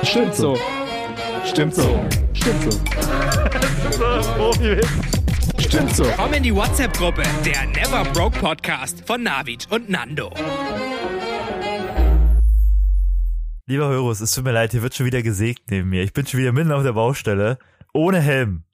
Stimmt 0.00 0.34
so. 0.34 0.56
Stimmt 1.44 1.74
so. 1.74 2.04
Stimmt 2.32 2.62
so. 2.62 2.72
Stimmt 5.58 5.96
so. 5.96 6.04
Komm 6.16 6.32
in 6.32 6.42
die 6.42 6.54
WhatsApp-Gruppe, 6.54 7.22
der 7.44 7.66
Never 7.66 8.04
Broke 8.12 8.38
Podcast 8.38 9.06
von 9.06 9.22
Navid 9.22 9.68
und 9.70 9.90
Nando. 9.90 10.30
Lieber 13.66 13.88
Horus, 13.88 14.20
es 14.20 14.32
tut 14.32 14.44
mir 14.44 14.52
leid, 14.52 14.72
hier 14.72 14.82
wird 14.82 14.94
schon 14.94 15.06
wieder 15.06 15.22
gesägt 15.22 15.70
neben 15.70 15.90
mir. 15.90 16.02
Ich 16.02 16.12
bin 16.12 16.26
schon 16.26 16.40
wieder 16.40 16.52
mitten 16.52 16.72
auf 16.72 16.82
der 16.82 16.92
Baustelle. 16.92 17.58
Ohne 17.92 18.20
Helm. 18.20 18.64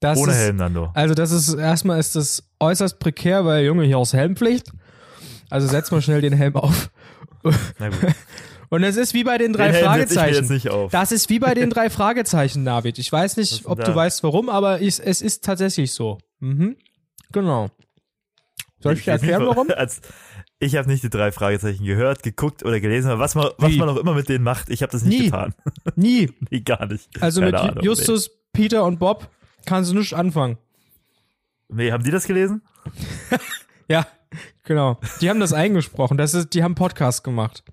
Das 0.00 0.18
Ohne 0.18 0.32
ist, 0.32 0.38
Helm, 0.38 0.56
Nando. 0.56 0.90
Also 0.94 1.14
das 1.14 1.30
ist, 1.32 1.54
erstmal 1.54 1.98
ist 1.98 2.16
das 2.16 2.42
äußerst 2.60 2.98
prekär, 2.98 3.44
weil 3.44 3.64
Junge, 3.64 3.84
hier 3.84 3.98
aus 3.98 4.12
Helmpflicht. 4.12 4.70
Also 5.48 5.66
setz 5.66 5.90
mal 5.90 6.00
schnell 6.02 6.20
den 6.20 6.32
Helm 6.32 6.56
auf. 6.56 6.90
Na 7.78 7.88
gut. 7.88 7.98
Und 8.70 8.84
es 8.84 8.96
ist 8.96 9.14
wie 9.14 9.24
bei 9.24 9.36
den 9.36 9.52
drei 9.52 9.72
Den 9.72 9.84
Fragezeichen. 9.84 10.34
jetzt 10.36 10.50
nicht 10.50 10.70
auf. 10.70 10.90
Das 10.92 11.10
ist 11.12 11.28
wie 11.28 11.40
bei 11.40 11.54
den 11.54 11.70
drei 11.70 11.90
Fragezeichen, 11.90 12.64
David. 12.64 12.98
Ich 12.98 13.10
weiß 13.10 13.36
nicht, 13.36 13.66
ob 13.66 13.78
da? 13.78 13.84
du 13.84 13.94
weißt 13.94 14.22
warum, 14.22 14.48
aber 14.48 14.80
ich, 14.80 15.00
es 15.04 15.20
ist 15.20 15.44
tatsächlich 15.44 15.92
so. 15.92 16.18
Mhm. 16.38 16.76
Genau. 17.32 17.68
Soll 18.78 18.94
ich 18.94 19.04
dir 19.04 19.12
nicht, 19.12 19.22
erklären, 19.22 19.46
warum? 19.46 19.68
Ich 20.62 20.76
habe 20.76 20.90
nicht 20.90 21.02
die 21.02 21.08
drei 21.08 21.32
Fragezeichen 21.32 21.86
gehört, 21.86 22.22
geguckt 22.22 22.62
oder 22.66 22.80
gelesen, 22.80 23.10
aber 23.10 23.20
was 23.20 23.34
man, 23.34 23.48
was 23.56 23.72
man 23.76 23.88
auch 23.88 23.96
immer 23.96 24.12
mit 24.12 24.28
denen 24.28 24.44
macht, 24.44 24.68
ich 24.68 24.82
habe 24.82 24.92
das 24.92 25.02
nicht 25.02 25.18
Nie. 25.18 25.24
getan. 25.24 25.54
Nie. 25.96 26.30
nee, 26.50 26.60
gar 26.60 26.84
nicht. 26.84 27.08
Also 27.22 27.40
Keine 27.40 27.52
mit 27.52 27.60
Ahnung, 27.60 27.82
Justus, 27.82 28.30
Peter 28.52 28.84
und 28.84 28.98
Bob 28.98 29.30
kannst 29.64 29.90
du 29.90 29.96
nichts 29.96 30.12
anfangen. 30.12 30.58
Nee. 31.68 31.84
nee, 31.84 31.92
haben 31.92 32.04
die 32.04 32.10
das 32.10 32.26
gelesen? 32.26 32.62
Ja, 33.88 34.06
genau. 34.62 35.00
Die 35.20 35.28
haben 35.28 35.40
das 35.40 35.52
eingesprochen. 35.52 36.16
Das 36.16 36.32
ist, 36.34 36.54
die 36.54 36.62
haben 36.62 36.76
Podcast 36.76 37.24
gemacht. 37.24 37.64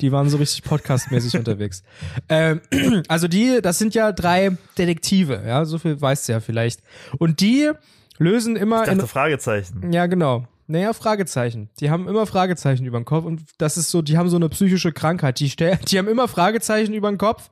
Die 0.00 0.12
waren 0.12 0.28
so 0.28 0.38
richtig 0.38 0.62
podcastmäßig 0.62 1.36
unterwegs. 1.38 1.82
Ähm, 2.28 2.60
also 3.08 3.28
die, 3.28 3.60
das 3.62 3.78
sind 3.78 3.94
ja 3.94 4.12
drei 4.12 4.56
Detektive, 4.78 5.42
ja, 5.46 5.64
so 5.64 5.78
viel 5.78 6.00
weißt 6.00 6.28
du 6.28 6.32
ja 6.32 6.40
vielleicht. 6.40 6.80
Und 7.18 7.40
die 7.40 7.70
lösen 8.18 8.56
immer 8.56 8.82
Ich 8.82 8.88
dachte 8.88 9.00
in, 9.02 9.06
Fragezeichen. 9.06 9.92
ja 9.92 10.06
genau. 10.06 10.46
Naja, 10.66 10.92
Fragezeichen. 10.92 11.68
Die 11.80 11.90
haben 11.90 12.06
immer 12.06 12.26
Fragezeichen 12.26 12.86
über 12.86 13.00
den 13.00 13.04
Kopf 13.04 13.24
und 13.24 13.42
das 13.58 13.76
ist 13.76 13.90
so, 13.90 14.02
die 14.02 14.16
haben 14.16 14.28
so 14.28 14.36
eine 14.36 14.48
psychische 14.48 14.92
Krankheit. 14.92 15.40
Die, 15.40 15.50
stell, 15.50 15.76
die 15.88 15.98
haben 15.98 16.06
immer 16.06 16.28
Fragezeichen 16.28 16.94
über 16.94 17.10
den 17.10 17.18
Kopf 17.18 17.50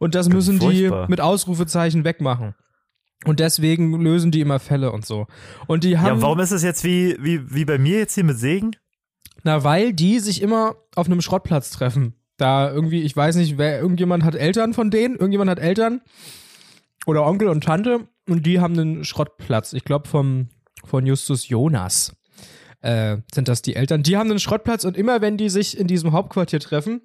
und 0.00 0.16
das 0.16 0.28
müssen 0.28 0.58
die 0.58 0.90
mit 1.06 1.20
Ausrufezeichen 1.20 2.04
wegmachen. 2.04 2.54
Und 3.24 3.40
deswegen 3.40 4.00
lösen 4.00 4.30
die 4.30 4.40
immer 4.40 4.58
Fälle 4.58 4.92
und 4.92 5.06
so. 5.06 5.26
Und 5.66 5.84
die 5.84 5.98
haben. 5.98 6.16
Ja, 6.16 6.22
warum 6.22 6.40
ist 6.40 6.50
es 6.50 6.62
jetzt 6.62 6.84
wie, 6.84 7.16
wie, 7.20 7.54
wie 7.54 7.64
bei 7.64 7.78
mir 7.78 7.98
jetzt 7.98 8.14
hier 8.14 8.24
mit 8.24 8.38
Segen? 8.38 8.72
Na, 9.46 9.62
weil 9.62 9.92
die 9.92 10.18
sich 10.18 10.42
immer 10.42 10.74
auf 10.96 11.06
einem 11.06 11.20
Schrottplatz 11.20 11.70
treffen. 11.70 12.14
Da 12.36 12.68
irgendwie, 12.68 13.02
ich 13.02 13.16
weiß 13.16 13.36
nicht, 13.36 13.58
wer, 13.58 13.78
irgendjemand 13.78 14.24
hat 14.24 14.34
Eltern 14.34 14.74
von 14.74 14.90
denen, 14.90 15.14
irgendjemand 15.14 15.48
hat 15.48 15.60
Eltern 15.60 16.00
oder 17.06 17.24
Onkel 17.24 17.46
und 17.46 17.62
Tante 17.62 18.08
und 18.28 18.44
die 18.44 18.58
haben 18.58 18.76
einen 18.76 19.04
Schrottplatz. 19.04 19.72
Ich 19.72 19.84
glaube 19.84 20.08
vom 20.08 20.48
von 20.84 21.06
Justus 21.06 21.48
Jonas 21.48 22.16
äh, 22.80 23.18
sind 23.32 23.46
das 23.46 23.62
die 23.62 23.76
Eltern. 23.76 24.02
Die 24.02 24.16
haben 24.16 24.28
einen 24.28 24.40
Schrottplatz 24.40 24.82
und 24.82 24.96
immer 24.96 25.20
wenn 25.20 25.36
die 25.36 25.48
sich 25.48 25.78
in 25.78 25.86
diesem 25.86 26.10
Hauptquartier 26.10 26.58
treffen, 26.58 27.02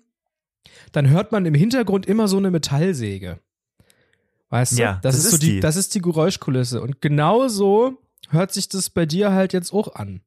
dann 0.94 1.12
hört 1.12 1.32
man 1.32 1.46
im 1.46 1.54
Hintergrund 1.54 2.08
immer 2.08 2.28
so 2.28 2.38
eine 2.38 2.50
Metallsäge. 2.50 3.40
Weißt 4.50 4.80
du? 4.80 4.82
Ja, 4.82 5.00
das, 5.04 5.16
das 5.16 5.26
ist 5.26 5.30
so 5.30 5.36
ist 5.36 5.44
die, 5.44 5.52
die. 5.52 5.60
das 5.60 5.76
ist 5.76 5.94
die 5.94 6.02
Geräuschkulisse 6.02 6.82
und 6.82 7.02
genau 7.02 7.48
so 7.50 8.00
hört 8.30 8.52
sich 8.52 8.68
das 8.68 8.90
bei 8.90 9.06
dir 9.06 9.32
halt 9.32 9.54
jetzt 9.54 9.72
auch 9.74 9.94
an. 9.94 10.24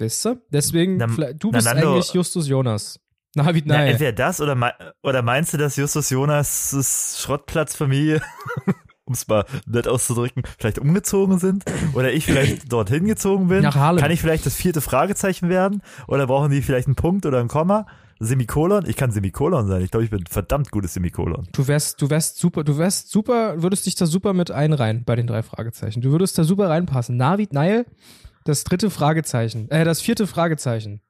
Weißt 0.00 0.24
du? 0.24 0.40
Deswegen, 0.50 0.96
Na, 0.96 1.06
du 1.06 1.50
na, 1.50 1.58
bist 1.58 1.66
Nando- 1.66 1.92
eigentlich 1.94 2.12
Justus 2.12 2.48
Jonas. 2.48 2.98
Na, 3.34 3.54
wie, 3.54 3.62
Na, 3.64 3.84
entweder 3.86 4.12
das 4.12 4.40
oder, 4.40 4.56
oder 5.02 5.22
meinst 5.22 5.52
du, 5.54 5.56
dass 5.58 5.76
Justus 5.76 6.10
Jonas' 6.10 7.18
Schrottplatzfamilie, 7.20 8.20
um 9.04 9.14
es 9.14 9.28
mal 9.28 9.44
nett 9.66 9.86
auszudrücken, 9.86 10.42
vielleicht 10.58 10.78
umgezogen 10.80 11.38
sind? 11.38 11.64
Oder 11.94 12.12
ich 12.12 12.24
vielleicht 12.24 12.72
dorthin 12.72 13.04
gezogen 13.04 13.46
bin? 13.48 13.62
Nach 13.62 13.76
Harlem. 13.76 14.00
Kann 14.02 14.10
ich 14.10 14.20
vielleicht 14.20 14.46
das 14.46 14.56
vierte 14.56 14.80
Fragezeichen 14.80 15.48
werden? 15.48 15.82
Oder 16.08 16.26
brauchen 16.26 16.50
die 16.50 16.60
vielleicht 16.62 16.88
einen 16.88 16.96
Punkt 16.96 17.24
oder 17.24 17.38
ein 17.38 17.48
Komma? 17.48 17.86
Semikolon? 18.18 18.84
Ich 18.86 18.96
kann 18.96 19.12
Semikolon 19.12 19.66
sein. 19.68 19.80
Ich 19.82 19.90
glaube, 19.90 20.04
ich 20.04 20.10
bin 20.10 20.20
ein 20.20 20.26
verdammt 20.26 20.70
gutes 20.70 20.94
Semikolon. 20.94 21.46
Du 21.52 21.66
wärst, 21.68 22.02
du 22.02 22.10
wärst 22.10 22.36
super, 22.38 22.64
du 22.64 22.76
wärst 22.78 23.10
super, 23.10 23.62
würdest 23.62 23.86
dich 23.86 23.94
da 23.94 24.04
super 24.06 24.32
mit 24.34 24.50
einreihen 24.50 25.04
bei 25.04 25.16
den 25.16 25.26
drei 25.26 25.42
Fragezeichen. 25.42 26.00
Du 26.02 26.10
würdest 26.10 26.36
da 26.36 26.44
super 26.44 26.68
reinpassen. 26.68 27.16
Navid 27.16 27.54
Nile, 27.54 27.86
das 28.44 28.64
dritte 28.64 28.90
Fragezeichen, 28.90 29.70
äh, 29.70 29.84
das 29.84 30.00
vierte 30.00 30.26
Fragezeichen. 30.26 31.00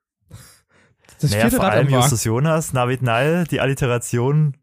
Das 1.20 1.30
Naja, 1.32 1.42
vierte 1.42 1.56
vor 1.56 1.64
Rad 1.66 1.74
allem. 1.74 1.88
Justus 1.88 2.24
Jonas, 2.24 2.72
Navid 2.72 3.02
Nile, 3.02 3.44
die 3.44 3.60
Alliterationen 3.60 4.56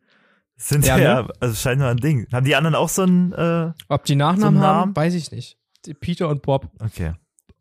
sind 0.56 0.86
Ja, 0.86 0.98
ja, 0.98 1.22
ne? 1.24 1.30
also 1.40 1.54
scheint 1.56 1.80
nur 1.80 1.88
ein 1.90 1.98
Ding. 1.98 2.26
Haben 2.34 2.46
die 2.46 2.56
anderen 2.56 2.74
auch 2.76 2.90
so 2.90 3.04
ein, 3.04 3.32
äh, 3.34 3.72
Ob 3.90 4.06
die 4.06 4.16
Nachnamen 4.16 4.60
so 4.60 4.66
haben, 4.66 4.96
weiß 4.96 5.14
ich 5.14 5.32
nicht. 5.32 5.58
Die 5.86 5.94
Peter 5.94 6.30
und 6.30 6.42
Bob. 6.42 6.70
okay. 6.80 7.14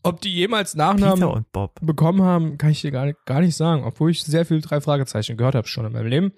Ob 0.02 0.20
die 0.20 0.32
jemals 0.32 0.76
Nachnamen 0.76 1.44
bekommen 1.80 2.22
haben, 2.22 2.58
kann 2.58 2.70
ich 2.70 2.80
dir 2.80 2.92
gar 2.92 3.06
nicht, 3.06 3.18
gar 3.26 3.40
nicht 3.40 3.56
sagen. 3.56 3.82
Obwohl 3.82 4.12
ich 4.12 4.22
sehr 4.22 4.46
viel 4.46 4.60
drei 4.60 4.80
Fragezeichen 4.80 5.36
gehört 5.36 5.56
habe 5.56 5.66
schon 5.66 5.84
in 5.84 5.92
meinem 5.92 6.06
Leben. 6.06 6.32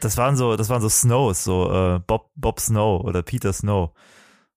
Das 0.00 0.16
waren 0.16 0.36
so, 0.36 0.56
das 0.56 0.68
waren 0.70 0.82
so 0.82 0.88
Snows, 0.88 1.44
so 1.44 1.72
äh, 1.72 2.00
Bob, 2.04 2.30
Bob 2.34 2.58
Snow 2.58 3.04
oder 3.04 3.22
Peter 3.22 3.52
Snow. 3.52 3.92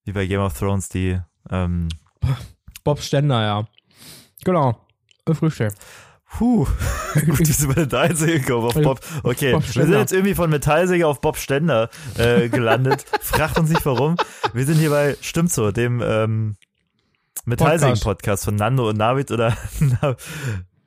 Wie 0.04 0.14
bei 0.14 0.26
Game 0.26 0.42
of 0.42 0.58
Thrones, 0.58 0.90
die 0.90 1.20
ähm, 1.52 1.90
Bob 2.90 3.02
Stender, 3.04 3.42
ja. 3.44 3.68
Genau. 4.44 4.76
Äh, 5.28 5.36
Frühstück. 5.36 5.74
Puh, 6.32 6.66
gut, 7.26 7.38
bei 7.68 7.82
Metallsäge 7.82 8.56
auf 8.56 8.74
Bob. 8.74 9.00
Okay, 9.24 9.52
Bob 9.54 9.64
wir 9.76 9.84
sind 9.86 9.92
jetzt 9.94 10.12
irgendwie 10.14 10.34
von 10.34 10.50
Metallsäge 10.50 11.06
auf 11.06 11.22
Bob 11.22 11.38
Stender 11.38 11.90
äh, 12.18 12.50
gelandet. 12.50 13.06
Fragt 13.22 13.60
uns 13.60 13.70
nicht 13.70 13.86
warum. 13.86 14.16
Wir 14.54 14.66
sind 14.66 14.78
hier 14.80 14.90
bei 14.90 15.16
Stimmt 15.22 15.52
so, 15.52 15.72
dem 15.72 16.02
ähm, 16.04 16.56
Metallsägen-Podcast 17.46 18.46
von 18.46 18.56
Nando 18.56 18.90
und 18.90 18.98
Navid 18.98 19.32
oder 19.32 19.56
Na- 19.80 20.16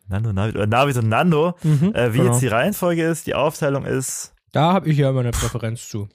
Nando 0.09 0.29
und 0.31 0.35
Navid 0.37 0.57
oder 0.57 0.67
Navid 0.67 0.97
und 0.97 1.09
Nando. 1.09 1.55
Mhm, 1.63 1.95
Äh, 1.95 2.13
wie 2.15 2.19
genau. 2.19 2.33
jetzt 2.33 2.43
die 2.43 2.49
Reihenfolge 2.49 3.05
ist, 3.05 3.27
die 3.27 3.35
Aufteilung 3.35 3.85
ist. 3.85 4.35
Da 4.53 4.73
habe 4.73 4.89
ich 4.91 4.99
ja 4.99 5.11
immer 5.11 5.21
eine 5.21 5.31
Präferenz 5.31 5.89
zu. 5.89 6.09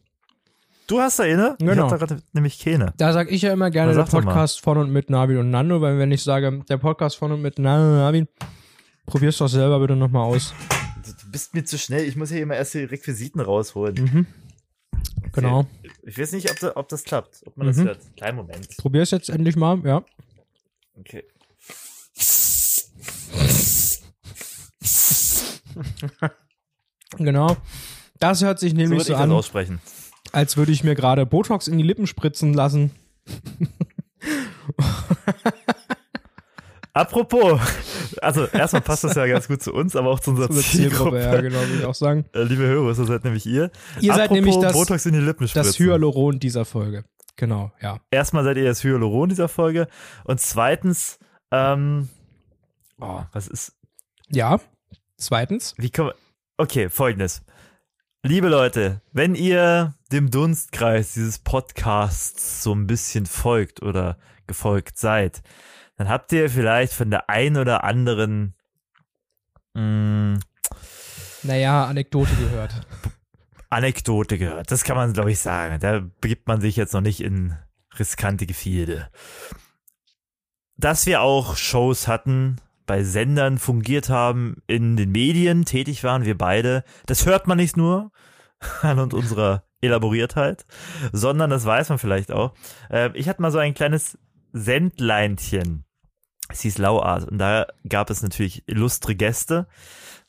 Du 0.87 1.01
hast 1.01 1.19
da 1.19 1.23
eine? 1.23 1.55
Ich 1.59 1.65
Genau. 1.65 1.83
hab 1.83 1.89
da 1.99 2.05
gerade 2.05 2.21
nämlich 2.31 2.59
keine. 2.59 2.93
Da 2.97 3.11
sag 3.11 3.29
ich 3.29 3.41
ja 3.41 3.51
immer 3.51 3.69
gerne 3.69 3.93
der. 3.93 4.03
Podcast 4.03 4.61
von 4.61 4.77
und 4.77 4.89
mit 4.89 5.09
Nabil 5.09 5.37
und 5.37 5.49
Nando, 5.49 5.81
weil 5.81 5.97
wenn 5.99 6.11
ich 6.13 6.23
sage, 6.23 6.63
der 6.69 6.77
Podcast 6.77 7.17
von 7.17 7.33
und 7.33 7.41
mit 7.41 7.59
Nando 7.59 7.89
und 7.91 7.97
Nabil, 7.97 8.27
probier's 9.05 9.37
doch 9.37 9.49
selber 9.49 9.79
bitte 9.81 9.97
nochmal 9.97 10.23
aus. 10.23 10.53
Du 11.05 11.31
bist 11.31 11.53
mir 11.53 11.65
zu 11.65 11.77
schnell. 11.77 12.05
Ich 12.07 12.15
muss 12.15 12.29
hier 12.31 12.41
immer 12.41 12.55
erst 12.55 12.73
die 12.73 12.83
Requisiten 12.85 13.41
rausholen. 13.41 13.95
Mhm. 13.95 14.25
Genau. 15.33 15.65
Ich 16.03 16.17
weiß 16.17 16.31
nicht, 16.31 16.49
ob, 16.51 16.59
da, 16.59 16.71
ob 16.75 16.87
das 16.87 17.03
klappt. 17.03 17.41
Ob 17.45 17.57
man 17.57 17.67
das 17.67 17.77
Mhm. 17.77 17.83
hört. 17.85 17.99
Kleinen 18.15 18.37
Moment. 18.37 18.69
Probier's 18.77 19.11
jetzt 19.11 19.29
endlich 19.29 19.57
mal, 19.57 19.79
ja. 19.85 20.03
Okay. 20.97 21.23
Genau. 27.17 27.55
Das 28.19 28.43
hört 28.43 28.59
sich 28.59 28.71
So 28.71 28.77
nämlich 28.77 28.99
so, 29.03 29.03
ich 29.03 29.07
das 29.13 29.21
an, 29.21 29.31
aussprechen. 29.31 29.79
Als 30.31 30.57
würde 30.57 30.71
ich 30.71 30.83
mir 30.83 30.95
gerade 30.95 31.25
Botox 31.25 31.67
in 31.67 31.77
die 31.77 31.83
Lippen 31.83 32.07
spritzen 32.07 32.53
lassen. 32.53 32.91
Apropos, 36.93 37.59
also 38.23 38.45
erstmal 38.47 38.81
passt 38.81 39.03
das 39.03 39.13
ja 39.13 39.27
ganz 39.27 39.47
gut 39.47 39.61
zu 39.61 39.71
uns, 39.71 39.95
aber 39.95 40.09
auch 40.09 40.19
zu 40.19 40.31
unserer 40.31 40.49
Unsere 40.49 40.65
Zielgruppe. 40.65 41.19
Zielgruppe, 41.19 41.21
ja, 41.21 41.41
genau, 41.41 41.59
würde 41.59 41.75
ich 41.75 41.85
auch 41.85 41.93
sagen. 41.93 42.25
Äh, 42.33 42.41
Liebe 42.41 42.63
Hörer, 42.63 42.87
das 42.87 42.97
seid 42.97 43.23
nämlich 43.23 43.45
ihr. 43.45 43.69
Ihr 44.01 44.13
seid 44.13 44.31
Apropos 44.31 44.35
nämlich 44.35 44.57
das, 44.57 44.73
Botox 44.73 45.05
in 45.05 45.13
die 45.13 45.19
Lippen 45.19 45.47
das. 45.53 45.77
Hyaluron 45.77 46.39
dieser 46.39 46.65
Folge. 46.65 47.05
Genau, 47.35 47.71
ja. 47.81 47.99
Erstmal 48.09 48.43
seid 48.43 48.57
ihr 48.57 48.65
das 48.65 48.83
Hyaluron 48.83 49.29
dieser 49.29 49.47
Folge 49.47 49.87
und 50.23 50.41
zweitens, 50.41 51.19
ähm, 51.51 52.09
oh, 52.99 53.21
was 53.31 53.47
ist, 53.47 53.73
Ja. 54.29 54.59
Zweitens. 55.17 55.75
wie 55.77 55.91
kann 55.91 56.07
man, 56.07 56.15
okay, 56.57 56.89
folgendes. 56.89 57.43
Liebe 58.27 58.49
Leute, 58.49 58.99
wenn 59.13 59.35
ihr 59.35 59.93
dem 60.11 60.29
Dunstkreis 60.29 61.13
dieses 61.13 61.39
Podcasts 61.39 62.61
so 62.61 62.75
ein 62.75 62.85
bisschen 62.85 63.25
folgt 63.25 63.81
oder 63.81 64.17
gefolgt 64.47 64.97
seid, 64.97 65.41
dann 65.95 66.09
habt 66.09 66.33
ihr 66.33 66.49
vielleicht 66.49 66.91
von 66.91 67.09
der 67.09 67.29
ein 67.29 67.55
oder 67.55 67.85
anderen 67.85 68.53
mh, 69.75 70.39
Naja, 71.43 71.85
Anekdote 71.85 72.35
gehört. 72.35 72.85
Anekdote 73.69 74.37
gehört. 74.37 74.71
Das 74.71 74.83
kann 74.83 74.97
man, 74.97 75.13
glaube 75.13 75.31
ich, 75.31 75.39
sagen. 75.39 75.79
Da 75.79 76.01
begibt 76.19 76.49
man 76.49 76.59
sich 76.59 76.75
jetzt 76.75 76.91
noch 76.93 76.99
nicht 76.99 77.21
in 77.21 77.55
riskante 77.97 78.45
Gefilde. 78.45 79.09
Dass 80.75 81.05
wir 81.05 81.21
auch 81.21 81.55
Shows 81.55 82.09
hatten, 82.09 82.57
bei 82.87 83.03
Sendern 83.03 83.59
fungiert 83.59 84.09
haben, 84.09 84.63
in 84.65 84.97
den 84.97 85.11
Medien 85.11 85.65
tätig 85.65 86.03
waren, 86.03 86.25
wir 86.25 86.37
beide, 86.37 86.83
das 87.05 87.27
hört 87.27 87.45
man 87.45 87.57
nicht 87.57 87.77
nur 87.77 88.11
an 88.81 88.97
und 88.97 89.13
unserer 89.13 89.63
Elaboriertheit, 89.81 90.65
sondern 91.11 91.51
das 91.51 91.65
weiß 91.65 91.89
man 91.89 91.99
vielleicht 91.99 92.31
auch. 92.31 92.55
Äh, 92.89 93.11
ich 93.13 93.29
hatte 93.29 93.41
mal 93.43 93.51
so 93.51 93.59
ein 93.59 93.75
kleines 93.75 94.17
Sendleinchen. 94.53 95.85
Es 96.49 96.61
hieß 96.61 96.77
Lauart 96.79 97.27
und 97.27 97.37
da 97.37 97.67
gab 97.87 98.09
es 98.09 98.23
natürlich 98.23 98.63
illustre 98.67 99.15
Gäste. 99.15 99.67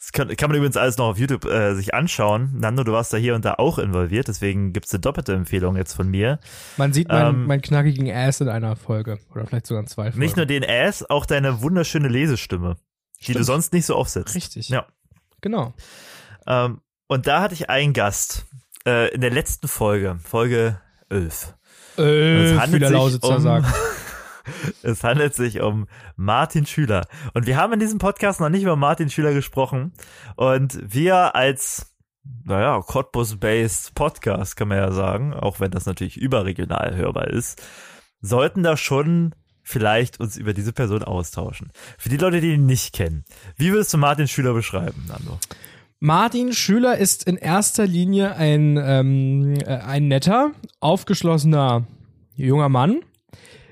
Das 0.01 0.13
kann, 0.13 0.29
kann 0.37 0.49
man 0.51 0.57
übrigens 0.57 0.77
alles 0.77 0.97
noch 0.97 1.07
auf 1.07 1.19
YouTube 1.19 1.45
äh, 1.45 1.75
sich 1.75 1.93
anschauen. 1.93 2.51
Nando, 2.55 2.85
du 2.85 2.93
warst 2.93 3.13
da 3.13 3.17
hier 3.17 3.35
und 3.35 3.45
da 3.45 3.55
auch 3.55 3.79
involviert, 3.79 4.29
deswegen 4.29 4.73
gibt's 4.73 4.93
eine 4.95 5.01
doppelte 5.01 5.35
Empfehlung 5.35 5.77
jetzt 5.77 5.93
von 5.95 6.09
mir. 6.09 6.39
Man 6.77 6.93
sieht 6.93 7.09
meinen 7.09 7.35
Ähm, 7.35 7.47
mein 7.47 7.61
knackigen 7.61 8.09
Ass 8.11 8.41
in 8.41 8.49
einer 8.49 8.77
Folge. 8.77 9.19
Oder 9.35 9.47
vielleicht 9.47 9.67
sogar 9.67 9.83
in 9.83 9.89
zwei 9.89 10.05
Folgen. 10.05 10.21
Nicht 10.21 10.37
nur 10.37 10.47
den 10.47 10.65
Ass, 10.65 11.03
auch 11.11 11.27
deine 11.27 11.63
wunderschöne 11.63 12.07
Lesestimme, 12.09 12.77
die 13.19 13.25
Stimmt. 13.25 13.39
du 13.41 13.45
sonst 13.45 13.73
nicht 13.73 13.87
so 13.87 13.97
aufsetzt. 13.97 14.37
Richtig. 14.37 14.69
Ja. 14.69 14.87
Genau. 15.41 15.75
Ähm, 16.47 16.81
und 17.09 17.27
da 17.27 17.41
hatte 17.43 17.55
ich 17.55 17.69
einen 17.69 17.93
Gast 17.93 18.47
äh, 18.87 19.13
in 19.13 19.21
der 19.21 19.31
letzten 19.31 19.67
Folge, 19.67 20.21
Folge 20.23 20.81
11. 21.11 21.55
Äh, 21.99 22.03
Es 22.03 22.53
wie 22.55 22.59
handelt 22.61 22.83
der 22.83 22.91
Lausitzer 22.91 23.37
um- 23.37 23.43
sagt. 23.43 23.67
Es 24.83 25.05
handelt 25.05 25.35
sich 25.35 25.61
um 25.61 25.87
Martin 26.17 26.67
Schüler. 26.67 27.07
Und 27.35 27.47
wir 27.47 27.57
haben 27.57 27.73
in 27.73 27.81
diesem 27.81 27.99
Podcast 27.99 28.41
noch 28.41 28.49
nicht 28.49 28.63
über 28.63 28.77
Martin 28.77 29.11
Schüler 29.11 29.33
gesprochen. 29.33 29.93
Und 30.37 30.79
wir 30.83 31.35
als, 31.35 31.95
naja, 32.45 32.81
Cottbus-based 32.81 33.95
Podcast, 33.95 34.57
kann 34.57 34.69
man 34.69 34.79
ja 34.79 34.93
sagen, 34.93 35.35
auch 35.35 35.61
wenn 35.61 35.71
das 35.71 35.87
natürlich 35.87 36.17
überregional 36.17 36.97
hörbar 36.97 37.29
ist, 37.29 37.63
sollten 38.21 38.63
da 38.63 38.77
schon 38.77 39.35
vielleicht 39.63 40.19
uns 40.19 40.37
über 40.37 40.55
diese 40.55 40.73
Person 40.73 41.03
austauschen. 41.03 41.71
Für 41.99 42.09
die 42.09 42.17
Leute, 42.17 42.41
die 42.41 42.55
ihn 42.55 42.67
nicht 42.67 42.95
kennen, 42.95 43.25
wie 43.57 43.71
würdest 43.71 43.93
du 43.93 43.99
Martin 43.99 44.27
Schüler 44.27 44.55
beschreiben, 44.55 45.05
Nando? 45.09 45.39
Martin 46.01 46.53
Schüler 46.53 46.97
ist 46.97 47.25
in 47.25 47.37
erster 47.37 47.87
Linie 47.87 48.37
ein, 48.37 48.79
ähm, 48.81 49.55
äh, 49.61 49.79
ein 49.79 50.09
netter, 50.09 50.53
aufgeschlossener 50.81 51.87
junger 52.37 52.69
Mann, 52.69 53.01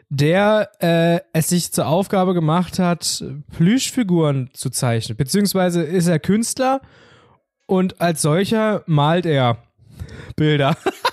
der 0.09 0.71
äh, 0.81 1.21
es 1.33 1.49
sich 1.49 1.73
zur 1.73 1.87
Aufgabe 1.87 2.35
gemacht 2.35 2.79
hat, 2.79 3.25
Plüschfiguren 3.57 4.51
zu 4.53 4.71
zeichnen. 4.71 5.17
Beziehungsweise 5.17 5.83
ist 5.83 6.07
er 6.07 6.19
Künstler 6.19 6.81
und 7.67 8.01
als 8.01 8.23
solcher 8.23 8.83
malt 8.87 9.27
er 9.27 9.59
Bilder. 10.37 10.77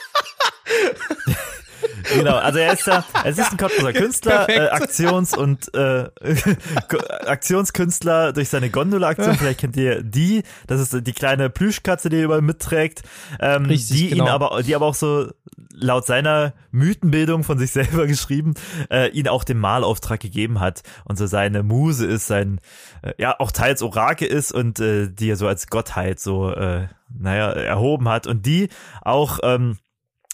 Genau, 2.16 2.36
also 2.36 2.60
er 2.60 2.74
ist 2.74 2.88
da, 2.88 3.06
es 3.24 3.38
ist 3.38 3.52
ein 3.52 3.58
Cottbuser 3.58 3.94
Künstler, 3.94 4.50
äh. 4.50 4.70
Aktions- 4.70 5.36
und 5.36 5.74
äh, 5.74 6.10
Aktionskünstler 7.26 8.34
durch 8.34 8.50
seine 8.50 8.70
Gondola-Aktion, 8.70 9.36
vielleicht 9.36 9.60
kennt 9.60 9.78
ihr 9.78 10.04
die, 10.04 10.44
das 10.68 10.82
ist 10.82 11.06
die 11.06 11.14
kleine 11.14 11.50
Plüschkatze, 11.50 12.10
die 12.10 12.18
er 12.18 12.26
überall 12.26 12.42
mitträgt, 12.42 13.04
ähm, 13.40 13.66
Richtig, 13.66 13.98
die 13.98 14.10
genau. 14.10 14.26
ihn 14.26 14.30
aber, 14.30 14.64
die 14.64 14.76
aber 14.76 14.86
auch 14.86 14.96
so 14.96 15.30
laut 15.74 16.06
seiner 16.06 16.54
Mythenbildung 16.72 17.44
von 17.44 17.58
sich 17.58 17.72
selber 17.74 18.08
geschrieben, 18.08 18.54
äh, 18.90 19.10
ihn 19.10 19.28
auch 19.28 19.44
den 19.44 19.58
Malauftrag 19.58 20.20
gegeben 20.20 20.60
hat 20.60 20.84
und 21.06 21.18
so 21.18 21.26
seine 21.28 21.64
Muse 21.64 22.06
ist, 22.06 22.28
sein, 22.28 22.60
äh, 23.02 23.14
ja, 23.18 23.40
auch 23.40 23.52
teils 23.52 23.82
Orakel 23.82 24.28
ist 24.28 24.52
und 24.52 24.80
äh, 24.80 25.10
die 25.10 25.30
er 25.30 25.36
so 25.36 25.48
als 25.48 25.68
Gottheit 25.68 26.20
so, 26.20 26.52
äh, 26.52 26.88
naja, 27.16 27.52
erhoben 27.52 28.10
hat 28.10 28.28
und 28.28 28.46
die 28.46 28.70
auch 29.02 29.40
ähm, 29.44 29.78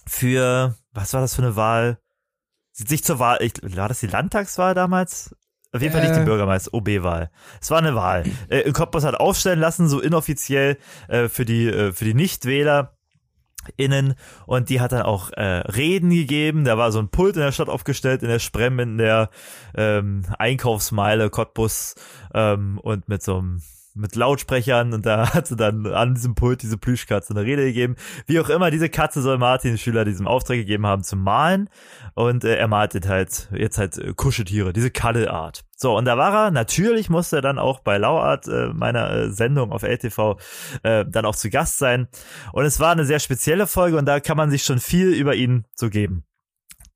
für, 0.06 0.75
was 1.00 1.13
war 1.13 1.22
das 1.22 1.36
für 1.36 1.42
eine 1.42 1.56
Wahl? 1.56 2.00
Sich 2.74 3.04
zur 3.04 3.19
Wahl, 3.19 3.40
ich, 3.42 3.54
war 3.75 3.88
das 3.90 4.00
die 4.00 4.07
Landtagswahl 4.07 4.74
damals? 4.74 5.36
Auf 5.72 5.81
jeden 5.81 5.94
Fall 5.94 6.01
nicht 6.01 6.16
die 6.16 6.22
Äh. 6.22 6.25
Bürgermeister, 6.25 6.74
OB-Wahl. 6.74 7.30
Es 7.62 7.69
war 7.69 7.78
eine 7.78 7.94
Wahl. 7.96 8.24
Äh, 8.50 8.72
Cottbus 8.72 9.04
hat 9.04 9.16
aufstellen 9.16 9.60
lassen, 9.60 9.88
so 9.88 10.00
inoffiziell 10.00 10.78
äh, 11.07 11.28
für 11.28 11.46
die 11.46 11.68
äh, 11.68 11.92
für 11.92 12.06
die 12.06 12.16
Nichtwähler 12.16 12.98
innen 13.78 14.16
und 14.46 14.69
die 14.69 14.81
hat 14.81 14.94
dann 14.94 15.04
auch 15.04 15.31
äh, 15.31 15.42
Reden 15.44 16.10
gegeben. 16.10 16.63
Da 16.63 16.78
war 16.78 16.92
so 16.92 17.00
ein 17.00 17.10
Pult 17.10 17.36
in 17.36 17.42
der 17.42 17.52
Stadt 17.52 17.69
aufgestellt, 17.69 18.24
in 18.24 18.30
der 18.30 18.40
Sprem, 18.40 18.80
in 18.80 18.98
der 18.98 19.30
ähm, 19.75 20.25
Einkaufsmeile 20.40 21.30
Cottbus 21.30 21.95
ähm, 22.34 22.80
und 22.80 23.07
mit 23.07 23.22
so 23.22 23.38
einem 23.38 23.62
mit 24.00 24.16
Lautsprechern 24.16 24.94
und 24.94 25.06
da 25.06 25.34
hat 25.34 25.48
sie 25.48 25.56
dann 25.56 25.86
an 25.88 26.16
diesem 26.16 26.36
Pult 26.36 26.62
diese 26.62 26.78
Plüschkatze 26.78 27.34
eine 27.34 27.44
Rede 27.44 27.66
gegeben. 27.66 27.96
Wie 28.25 28.40
auch 28.40 28.50
immer, 28.50 28.72
diese 28.72 28.90
Katze 28.90 29.22
soll 29.22 29.38
Martin 29.38 29.78
Schüler 29.78 30.06
diesem 30.06 30.28
Auftrag 30.28 30.57
gegeben 30.57 30.86
haben 30.86 31.04
zu 31.04 31.16
malen 31.16 31.69
und 32.16 32.44
äh, 32.44 32.56
er 32.56 32.68
malt 32.68 32.94
jetzt 32.94 33.07
halt 33.07 33.50
jetzt 33.54 33.78
halt 33.78 33.98
äh, 33.98 34.13
Kuscheltiere, 34.13 34.74
diese 34.74 34.92
Kaddelart. 34.92 35.63
So, 35.75 35.96
und 35.96 36.06
da 36.06 36.18
war 36.18 36.34
er, 36.34 36.51
natürlich 36.51 37.10
musste 37.10 37.38
er 37.38 37.42
dann 37.42 37.57
auch 37.57 37.80
bei 37.80 37.98
Lauart, 37.98 38.48
äh, 38.48 38.68
meiner 38.74 39.12
äh, 39.12 39.31
Sendung 39.31 39.72
auf 39.72 39.84
LTV, 39.84 40.38
äh, 40.84 41.06
dann 41.07 41.25
auch 41.25 41.36
zu 41.36 41.50
Gast 41.50 41.78
sein. 41.78 42.10
Und 42.52 42.66
es 42.66 42.80
war 42.81 42.92
eine 42.92 43.06
sehr 43.06 43.19
spezielle 43.19 43.66
Folge 43.66 43.98
und 43.98 44.06
da 44.06 44.19
kann 44.19 44.36
man 44.36 44.52
sich 44.52 44.63
schon 44.63 44.80
viel 44.80 45.13
über 45.13 45.36
ihn 45.36 45.66
so 45.75 45.90
geben. 45.90 46.25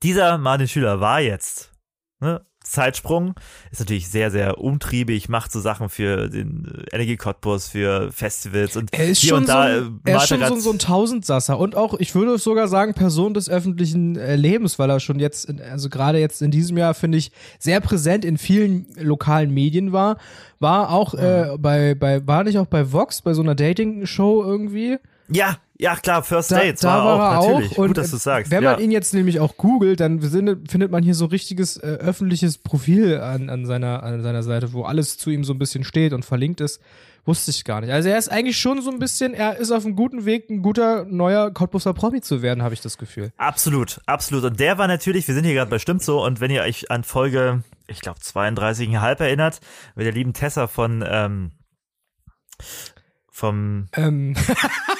Dieser 0.03 0.37
Martin 0.37 0.67
Schüler 0.67 0.99
war 0.99 1.21
jetzt, 1.21 1.71
ne, 2.19 2.43
Zeitsprung, 2.63 3.35
ist 3.71 3.79
natürlich 3.79 4.09
sehr, 4.09 4.31
sehr 4.31 4.57
umtriebig, 4.57 5.29
macht 5.29 5.51
so 5.51 5.59
Sachen 5.59 5.89
für 5.89 6.29
den 6.29 6.85
äh, 6.91 6.95
Energie 6.95 7.17
Cottbus, 7.17 7.67
für 7.67 8.11
Festivals 8.11 8.75
und 8.77 8.93
Er 8.93 9.09
ist 9.09 9.19
hier 9.19 9.29
schon, 9.29 9.39
und 9.39 9.49
da 9.49 9.63
so, 9.63 9.69
äh, 9.69 9.85
ein, 9.85 9.99
er 10.05 10.17
ist 10.17 10.27
schon 10.27 10.45
so, 10.45 10.55
so 10.59 10.71
ein 10.71 10.79
Tausendsasser 10.79 11.59
und 11.59 11.75
auch, 11.75 11.95
ich 11.99 12.15
würde 12.15 12.37
sogar 12.37 12.67
sagen, 12.67 12.93
Person 12.93 13.33
des 13.33 13.49
öffentlichen 13.49 14.15
äh, 14.15 14.35
Lebens, 14.35 14.79
weil 14.79 14.89
er 14.89 14.99
schon 14.99 15.19
jetzt, 15.19 15.45
in, 15.45 15.61
also 15.61 15.89
gerade 15.89 16.19
jetzt 16.19 16.41
in 16.41 16.51
diesem 16.51 16.77
Jahr, 16.77 16.93
finde 16.93 17.17
ich, 17.17 17.31
sehr 17.59 17.81
präsent 17.81 18.25
in 18.25 18.37
vielen 18.37 18.87
lokalen 18.97 19.53
Medien 19.53 19.91
war. 19.91 20.17
War 20.59 20.91
auch 20.91 21.13
äh, 21.13 21.57
bei, 21.59 21.93
bei, 21.95 22.25
war 22.25 22.43
nicht 22.45 22.57
auch 22.57 22.67
bei 22.67 22.91
Vox, 22.91 23.21
bei 23.21 23.33
so 23.33 23.41
einer 23.41 23.55
Dating-Show 23.55 24.43
irgendwie? 24.43 24.97
Ja, 25.29 25.57
ja 25.83 25.97
klar, 25.97 26.23
First 26.23 26.51
Da, 26.51 26.59
Dates 26.59 26.79
da 26.79 27.03
war, 27.03 27.41
natürlich. 27.41 27.73
auch. 27.73 27.77
Und 27.77 27.87
Gut, 27.89 27.97
dass 27.97 28.11
du 28.11 28.17
sagst. 28.17 28.49
wenn 28.51 28.63
ja. 28.63 28.71
man 28.71 28.79
ihn 28.79 28.89
jetzt 28.89 29.13
nämlich 29.13 29.39
auch 29.41 29.57
googelt, 29.57 29.99
dann 29.99 30.21
findet, 30.21 30.91
man 30.91 31.03
hier 31.03 31.13
so 31.13 31.25
richtiges 31.25 31.77
äh, 31.77 31.87
öffentliches 31.87 32.57
Profil 32.57 33.17
an, 33.19 33.49
an, 33.49 33.65
seiner, 33.65 34.01
an 34.01 34.23
seiner 34.23 34.43
Seite, 34.43 34.71
wo 34.71 34.83
alles 34.83 35.17
zu 35.17 35.29
ihm 35.29 35.43
so 35.43 35.53
ein 35.53 35.59
bisschen 35.59 35.83
steht 35.83 36.13
und 36.13 36.23
verlinkt 36.23 36.61
ist. 36.61 36.81
Wusste 37.25 37.51
ich 37.51 37.63
gar 37.63 37.81
nicht. 37.81 37.91
Also 37.91 38.09
er 38.09 38.17
ist 38.17 38.29
eigentlich 38.29 38.57
schon 38.57 38.81
so 38.81 38.91
ein 38.91 38.99
bisschen, 38.99 39.33
er 39.33 39.57
ist 39.57 39.71
auf 39.71 39.85
einem 39.85 39.95
guten 39.95 40.25
Weg, 40.25 40.49
ein 40.49 40.61
guter 40.61 41.05
neuer 41.05 41.51
Cottbuser 41.51 41.93
Promi 41.93 42.21
zu 42.21 42.41
werden, 42.41 42.63
habe 42.63 42.73
ich 42.73 42.81
das 42.81 42.97
Gefühl. 42.97 43.31
Absolut, 43.37 44.01
absolut. 44.05 44.43
Und 44.43 44.59
der 44.59 44.77
war 44.77 44.87
natürlich, 44.87 45.27
wir 45.27 45.35
sind 45.35 45.45
hier 45.45 45.53
gerade 45.53 45.69
bei 45.69 45.79
Stimmt 45.79 46.03
so, 46.03 46.23
und 46.23 46.41
wenn 46.41 46.51
ihr 46.51 46.61
euch 46.63 46.91
an 46.91 47.03
Folge, 47.03 47.63
ich 47.87 48.01
glaube 48.01 48.19
32,5 48.19 49.19
erinnert, 49.21 49.59
mit 49.95 50.05
der 50.05 50.13
lieben 50.13 50.33
Tessa 50.33 50.67
von 50.67 51.03
ähm, 51.07 51.51
vom 53.33 53.87
Ähm, 53.93 54.35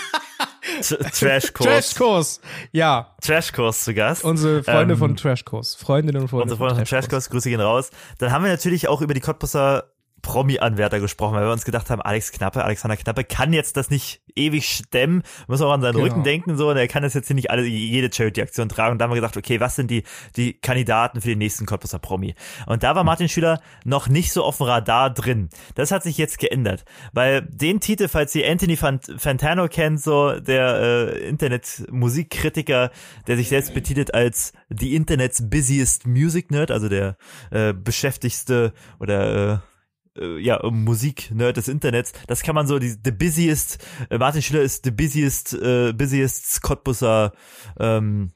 Trashkurs 0.90 1.66
Trashkurs. 1.68 2.42
Ja, 2.72 3.16
Trashkurs 3.22 3.84
zu 3.84 3.94
Gast. 3.94 4.24
unsere 4.24 4.64
Freunde 4.64 4.94
Ähm, 4.94 5.00
von 5.00 5.16
Trashkurs. 5.16 5.76
Freundinnen 5.76 6.22
und 6.22 6.28
Freunde 6.28 6.44
Unsere 6.44 6.58
Freunde 6.58 6.76
von 6.76 6.86
Trashkurs, 6.86 7.30
Grüße 7.30 7.50
gehen 7.50 7.62
raus. 7.62 7.90
Dann 8.18 8.32
haben 8.32 8.44
wir 8.44 8.52
natürlich 8.52 8.88
auch 8.88 9.02
über 9.02 9.14
die 9.14 9.20
Cottbusser 9.22 9.86
Promi-Anwärter 10.24 11.00
gesprochen, 11.00 11.36
weil 11.36 11.46
wir 11.46 11.52
uns 11.52 11.66
gedacht 11.66 11.92
haben, 11.92 12.02
Alex 12.02 12.31
Knappe, 12.31 12.64
Alexander 12.64 12.98
Knappe 12.98 13.24
kann 13.24 13.54
jetzt 13.54 13.78
das 13.78 13.92
nicht 13.92 14.22
ewig 14.36 14.68
stemmen, 14.68 15.22
muss 15.48 15.62
auch 15.62 15.72
an 15.72 15.81
seinen 15.81 15.94
Genau. 15.94 16.06
Rücken 16.06 16.24
denken, 16.24 16.58
so, 16.58 16.70
und 16.70 16.78
er 16.78 16.88
kann 16.88 17.04
das 17.04 17.14
jetzt 17.14 17.28
hier 17.28 17.36
nicht 17.36 17.52
alle, 17.52 17.64
jede 17.64 18.12
Charity-Aktion 18.12 18.70
tragen. 18.70 18.94
Und 18.94 18.98
da 19.00 19.03
haben 19.03 19.12
wir 19.12 19.15
gedacht, 19.15 19.38
okay, 19.38 19.60
was 19.60 19.75
sind 19.75 19.92
die, 19.92 20.03
die 20.36 20.53
Kandidaten 20.53 21.22
für 21.22 21.27
den 21.27 21.38
nächsten 21.38 21.65
Cottbusser 21.65 22.00
Promi? 22.00 22.34
Und 22.65 22.82
da 22.82 22.96
war 22.96 23.03
Martin 23.03 23.30
Schüler 23.30 23.62
noch 23.84 24.08
nicht 24.08 24.32
so 24.32 24.44
auf 24.44 24.58
dem 24.58 24.65
Radar 24.65 25.13
drin. 25.13 25.50
Das 25.75 25.92
hat 25.92 26.01
sich 26.03 26.18
jetzt 26.18 26.39
geändert, 26.39 26.86
weil 27.12 27.42
den 27.44 27.80
Titel, 27.80 28.08
falls 28.08 28.34
ihr 28.34 28.50
Anthony 28.50 28.77
Fant 28.77 29.13
Fantano 29.18 29.68
kennt, 29.68 30.01
so, 30.01 30.39
der 30.39 30.80
äh, 30.80 31.27
Internet-Musikkritiker, 31.27 32.92
der 33.27 33.38
sich 33.38 33.50
selbst 33.50 33.74
betitelt 33.74 34.13
als 34.13 34.53
the 34.70 34.96
Internet's 34.96 35.50
busiest 35.50 36.08
music 36.08 36.50
nerd, 36.50 36.72
also 36.72 36.89
der 36.89 37.18
äh, 37.51 37.74
beschäftigste 37.74 38.74
oder 39.00 39.53
äh, 39.53 39.58
äh, 40.17 40.39
ja, 40.39 40.60
Musik-Nerd 40.63 41.58
des 41.58 41.67
Internets. 41.67 42.13
Das 42.27 42.43
kann 42.43 42.55
man 42.55 42.67
so, 42.67 42.79
die, 42.79 42.96
the 43.03 43.12
busiest, 43.12 43.84
äh, 44.10 44.17
Martin 44.17 44.41
Schiller 44.41 44.62
ist 44.62 44.86
the 44.86 44.91
busiest, 44.91 45.53
äh, 45.53 45.93
busiest 45.93 46.62
Cottbusser 46.62 47.34
ähm, 47.79 48.32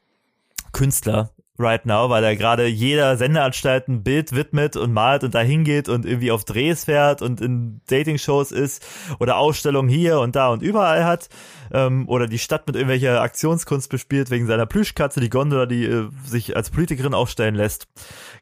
Künstler 0.71 1.31
right 1.59 1.85
now, 1.85 2.09
weil 2.09 2.23
er 2.23 2.35
gerade 2.35 2.67
jeder 2.67 3.17
Sendeanstalt 3.17 3.87
ein 3.87 4.03
Bild 4.03 4.35
widmet 4.35 4.75
und 4.75 4.93
malt 4.93 5.23
und 5.23 5.33
da 5.33 5.39
hingeht 5.39 5.89
und 5.89 6.05
irgendwie 6.05 6.31
auf 6.31 6.45
Drehs 6.45 6.85
fährt 6.85 7.21
und 7.21 7.41
in 7.41 7.81
Dating-Shows 7.87 8.51
ist 8.51 8.85
oder 9.19 9.37
Ausstellungen 9.37 9.89
hier 9.89 10.19
und 10.19 10.35
da 10.35 10.49
und 10.49 10.61
überall 10.61 11.03
hat 11.03 11.29
ähm, 11.71 12.07
oder 12.07 12.27
die 12.27 12.39
Stadt 12.39 12.67
mit 12.67 12.75
irgendwelcher 12.75 13.21
Aktionskunst 13.21 13.89
bespielt 13.89 14.29
wegen 14.29 14.45
seiner 14.45 14.65
Plüschkatze, 14.65 15.19
die 15.19 15.29
Gondola, 15.29 15.65
die 15.65 15.85
äh, 15.85 16.09
sich 16.25 16.55
als 16.55 16.69
Politikerin 16.69 17.13
aufstellen 17.13 17.55
lässt. 17.55 17.87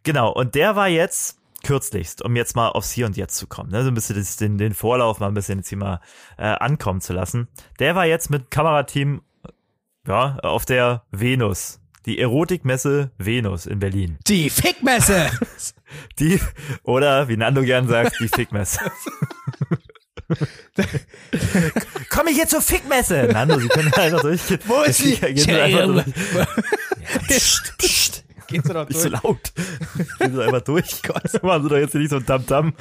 Genau, 0.04 0.32
und 0.32 0.56
der 0.56 0.76
war 0.76 0.90
jetzt 0.90 1.40
kürzlichst, 1.66 2.22
um 2.22 2.36
jetzt 2.36 2.56
mal 2.56 2.70
aufs 2.70 2.92
Hier 2.92 3.08
und 3.08 3.18
Jetzt 3.18 3.36
zu 3.36 3.48
kommen, 3.48 3.72
ne? 3.72 3.84
so 3.84 3.90
ein 3.90 3.96
bisschen 3.96 4.16
das, 4.16 4.38
den, 4.38 4.58
den 4.58 4.74
Vorlauf 4.74 5.20
mal 5.20 5.28
ein 5.28 5.34
bisschen 5.34 5.60
jetzt 5.60 5.70
hier 5.70 5.80
mal 5.80 6.00
äh, 6.38 6.44
ankommen 6.44 7.02
zu 7.02 7.12
lassen. 7.12 7.48
Der 7.80 7.96
war 7.96 8.06
jetzt 8.06 8.30
mit 8.30 8.52
Kamerateam 8.52 9.22
ja, 10.08 10.38
auf 10.44 10.66
der 10.66 11.04
Venus, 11.12 11.80
die 12.06 12.20
Erotikmesse 12.20 13.10
Venus 13.18 13.66
in 13.66 13.80
Berlin. 13.80 14.20
Die 14.28 14.50
Fickmesse! 14.50 15.32
Die, 16.20 16.42
oder 16.84 17.30
wie 17.30 17.38
Nando 17.38 17.62
gern 17.62 17.88
sagt, 17.88 18.20
die 18.20 18.28
Fickmesse. 18.28 18.80
Komm 22.10 22.28
ich 22.28 22.36
jetzt 22.38 22.50
zur 22.50 22.62
Fickmesse? 22.62 23.30
Nando, 23.32 23.58
Sie 23.60 23.70
können 23.70 23.94
einfach 23.94 24.22
durchgehen. 24.22 24.60
Wo 24.66 24.82
ist 24.82 24.98
sie? 24.98 25.16
Gehen 25.16 25.38
Sie 25.38 25.52
einfach 25.52 25.86
durch. 25.86 26.06
Psst. 27.30 28.25
Geht's 28.48 28.70
doch 28.70 28.88
Nicht 28.88 29.00
so 29.00 29.10
durch. 29.10 29.24
laut. 29.24 29.54
Gehen 30.20 30.36
Sie 30.36 30.44
einfach 30.44 30.62
durch. 30.62 31.02
Gott, 31.04 31.44
machen 31.44 31.64
Sie 31.64 31.70
doch 31.70 31.78
jetzt 31.78 31.96
nicht 31.96 32.10
so 32.10 32.18
ein 32.18 32.26
Tamtam. 32.26 32.74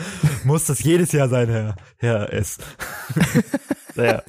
Muss 0.44 0.66
das 0.66 0.82
jedes 0.82 1.12
Jahr 1.12 1.28
sein, 1.28 1.48
Herr, 1.48 1.76
Herr 1.98 2.32
S. 2.32 2.58
naja. 3.94 4.22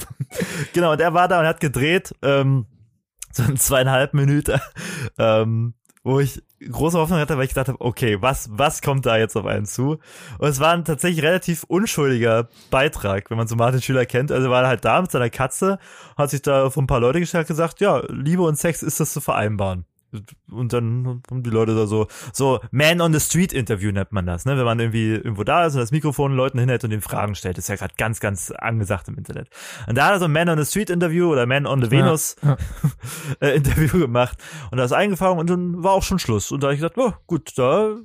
Genau, 0.73 0.93
und 0.93 1.01
er 1.01 1.13
war 1.13 1.27
da 1.27 1.39
und 1.39 1.45
hat 1.45 1.59
gedreht, 1.59 2.13
ähm, 2.21 2.65
so 3.31 3.43
ein 3.43 3.57
zweieinhalb 3.57 4.13
Minuten, 4.13 4.59
ähm, 5.17 5.73
wo 6.03 6.19
ich 6.19 6.41
große 6.71 6.97
Hoffnung 6.97 7.19
hatte, 7.19 7.37
weil 7.37 7.43
ich 7.45 7.49
gedacht 7.49 7.67
habe, 7.67 7.81
okay, 7.81 8.21
was, 8.21 8.47
was 8.51 8.81
kommt 8.81 9.05
da 9.05 9.17
jetzt 9.17 9.35
auf 9.35 9.45
einen 9.45 9.65
zu? 9.65 9.99
Und 10.37 10.47
es 10.47 10.59
war 10.59 10.73
ein 10.73 10.85
tatsächlich 10.85 11.23
relativ 11.23 11.63
unschuldiger 11.63 12.47
Beitrag, 12.71 13.29
wenn 13.29 13.37
man 13.37 13.47
so 13.47 13.55
Martin 13.55 13.81
Schüler 13.81 14.05
kennt. 14.05 14.31
Also 14.31 14.47
er 14.47 14.51
war 14.51 14.67
halt 14.67 14.85
da 14.85 15.01
mit 15.01 15.11
seiner 15.11 15.29
Katze, 15.29 15.79
hat 16.17 16.29
sich 16.29 16.41
da 16.41 16.69
von 16.69 16.85
ein 16.85 16.87
paar 16.87 16.99
Leute 17.01 17.19
gestellt 17.19 17.47
gesagt, 17.47 17.81
ja, 17.81 18.01
Liebe 18.09 18.43
und 18.43 18.57
Sex 18.57 18.83
ist 18.83 18.99
das 18.99 19.13
zu 19.13 19.21
vereinbaren. 19.21 19.85
Und 20.49 20.71
dann 20.71 21.21
haben 21.29 21.43
die 21.43 21.49
Leute 21.49 21.75
da 21.75 21.87
so, 21.87 22.07
so 22.31 22.59
Man 22.71 23.01
on 23.01 23.13
the 23.13 23.19
Street 23.19 23.53
Interview 23.53 23.91
nennt 23.91 24.11
man 24.11 24.25
das, 24.25 24.45
ne? 24.45 24.57
Wenn 24.57 24.65
man 24.65 24.79
irgendwie 24.79 25.13
irgendwo 25.13 25.43
da 25.43 25.65
ist 25.65 25.73
und 25.73 25.81
das 25.81 25.91
Mikrofon 25.91 26.33
Leuten 26.33 26.59
hinhält 26.59 26.83
und 26.83 26.91
den 26.91 27.01
Fragen 27.01 27.35
stellt, 27.35 27.57
ist 27.57 27.69
ja 27.69 27.75
gerade 27.75 27.93
ganz, 27.97 28.19
ganz 28.19 28.51
angesagt 28.51 29.07
im 29.07 29.17
Internet. 29.17 29.49
Und 29.87 29.97
da 29.97 30.05
hat 30.05 30.13
er 30.13 30.19
so 30.19 30.25
ein 30.25 30.31
Man 30.31 30.49
on 30.49 30.57
the 30.57 30.65
Street 30.65 30.89
Interview 30.89 31.31
oder 31.31 31.45
Man 31.45 31.65
on 31.65 31.81
the 31.81 31.91
Venus 31.91 32.35
ja. 32.43 32.57
äh, 33.41 33.55
Interview 33.55 33.99
gemacht 33.99 34.37
und 34.71 34.77
da 34.77 34.85
ist 34.85 34.93
eingefangen 34.93 35.39
und 35.39 35.49
dann 35.49 35.83
war 35.83 35.91
auch 35.91 36.03
schon 36.03 36.19
Schluss. 36.19 36.51
Und 36.51 36.63
da 36.63 36.67
habe 36.67 36.75
ich 36.75 36.81
gedacht, 36.81 36.97
oh, 36.97 37.13
gut, 37.27 37.57
da 37.57 37.97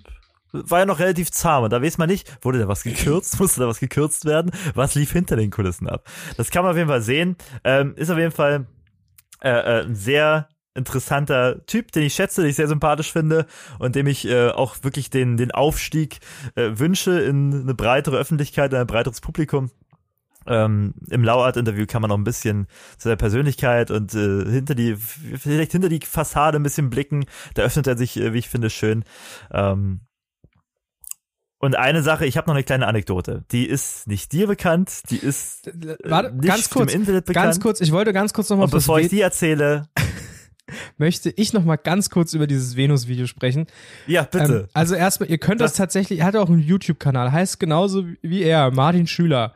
war 0.52 0.80
ja 0.80 0.86
noch 0.86 0.98
relativ 0.98 1.30
zahm 1.30 1.64
und 1.64 1.72
da 1.72 1.82
weiß 1.82 1.98
man 1.98 2.08
nicht, 2.08 2.44
wurde 2.44 2.58
da 2.58 2.68
was 2.68 2.82
gekürzt, 2.82 3.38
musste 3.40 3.60
da 3.60 3.68
was 3.68 3.80
gekürzt 3.80 4.24
werden, 4.24 4.50
was 4.74 4.94
lief 4.94 5.12
hinter 5.12 5.36
den 5.36 5.50
Kulissen 5.50 5.88
ab. 5.88 6.08
Das 6.36 6.50
kann 6.50 6.64
man 6.64 6.72
auf 6.72 6.76
jeden 6.76 6.88
Fall 6.88 7.02
sehen. 7.02 7.36
Ähm, 7.64 7.94
ist 7.96 8.10
auf 8.10 8.18
jeden 8.18 8.32
Fall 8.32 8.66
äh, 9.42 9.50
äh, 9.50 9.84
ein 9.84 9.94
sehr 9.94 10.48
interessanter 10.80 11.64
Typ, 11.66 11.92
den 11.92 12.02
ich 12.02 12.14
schätze, 12.14 12.42
den 12.42 12.50
ich 12.50 12.56
sehr 12.56 12.68
sympathisch 12.68 13.12
finde 13.12 13.46
und 13.78 13.94
dem 13.94 14.06
ich 14.06 14.26
äh, 14.26 14.50
auch 14.50 14.76
wirklich 14.82 15.10
den, 15.10 15.36
den 15.36 15.50
Aufstieg 15.50 16.18
äh, 16.54 16.70
wünsche 16.74 17.20
in 17.20 17.62
eine 17.62 17.74
breitere 17.74 18.16
Öffentlichkeit, 18.16 18.72
in 18.72 18.78
ein 18.78 18.86
breiteres 18.86 19.20
Publikum. 19.20 19.70
Ähm, 20.46 20.94
Im 21.10 21.22
Lauart-Interview 21.22 21.86
kann 21.86 22.02
man 22.02 22.08
noch 22.08 22.18
ein 22.18 22.24
bisschen 22.24 22.66
zu 22.98 23.08
der 23.08 23.16
Persönlichkeit 23.16 23.90
und 23.90 24.14
äh, 24.14 24.50
hinter 24.50 24.74
die, 24.74 24.96
vielleicht 24.96 25.72
hinter 25.72 25.88
die 25.88 26.00
Fassade 26.00 26.58
ein 26.58 26.62
bisschen 26.62 26.90
blicken. 26.90 27.26
Da 27.54 27.62
öffnet 27.62 27.86
er 27.86 27.96
sich, 27.96 28.16
äh, 28.16 28.32
wie 28.32 28.38
ich 28.38 28.48
finde, 28.48 28.70
schön. 28.70 29.04
Ähm, 29.52 30.00
und 31.62 31.76
eine 31.76 32.02
Sache, 32.02 32.24
ich 32.24 32.38
habe 32.38 32.46
noch 32.46 32.54
eine 32.54 32.64
kleine 32.64 32.86
Anekdote. 32.86 33.44
Die 33.50 33.66
ist 33.66 34.06
nicht 34.06 34.32
dir 34.32 34.46
bekannt, 34.46 35.02
die 35.10 35.18
ist 35.18 35.68
äh, 35.68 35.96
Warte, 36.04 36.34
nicht 36.34 36.46
ganz 36.46 36.70
kurz, 36.70 36.94
im 36.94 37.00
Internet 37.00 37.26
bekannt. 37.26 37.44
ganz 37.44 37.60
kurz, 37.60 37.80
ich 37.82 37.92
wollte 37.92 38.14
ganz 38.14 38.32
kurz 38.32 38.48
nochmal 38.48 38.64
und 38.64 38.70
bevor 38.70 38.98
ich 38.98 39.08
die 39.08 39.20
erzähle, 39.20 39.86
möchte 40.98 41.30
ich 41.36 41.52
noch 41.52 41.64
mal 41.64 41.76
ganz 41.76 42.10
kurz 42.10 42.32
über 42.34 42.46
dieses 42.46 42.76
Venus-Video 42.76 43.26
sprechen. 43.26 43.66
ja, 44.06 44.22
bitte. 44.22 44.60
Ähm, 44.62 44.68
also 44.72 44.94
erstmal, 44.94 45.30
ihr 45.30 45.38
könnt 45.38 45.60
das, 45.60 45.72
Das- 45.72 45.78
tatsächlich, 45.78 46.20
er 46.20 46.26
hat 46.26 46.36
auch 46.36 46.48
einen 46.48 46.62
YouTube-Kanal, 46.62 47.32
heißt 47.32 47.60
genauso 47.60 48.04
wie 48.22 48.42
er, 48.42 48.70
Martin 48.70 49.06
Schüler. 49.06 49.54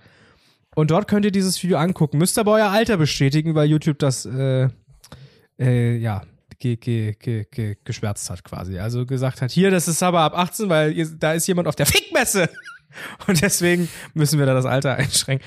Und 0.75 0.90
dort 0.90 1.06
könnt 1.09 1.25
ihr 1.25 1.30
dieses 1.30 1.62
Video 1.62 1.78
angucken. 1.78 2.18
Müsst 2.18 2.38
aber 2.38 2.52
euer 2.52 2.71
Alter 2.71 2.97
bestätigen, 2.97 3.54
weil 3.54 3.68
YouTube 3.68 3.99
das, 4.00 4.26
äh, 4.26 4.68
äh, 5.61 5.97
ja, 5.99 6.23
ge, 6.59 6.76
ge, 6.76 7.14
ge, 7.18 7.47
ge, 7.50 7.76
geschwärzt 7.85 8.28
hat 8.30 8.42
quasi. 8.42 8.78
Also 8.78 9.06
gesagt 9.06 9.40
hat, 9.40 9.52
hier, 9.52 9.71
das 9.71 9.87
ist 9.87 10.02
aber 10.02 10.21
ab 10.21 10.37
18, 10.37 10.68
weil 10.68 10.92
ihr, 10.92 11.06
da 11.18 11.33
ist 11.35 11.47
jemand 11.47 11.68
auf 11.68 11.76
der 11.76 11.87
Fickmesse. 11.87 12.49
Und 13.27 13.43
deswegen 13.43 13.89
müssen 14.15 14.39
wir 14.39 14.47
da 14.47 14.55
das 14.55 14.67
Alter 14.67 14.95
einschränken. 14.97 15.47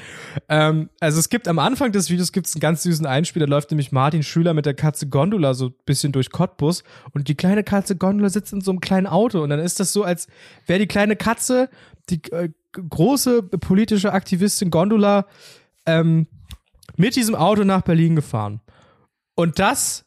Ähm, 0.50 0.90
also 1.00 1.20
es 1.20 1.30
gibt 1.30 1.48
am 1.48 1.60
Anfang 1.60 1.92
des 1.92 2.10
Videos 2.10 2.32
gibt's 2.32 2.56
einen 2.56 2.62
ganz 2.62 2.84
süßen 2.84 3.06
Einspiel, 3.06 3.42
da 3.42 3.48
läuft 3.48 3.72
nämlich 3.72 3.92
Martin 3.92 4.24
Schüler 4.24 4.54
mit 4.54 4.66
der 4.66 4.74
Katze 4.74 5.08
Gondola 5.08 5.54
so 5.54 5.68
ein 5.68 5.76
bisschen 5.86 6.12
durch 6.12 6.32
Cottbus 6.32 6.84
und 7.14 7.28
die 7.28 7.36
kleine 7.36 7.64
Katze 7.64 7.96
Gondola 7.96 8.30
sitzt 8.30 8.54
in 8.54 8.62
so 8.62 8.72
einem 8.72 8.82
kleinen 8.82 9.08
Auto 9.08 9.42
und 9.42 9.50
dann 9.50 9.60
ist 9.60 9.80
das 9.80 9.94
so, 9.94 10.04
als 10.04 10.28
wäre 10.66 10.80
die 10.80 10.88
kleine 10.88 11.16
Katze 11.16 11.70
die 12.10 12.22
äh, 12.32 12.50
große 12.72 13.44
politische 13.44 14.14
Aktivistin 14.14 14.70
Gondola 14.70 15.26
ähm, 15.86 16.28
mit 16.96 17.16
diesem 17.16 17.36
Auto 17.36 17.64
nach 17.64 17.82
Berlin 17.82 18.16
gefahren. 18.16 18.62
Und 19.36 19.60
das 19.60 20.07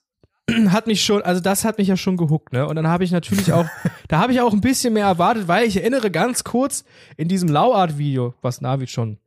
hat 0.71 0.87
mich 0.87 1.04
schon, 1.04 1.23
also 1.23 1.40
das 1.40 1.64
hat 1.64 1.78
mich 1.78 1.88
ja 1.88 1.97
schon 1.97 2.16
gehuckt, 2.16 2.52
ne? 2.52 2.66
Und 2.66 2.76
dann 2.76 2.88
habe 2.88 3.04
ich 3.04 3.11
natürlich 3.11 3.52
auch, 3.52 3.66
da 4.09 4.19
habe 4.19 4.33
ich 4.33 4.40
auch 4.40 4.52
ein 4.52 4.61
bisschen 4.61 4.95
mehr 4.95 5.07
erwartet, 5.07 5.49
weil 5.49 5.66
ich 5.66 5.76
erinnere 5.76 6.11
ganz 6.11 6.45
kurz 6.45 6.85
in 7.16 7.28
diesem 7.28 7.49
Lauart-Video, 7.49 8.35
was 8.42 8.61
Navid 8.61 8.90
schon 8.90 9.19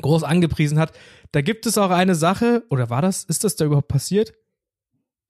groß 0.00 0.24
angepriesen 0.24 0.78
hat, 0.78 0.92
da 1.32 1.40
gibt 1.40 1.66
es 1.66 1.78
auch 1.78 1.90
eine 1.90 2.14
Sache, 2.14 2.64
oder 2.70 2.90
war 2.90 3.02
das, 3.02 3.24
ist 3.24 3.44
das 3.44 3.56
da 3.56 3.64
überhaupt 3.64 3.88
passiert? 3.88 4.32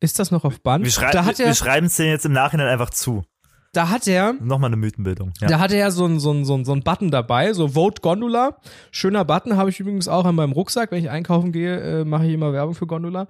Ist 0.00 0.18
das 0.18 0.30
noch 0.32 0.44
auf 0.44 0.60
Band? 0.60 0.84
wir, 0.84 0.90
schrei 0.90 1.12
da 1.12 1.24
hat 1.24 1.38
wir 1.38 1.54
schreiben 1.54 1.86
es 1.86 1.96
denen 1.96 2.10
jetzt 2.10 2.26
im 2.26 2.32
Nachhinein 2.32 2.66
einfach 2.66 2.90
zu. 2.90 3.24
Da 3.72 3.88
hat 3.88 4.06
er, 4.06 4.34
Nochmal 4.34 4.68
eine 4.68 4.76
Mythenbildung. 4.76 5.32
Ja. 5.40 5.48
da 5.48 5.58
hatte 5.58 5.76
er 5.76 5.90
so 5.90 6.04
ein, 6.04 6.20
so 6.20 6.44
so 6.44 6.54
ein, 6.54 6.64
so 6.64 6.72
ein 6.72 6.82
Button 6.82 7.10
dabei, 7.10 7.52
so 7.54 7.68
Vote 7.68 8.02
Gondola. 8.02 8.56
Schöner 8.90 9.24
Button, 9.24 9.56
habe 9.56 9.70
ich 9.70 9.80
übrigens 9.80 10.08
auch 10.08 10.26
an 10.26 10.34
meinem 10.34 10.52
Rucksack. 10.52 10.90
Wenn 10.92 10.98
ich 11.02 11.10
einkaufen 11.10 11.52
gehe, 11.52 12.00
äh, 12.00 12.04
mache 12.04 12.26
ich 12.26 12.34
immer 12.34 12.52
Werbung 12.52 12.74
für 12.74 12.86
Gondola. 12.86 13.28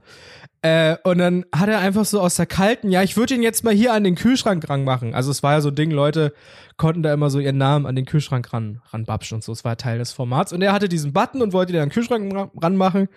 Äh, 0.62 0.96
und 1.04 1.18
dann 1.18 1.44
hat 1.54 1.68
er 1.68 1.78
einfach 1.78 2.04
so 2.04 2.20
aus 2.20 2.37
der 2.37 2.46
kalten, 2.46 2.90
ja, 2.90 3.02
ich 3.02 3.16
würde 3.16 3.34
ihn 3.34 3.42
jetzt 3.42 3.62
mal 3.64 3.72
hier 3.75 3.92
an 3.92 4.04
den 4.04 4.14
Kühlschrank 4.16 4.68
ranmachen. 4.68 5.14
Also 5.14 5.30
es 5.30 5.42
war 5.42 5.52
ja 5.52 5.61
so 5.61 5.68
ein 5.68 5.75
Ding, 5.76 5.90
Leute 5.92 6.32
konnten 6.76 7.02
da 7.02 7.12
immer 7.14 7.30
so 7.30 7.38
ihren 7.38 7.58
Namen 7.58 7.87
an 7.87 7.94
den 7.96 8.04
Kühlschrank 8.06 8.52
ran, 8.52 8.80
ranbapschen 8.90 9.37
und 9.37 9.44
so. 9.44 9.52
Es 9.52 9.64
war 9.64 9.76
Teil 9.76 9.99
des 9.99 10.12
Formats. 10.12 10.52
Und 10.52 10.62
er 10.62 10.72
hatte 10.72 10.88
diesen 10.88 11.12
Button 11.12 11.40
und 11.42 11.52
wollte 11.52 11.72
den 11.72 11.82
an 11.82 11.88
den 11.88 11.94
Kühlschrank 11.94 12.34
ra- 12.34 12.50
ranmachen. 12.61 13.08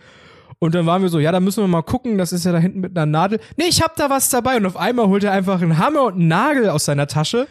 Und 0.60 0.74
dann 0.74 0.86
waren 0.86 1.02
wir 1.02 1.10
so, 1.10 1.20
ja, 1.20 1.32
da 1.32 1.40
müssen 1.40 1.64
wir 1.64 1.68
mal 1.68 1.82
gucken, 1.82 2.18
das 2.18 2.32
ist 2.32 2.46
ja 2.46 2.52
da 2.52 2.60
hinten 2.60 2.80
mit 2.80 2.98
einer 2.98 3.06
Nadel. 3.06 3.40
Nee, 3.58 3.66
ich 3.68 3.82
hab 3.82 3.96
da 3.96 4.10
was 4.10 4.30
dabei. 4.30 4.58
Und 4.58 4.66
auf 4.66 4.78
einmal 4.78 5.08
holt 5.08 5.24
er 5.24 5.32
einfach 5.32 5.62
einen 5.62 5.78
Hammer 5.78 6.04
und 6.04 6.14
einen 6.14 6.28
Nagel 6.28 6.70
aus 6.70 6.86
seiner 6.86 7.08
Tasche 7.08 7.48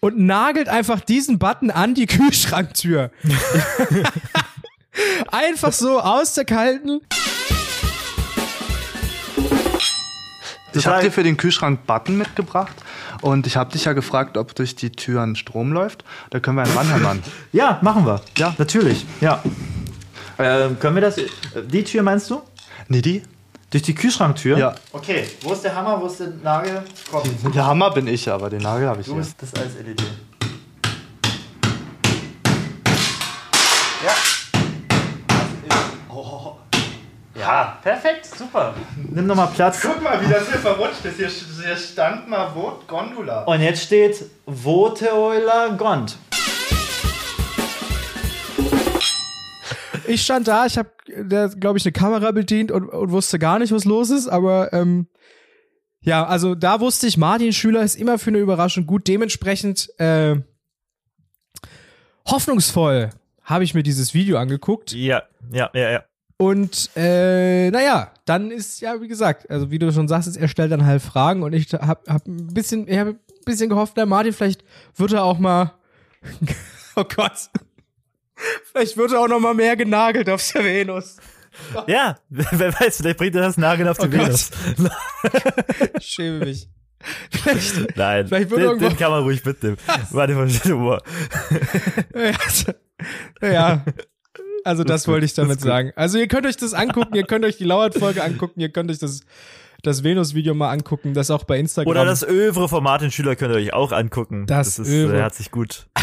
und 0.00 0.18
nagelt 0.18 0.68
einfach 0.68 1.00
diesen 1.00 1.38
Button 1.38 1.70
an 1.70 1.94
die 1.94 2.06
Kühlschranktür. 2.06 3.10
einfach 5.30 5.72
so 5.72 6.00
aus 6.00 6.34
der 6.34 6.44
kalten. 6.44 7.00
Ich 10.74 10.86
habe 10.86 11.02
dir 11.02 11.10
für 11.10 11.22
den 11.22 11.36
Kühlschrank 11.36 11.86
Button 11.86 12.18
mitgebracht 12.18 12.76
und 13.22 13.46
ich 13.46 13.56
habe 13.56 13.72
dich 13.72 13.86
ja 13.86 13.94
gefragt, 13.94 14.36
ob 14.36 14.54
durch 14.54 14.76
die 14.76 14.90
Türen 14.90 15.34
Strom 15.34 15.72
läuft. 15.72 16.04
Da 16.30 16.40
können 16.40 16.56
wir 16.56 16.64
einen 16.64 16.76
ranhämmern. 16.76 17.22
Ja, 17.52 17.78
machen 17.82 18.06
wir. 18.06 18.20
Ja. 18.36 18.54
natürlich. 18.58 19.06
Ja. 19.20 19.42
Ähm, 20.38 20.78
können 20.78 20.94
wir 20.96 21.02
das? 21.02 21.16
Die 21.66 21.84
Tür 21.84 22.02
meinst 22.02 22.30
du? 22.30 22.40
Nee, 22.88 23.02
die? 23.02 23.22
Durch 23.70 23.82
die 23.82 23.94
Kühlschranktür? 23.94 24.56
Ja. 24.56 24.74
Okay, 24.92 25.28
wo 25.42 25.52
ist 25.52 25.62
der 25.62 25.74
Hammer, 25.74 26.00
wo 26.00 26.06
ist 26.06 26.20
der 26.20 26.28
Nagel? 26.42 26.82
Komm, 27.10 27.22
Der 27.54 27.66
Hammer 27.66 27.90
bin 27.90 28.06
ich, 28.06 28.28
aber 28.30 28.48
den 28.48 28.62
Nagel 28.62 28.88
habe 28.88 29.00
ich 29.00 29.08
wo 29.08 29.12
hier. 29.14 29.22
ist 29.22 29.36
das 29.42 29.52
als 29.54 29.74
LED? 29.74 30.00
Ja. 34.04 34.12
Oh. 36.08 36.52
Ja, 37.38 37.78
perfekt, 37.82 38.26
super. 38.26 38.74
Nimm 38.96 39.26
nochmal 39.26 39.48
Platz. 39.54 39.80
Guck 39.82 40.02
mal, 40.02 40.20
wie 40.24 40.30
das 40.32 40.48
hier 40.48 40.58
verrutscht 40.58 41.04
ist. 41.04 41.16
Hier, 41.16 41.28
hier 41.28 41.76
stand 41.76 42.28
mal 42.28 42.48
Vote 42.50 42.84
Gondola. 42.86 43.44
Und 43.44 43.60
jetzt 43.60 43.82
steht 43.82 44.24
Vote 44.46 45.12
Euler 45.12 45.70
Gond. 45.76 46.16
Ich 50.08 50.22
stand 50.22 50.48
da, 50.48 50.66
ich 50.66 50.78
habe, 50.78 50.90
glaube 51.60 51.78
ich, 51.78 51.84
eine 51.84 51.92
Kamera 51.92 52.30
bedient 52.30 52.72
und, 52.72 52.88
und 52.88 53.10
wusste 53.10 53.38
gar 53.38 53.58
nicht, 53.58 53.72
was 53.72 53.84
los 53.84 54.10
ist, 54.10 54.28
aber 54.28 54.72
ähm, 54.72 55.06
ja, 56.00 56.26
also 56.26 56.54
da 56.54 56.80
wusste 56.80 57.06
ich, 57.06 57.16
Martin 57.16 57.52
Schüler 57.52 57.82
ist 57.82 57.96
immer 57.96 58.18
für 58.18 58.30
eine 58.30 58.38
Überraschung 58.38 58.86
gut. 58.86 59.06
Dementsprechend 59.08 59.90
äh, 59.98 60.36
hoffnungsvoll 62.26 63.10
habe 63.42 63.64
ich 63.64 63.74
mir 63.74 63.82
dieses 63.82 64.14
Video 64.14 64.38
angeguckt. 64.38 64.92
Ja, 64.92 65.24
ja, 65.52 65.70
ja, 65.74 65.90
ja. 65.90 66.04
Und 66.36 66.90
äh, 66.94 67.70
naja, 67.70 68.12
dann 68.24 68.52
ist 68.52 68.80
ja, 68.80 69.00
wie 69.02 69.08
gesagt, 69.08 69.50
also 69.50 69.72
wie 69.72 69.78
du 69.80 69.92
schon 69.92 70.06
sagst, 70.06 70.36
er 70.36 70.48
stellt 70.48 70.70
dann 70.70 70.86
halt 70.86 71.02
Fragen 71.02 71.42
und 71.42 71.52
ich 71.52 71.72
hab, 71.74 72.06
hab 72.08 72.26
ein 72.28 72.54
bisschen, 72.54 72.86
ich 72.86 72.96
hab 72.96 73.08
ein 73.08 73.18
bisschen 73.44 73.68
gehofft, 73.68 73.94
na 73.96 74.06
Martin, 74.06 74.32
vielleicht 74.32 74.64
wird 74.94 75.12
er 75.12 75.24
auch 75.24 75.40
mal, 75.40 75.74
oh 76.96 77.04
Gott, 77.04 77.50
vielleicht 78.72 78.96
wird 78.96 79.12
er 79.12 79.20
auch 79.20 79.28
noch 79.28 79.40
mal 79.40 79.54
mehr 79.54 79.76
genagelt 79.76 80.28
auf 80.30 80.46
der 80.52 80.64
Venus. 80.64 81.16
Ja, 81.86 82.18
wer 82.28 82.72
weiß, 82.78 82.98
vielleicht 82.98 83.18
bringt 83.18 83.34
er 83.34 83.42
das 83.42 83.56
Nagel 83.56 83.88
auf 83.88 83.98
die 83.98 84.06
Oh. 84.08 84.12
Venus. 84.12 84.50
Ich 85.98 86.06
schäme 86.06 86.44
mich. 86.44 86.68
Vielleicht, 87.30 87.96
Nein, 87.96 88.26
Vielleicht 88.26 88.50
wird 88.50 88.60
den, 88.60 88.68
irgendwo- 88.70 88.88
den 88.88 88.96
kann 88.96 89.10
man 89.12 89.22
ruhig 89.22 89.44
mitnehmen. 89.44 89.76
Warte 90.10 90.34
mal, 90.34 90.48
Humor. 90.48 91.00
ja, 93.42 93.48
ja. 93.50 93.84
Also 94.64 94.84
das 94.84 95.06
wollte 95.08 95.24
ich 95.24 95.34
damit 95.34 95.60
sagen. 95.60 95.92
Also 95.96 96.18
ihr 96.18 96.26
könnt 96.28 96.46
euch 96.46 96.56
das 96.56 96.74
angucken, 96.74 97.14
ihr 97.14 97.24
könnt 97.24 97.44
euch 97.44 97.56
die 97.56 97.64
Lauert-Folge 97.64 98.22
angucken, 98.22 98.60
ihr 98.60 98.68
könnt 98.70 98.90
euch 98.90 98.98
das, 98.98 99.20
das 99.82 100.02
Venus-Video 100.02 100.54
mal 100.54 100.70
angucken, 100.70 101.14
das 101.14 101.30
auch 101.30 101.44
bei 101.44 101.58
Instagram. 101.58 101.90
Oder 101.90 102.04
das 102.04 102.26
Övre 102.26 102.68
von 102.68 102.82
Martin 102.82 103.10
Schüler 103.12 103.36
könnt 103.36 103.52
ihr 103.54 103.58
euch 103.58 103.72
auch 103.72 103.92
angucken. 103.92 104.46
Das 104.46 104.78
ist, 104.78 104.88
Övre. 104.90 105.18
äh, 105.18 105.22
hat 105.22 105.34
sich 105.34 105.50
gut. 105.50 105.86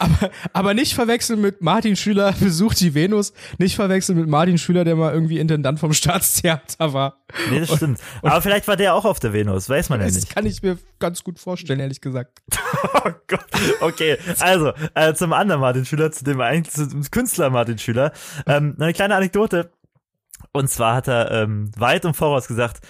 Aber, 0.00 0.30
aber 0.52 0.74
nicht 0.74 0.94
verwechseln 0.94 1.40
mit 1.40 1.62
Martin 1.62 1.94
Schüler 1.94 2.32
besucht 2.40 2.80
die 2.80 2.94
Venus, 2.94 3.32
nicht 3.58 3.76
verwechseln 3.76 4.18
mit 4.18 4.28
Martin 4.28 4.58
Schüler, 4.58 4.82
der 4.82 4.96
mal 4.96 5.14
irgendwie 5.14 5.38
Intendant 5.38 5.78
vom 5.78 5.92
Staatstheater 5.94 6.92
war. 6.92 7.18
Nee, 7.48 7.60
das 7.60 7.76
stimmt. 7.76 8.00
Aber 8.22 8.42
vielleicht 8.42 8.66
war 8.66 8.74
der 8.76 8.94
auch 8.94 9.04
auf 9.04 9.20
der 9.20 9.32
Venus, 9.32 9.68
weiß 9.68 9.88
man 9.90 10.00
ja 10.00 10.06
Das 10.06 10.16
nicht. 10.16 10.34
kann 10.34 10.46
ich 10.46 10.64
mir 10.64 10.78
ganz 10.98 11.22
gut 11.22 11.38
vorstellen, 11.38 11.78
ehrlich 11.78 12.00
gesagt. 12.00 12.40
Oh 13.04 13.10
Gott. 13.28 13.46
Okay, 13.80 14.18
also 14.40 14.72
äh, 14.94 15.14
zum 15.14 15.32
anderen 15.32 15.60
Martin 15.60 15.84
Schüler, 15.84 16.10
zu 16.10 16.24
dem 16.24 16.40
eigentlich 16.40 16.74
zum 16.74 17.02
Künstler 17.12 17.48
Martin 17.50 17.78
Schüler. 17.78 18.10
Ähm, 18.46 18.74
eine 18.80 18.92
kleine 18.92 19.14
Anekdote. 19.14 19.70
Und 20.52 20.68
zwar 20.70 20.96
hat 20.96 21.06
er 21.06 21.30
ähm, 21.30 21.70
weit 21.76 22.04
im 22.04 22.14
Voraus 22.14 22.48
gesagt, 22.48 22.80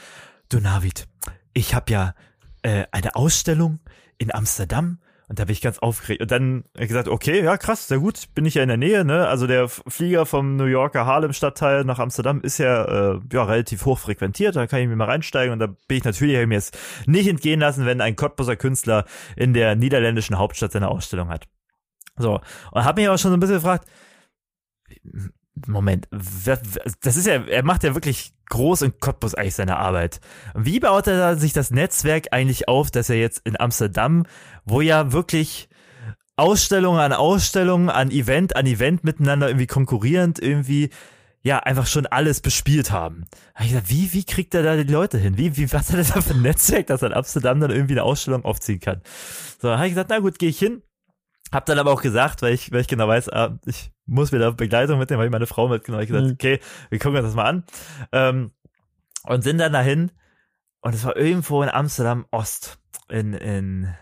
du 0.49 0.61
Navid, 0.61 1.07
ich 1.53 1.75
habe 1.75 1.93
ja 1.93 2.15
äh, 2.63 2.85
eine 2.93 3.17
Ausstellung 3.17 3.81
in 4.19 4.35
Amsterdam 4.35 4.99
und 5.29 5.39
da 5.39 5.45
bin 5.45 5.53
ich 5.53 5.61
ganz 5.61 5.79
aufgeregt. 5.79 6.23
Und 6.23 6.31
dann 6.31 6.65
gesagt, 6.75 7.07
okay, 7.07 7.43
ja 7.43 7.59
krass, 7.59 7.87
sehr 7.87 7.99
gut, 7.99 8.35
bin 8.35 8.47
ich 8.47 8.55
ja 8.55 8.63
in 8.63 8.69
der 8.69 8.79
Nähe, 8.79 9.05
ne? 9.05 9.29
Also 9.29 9.47
der 9.47 9.69
Flieger 9.69 10.25
vom 10.25 10.57
New 10.57 10.65
Yorker 10.65 11.05
Harlem 11.05 11.35
Stadtteil 11.35 11.85
nach 11.85 11.99
Amsterdam 11.99 12.41
ist 12.41 12.57
ja, 12.57 12.85
äh, 13.15 13.21
ja 13.31 13.45
relativ 13.45 13.85
hoch 13.85 13.99
frequentiert, 13.99 14.57
da 14.57 14.67
kann 14.67 14.81
ich 14.81 14.89
mir 14.89 14.97
mal 14.97 15.05
reinsteigen 15.05 15.53
und 15.53 15.59
da 15.59 15.67
bin 15.67 15.99
ich 15.99 16.05
natürlich, 16.05 16.37
hab 16.37 16.43
ich 16.43 16.49
mir 16.49 16.59
es 16.59 16.73
nicht 17.05 17.29
entgehen 17.29 17.61
lassen, 17.61 17.85
wenn 17.85 18.01
ein 18.01 18.17
Cottbuser 18.17 18.57
Künstler 18.57 19.05
in 19.37 19.53
der 19.53 19.77
niederländischen 19.77 20.39
Hauptstadt 20.39 20.73
seine 20.73 20.89
Ausstellung 20.89 21.29
hat. 21.29 21.47
So, 22.17 22.41
und 22.73 22.85
habe 22.85 23.01
mich 23.01 23.09
aber 23.09 23.19
schon 23.19 23.31
so 23.31 23.37
ein 23.37 23.41
bisschen 23.41 23.57
gefragt, 23.57 23.87
Moment, 25.67 26.09
das 26.11 27.17
ist 27.17 27.27
ja, 27.27 27.45
er 27.45 27.65
macht 27.65 27.83
ja 27.83 27.95
wirklich 27.95 28.33
groß 28.49 28.83
in 28.83 28.99
Cottbus 29.01 29.35
eigentlich 29.35 29.55
seine 29.55 29.77
Arbeit. 29.77 30.21
Wie 30.55 30.81
baut 30.81 31.07
er 31.07 31.19
da 31.19 31.37
sich 31.37 31.53
das 31.53 31.71
Netzwerk 31.71 32.29
eigentlich 32.33 32.69
auf, 32.69 32.91
dass 32.91 33.11
er 33.11 33.17
jetzt 33.17 33.43
in 33.45 33.59
Amsterdam, 33.59 34.25
wo 34.65 34.81
ja 34.81 35.13
wirklich 35.13 35.69
Ausstellungen 36.37 37.01
an 37.01 37.13
Ausstellungen, 37.13 37.91
an 37.91 38.11
Event 38.11 38.57
an 38.57 38.67
Event 38.67 39.05
miteinander 39.05 39.49
irgendwie 39.49 39.67
konkurrierend 39.67 40.39
irgendwie 40.39 40.91
ja, 41.43 41.59
einfach 41.61 41.87
schon 41.87 42.07
alles 42.07 42.41
bespielt 42.41 42.91
haben. 42.91 43.25
Hab 43.55 43.65
ich 43.65 43.71
gesagt, 43.71 43.91
wie, 43.91 44.13
wie 44.13 44.25
kriegt 44.25 44.55
er 44.55 44.63
da 44.63 44.77
die 44.77 44.93
Leute 44.93 45.19
hin? 45.19 45.39
Wie, 45.39 45.57
wie, 45.57 45.73
was 45.73 45.91
hat 45.91 45.99
er 45.99 46.15
da 46.15 46.21
für 46.21 46.35
ein 46.35 46.43
Netzwerk, 46.43 46.89
dass 46.89 47.03
er 47.03 47.09
in 47.09 47.15
Amsterdam 47.15 47.61
dann 47.61 47.71
irgendwie 47.71 47.95
eine 47.95 48.03
Ausstellung 48.03 48.45
aufziehen 48.45 48.81
kann? 48.81 49.03
So, 49.61 49.71
habe 49.71 49.87
ich 49.87 49.93
gesagt, 49.93 50.11
na 50.11 50.19
gut, 50.19 50.39
gehe 50.39 50.49
ich 50.49 50.59
hin. 50.59 50.83
Hab 51.53 51.67
dann 51.67 51.79
aber 51.79 51.93
auch 51.93 52.03
gesagt, 52.03 52.43
weil 52.43 52.53
ich, 52.53 52.71
weil 52.73 52.81
ich 52.83 52.89
genau 52.89 53.09
weiß, 53.09 53.31
ah, 53.33 53.59
ich 53.67 53.91
muss 54.07 54.33
wieder 54.33 54.53
Begleitung 54.53 54.99
mitnehmen, 54.99 55.21
weil 55.21 55.27
ich 55.27 55.33
meine 55.33 55.47
Frau 55.47 55.69
mitgenommen 55.69 55.99
habe. 56.01 56.05
Ich 56.05 56.11
gesagt, 56.11 56.27
Mhm. 56.27 56.33
okay, 56.35 56.61
wir 56.91 56.99
gucken 56.99 57.17
uns 57.19 57.27
das 57.27 57.35
mal 57.35 57.45
an. 57.47 57.65
Ähm, 58.13 58.51
und 59.25 59.43
sind 59.43 59.59
dann 59.59 59.73
dahin. 59.73 60.11
Und 60.81 60.95
es 60.95 61.05
war 61.05 61.17
irgendwo 61.17 61.63
in 61.63 61.69
Amsterdam 61.69 62.27
Ost. 62.31 62.79
In, 63.09 63.35
in, 63.35 63.95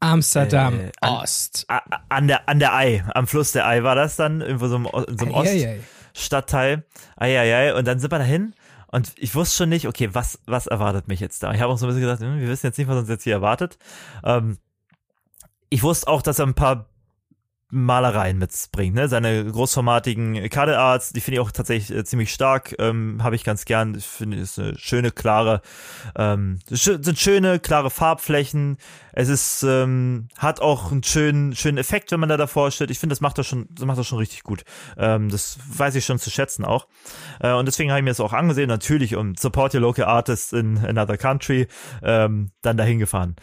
Amsterdam 0.00 0.78
Äh, 0.80 0.92
an- 1.00 1.12
Ost. 1.22 1.64
a- 1.68 1.82
an 2.08 2.28
der, 2.28 2.48
an 2.48 2.58
der 2.58 2.74
Ei, 2.74 3.02
am 3.14 3.26
Fluss 3.26 3.52
der 3.52 3.66
Ei 3.66 3.82
war 3.82 3.94
das 3.94 4.16
dann, 4.16 4.40
irgendwo 4.40 4.68
so 4.68 4.76
im, 4.76 4.84
in 4.86 5.18
so 5.18 5.24
einem 5.24 5.34
Ost. 5.34 5.48
Eieiei. 5.50 5.80
Stadtteil. 6.14 6.84
Eieiei. 7.16 7.74
Und 7.74 7.86
dann 7.86 7.98
sind 7.98 8.10
wir 8.12 8.18
dahin. 8.18 8.54
Und 8.88 9.12
ich 9.16 9.34
wusste 9.34 9.56
schon 9.56 9.68
nicht, 9.68 9.86
okay, 9.88 10.10
was, 10.12 10.38
was 10.46 10.66
erwartet 10.66 11.08
mich 11.08 11.20
jetzt 11.20 11.42
da? 11.42 11.52
Ich 11.52 11.60
habe 11.60 11.72
auch 11.72 11.78
so 11.78 11.86
ein 11.86 11.88
bisschen 11.88 12.02
gesagt, 12.02 12.22
hm, 12.22 12.40
wir 12.40 12.48
wissen 12.48 12.66
jetzt 12.66 12.78
nicht, 12.78 12.88
was 12.88 12.96
uns 12.96 13.08
jetzt 13.08 13.24
hier 13.24 13.34
erwartet. 13.34 13.78
Ähm, 14.24 14.58
ich 15.70 15.82
wusste 15.82 16.08
auch, 16.08 16.22
dass 16.22 16.38
er 16.38 16.46
ein 16.46 16.54
paar 16.54 16.88
Malereien 17.68 18.38
mitbringt, 18.38 18.94
ne? 18.94 19.08
Seine 19.08 19.44
großformatigen 19.44 20.48
Kadelarts, 20.50 21.12
die 21.12 21.20
finde 21.20 21.40
ich 21.40 21.40
auch 21.40 21.50
tatsächlich 21.50 21.98
äh, 21.98 22.04
ziemlich 22.04 22.32
stark, 22.32 22.76
ähm, 22.78 23.24
habe 23.24 23.34
ich 23.34 23.42
ganz 23.42 23.64
gern. 23.64 23.96
Ich 23.96 24.06
finde, 24.06 24.38
es 24.38 24.52
ist 24.52 24.58
eine 24.60 24.78
schöne, 24.78 25.10
klare, 25.10 25.62
ähm, 26.16 26.60
es 26.70 26.86
schö- 26.86 27.02
sind 27.04 27.18
schöne, 27.18 27.58
klare 27.58 27.90
Farbflächen. 27.90 28.76
Es 29.12 29.28
ist, 29.28 29.64
ähm, 29.64 30.28
hat 30.38 30.60
auch 30.60 30.92
einen 30.92 31.02
schönen, 31.02 31.56
schönen 31.56 31.78
Effekt, 31.78 32.12
wenn 32.12 32.20
man 32.20 32.28
da 32.28 32.36
davor 32.36 32.70
steht. 32.70 32.92
Ich 32.92 33.00
finde, 33.00 33.14
das 33.14 33.20
macht 33.20 33.36
das 33.36 33.48
schon, 33.48 33.66
das 33.72 33.84
macht 33.84 33.98
das 33.98 34.06
schon 34.06 34.18
richtig 34.18 34.44
gut. 34.44 34.62
Ähm, 34.96 35.28
das 35.28 35.58
weiß 35.68 35.96
ich 35.96 36.04
schon 36.04 36.20
zu 36.20 36.30
schätzen 36.30 36.64
auch. 36.64 36.86
Äh, 37.40 37.52
und 37.52 37.66
deswegen 37.66 37.90
habe 37.90 37.98
ich 37.98 38.04
mir 38.04 38.10
das 38.10 38.20
auch 38.20 38.32
angesehen. 38.32 38.68
Natürlich 38.68 39.16
um 39.16 39.34
Support 39.34 39.74
Your 39.74 39.80
Local 39.80 40.04
Artists 40.04 40.52
in 40.52 40.78
another 40.78 41.16
country, 41.16 41.66
ähm, 42.00 42.52
dann 42.62 42.76
dahin 42.76 43.00
gefahren. 43.00 43.34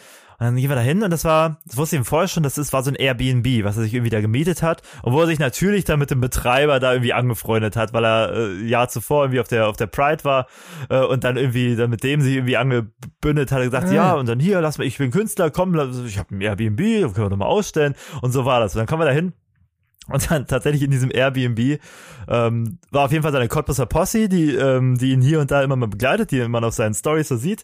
Und 0.43 0.47
dann 0.47 0.55
gehen 0.57 0.67
wir 0.67 0.75
da 0.75 0.81
hin 0.81 1.01
und 1.03 1.09
das 1.09 1.23
war, 1.23 1.61
das 1.65 1.77
wusste 1.77 1.95
ich 1.95 2.01
ihm 2.01 2.05
vorher 2.05 2.27
schon, 2.27 2.43
das 2.43 2.57
ist, 2.57 2.73
war 2.73 2.83
so 2.83 2.91
ein 2.91 2.95
Airbnb, 2.95 3.63
was 3.63 3.77
er 3.77 3.83
sich 3.83 3.93
irgendwie 3.93 4.09
da 4.09 4.19
gemietet 4.19 4.61
hat 4.61 4.81
und 5.01 5.13
wo 5.13 5.21
er 5.21 5.27
sich 5.27 5.39
natürlich 5.39 5.85
dann 5.85 5.99
mit 5.99 6.11
dem 6.11 6.19
Betreiber 6.19 6.81
da 6.81 6.91
irgendwie 6.91 7.13
angefreundet 7.13 7.77
hat, 7.77 7.93
weil 7.93 8.03
er 8.03 8.33
äh, 8.33 8.65
Jahr 8.65 8.89
zuvor 8.89 9.23
irgendwie 9.23 9.39
auf 9.39 9.47
der 9.47 9.69
auf 9.69 9.77
der 9.77 9.87
Pride 9.87 10.25
war 10.25 10.47
äh, 10.89 10.99
und 10.99 11.23
dann 11.23 11.37
irgendwie 11.37 11.77
dann 11.77 11.89
mit 11.89 12.03
dem 12.03 12.19
sich 12.19 12.35
irgendwie 12.35 12.57
angebündet 12.57 13.53
hat, 13.53 13.59
er 13.59 13.65
gesagt, 13.65 13.87
Ah. 13.87 13.93
ja 13.93 14.13
und 14.15 14.27
dann 14.27 14.41
hier, 14.41 14.59
lass 14.59 14.77
mal, 14.77 14.83
ich 14.83 14.97
bin 14.97 15.11
Künstler, 15.11 15.49
komm, 15.49 15.75
ich 16.05 16.19
habe 16.19 16.35
ein 16.35 16.41
Airbnb, 16.41 16.77
können 16.77 17.15
wir 17.15 17.29
doch 17.29 17.37
mal 17.37 17.45
ausstellen 17.45 17.95
und 18.21 18.33
so 18.33 18.43
war 18.43 18.59
das. 18.59 18.75
Und 18.75 18.79
dann 18.79 18.87
kommen 18.87 19.01
wir 19.01 19.05
da 19.05 19.11
hin 19.11 19.31
und 20.09 20.29
dann 20.29 20.47
tatsächlich 20.47 20.83
in 20.83 20.91
diesem 20.91 21.11
Airbnb 21.11 21.79
ähm, 22.27 22.77
war 22.91 23.05
auf 23.05 23.11
jeden 23.11 23.23
Fall 23.23 23.31
seine 23.31 23.47
Cottbusser 23.47 23.85
Posse, 23.85 24.27
die, 24.27 24.53
ähm, 24.53 24.97
die 24.97 25.11
ihn 25.11 25.21
hier 25.21 25.39
und 25.39 25.49
da 25.51 25.63
immer 25.63 25.75
mal 25.75 25.87
begleitet, 25.87 26.31
die 26.31 26.45
man 26.47 26.63
auf 26.63 26.73
seinen 26.73 26.93
Stories 26.93 27.29
so 27.29 27.37
sieht. 27.37 27.63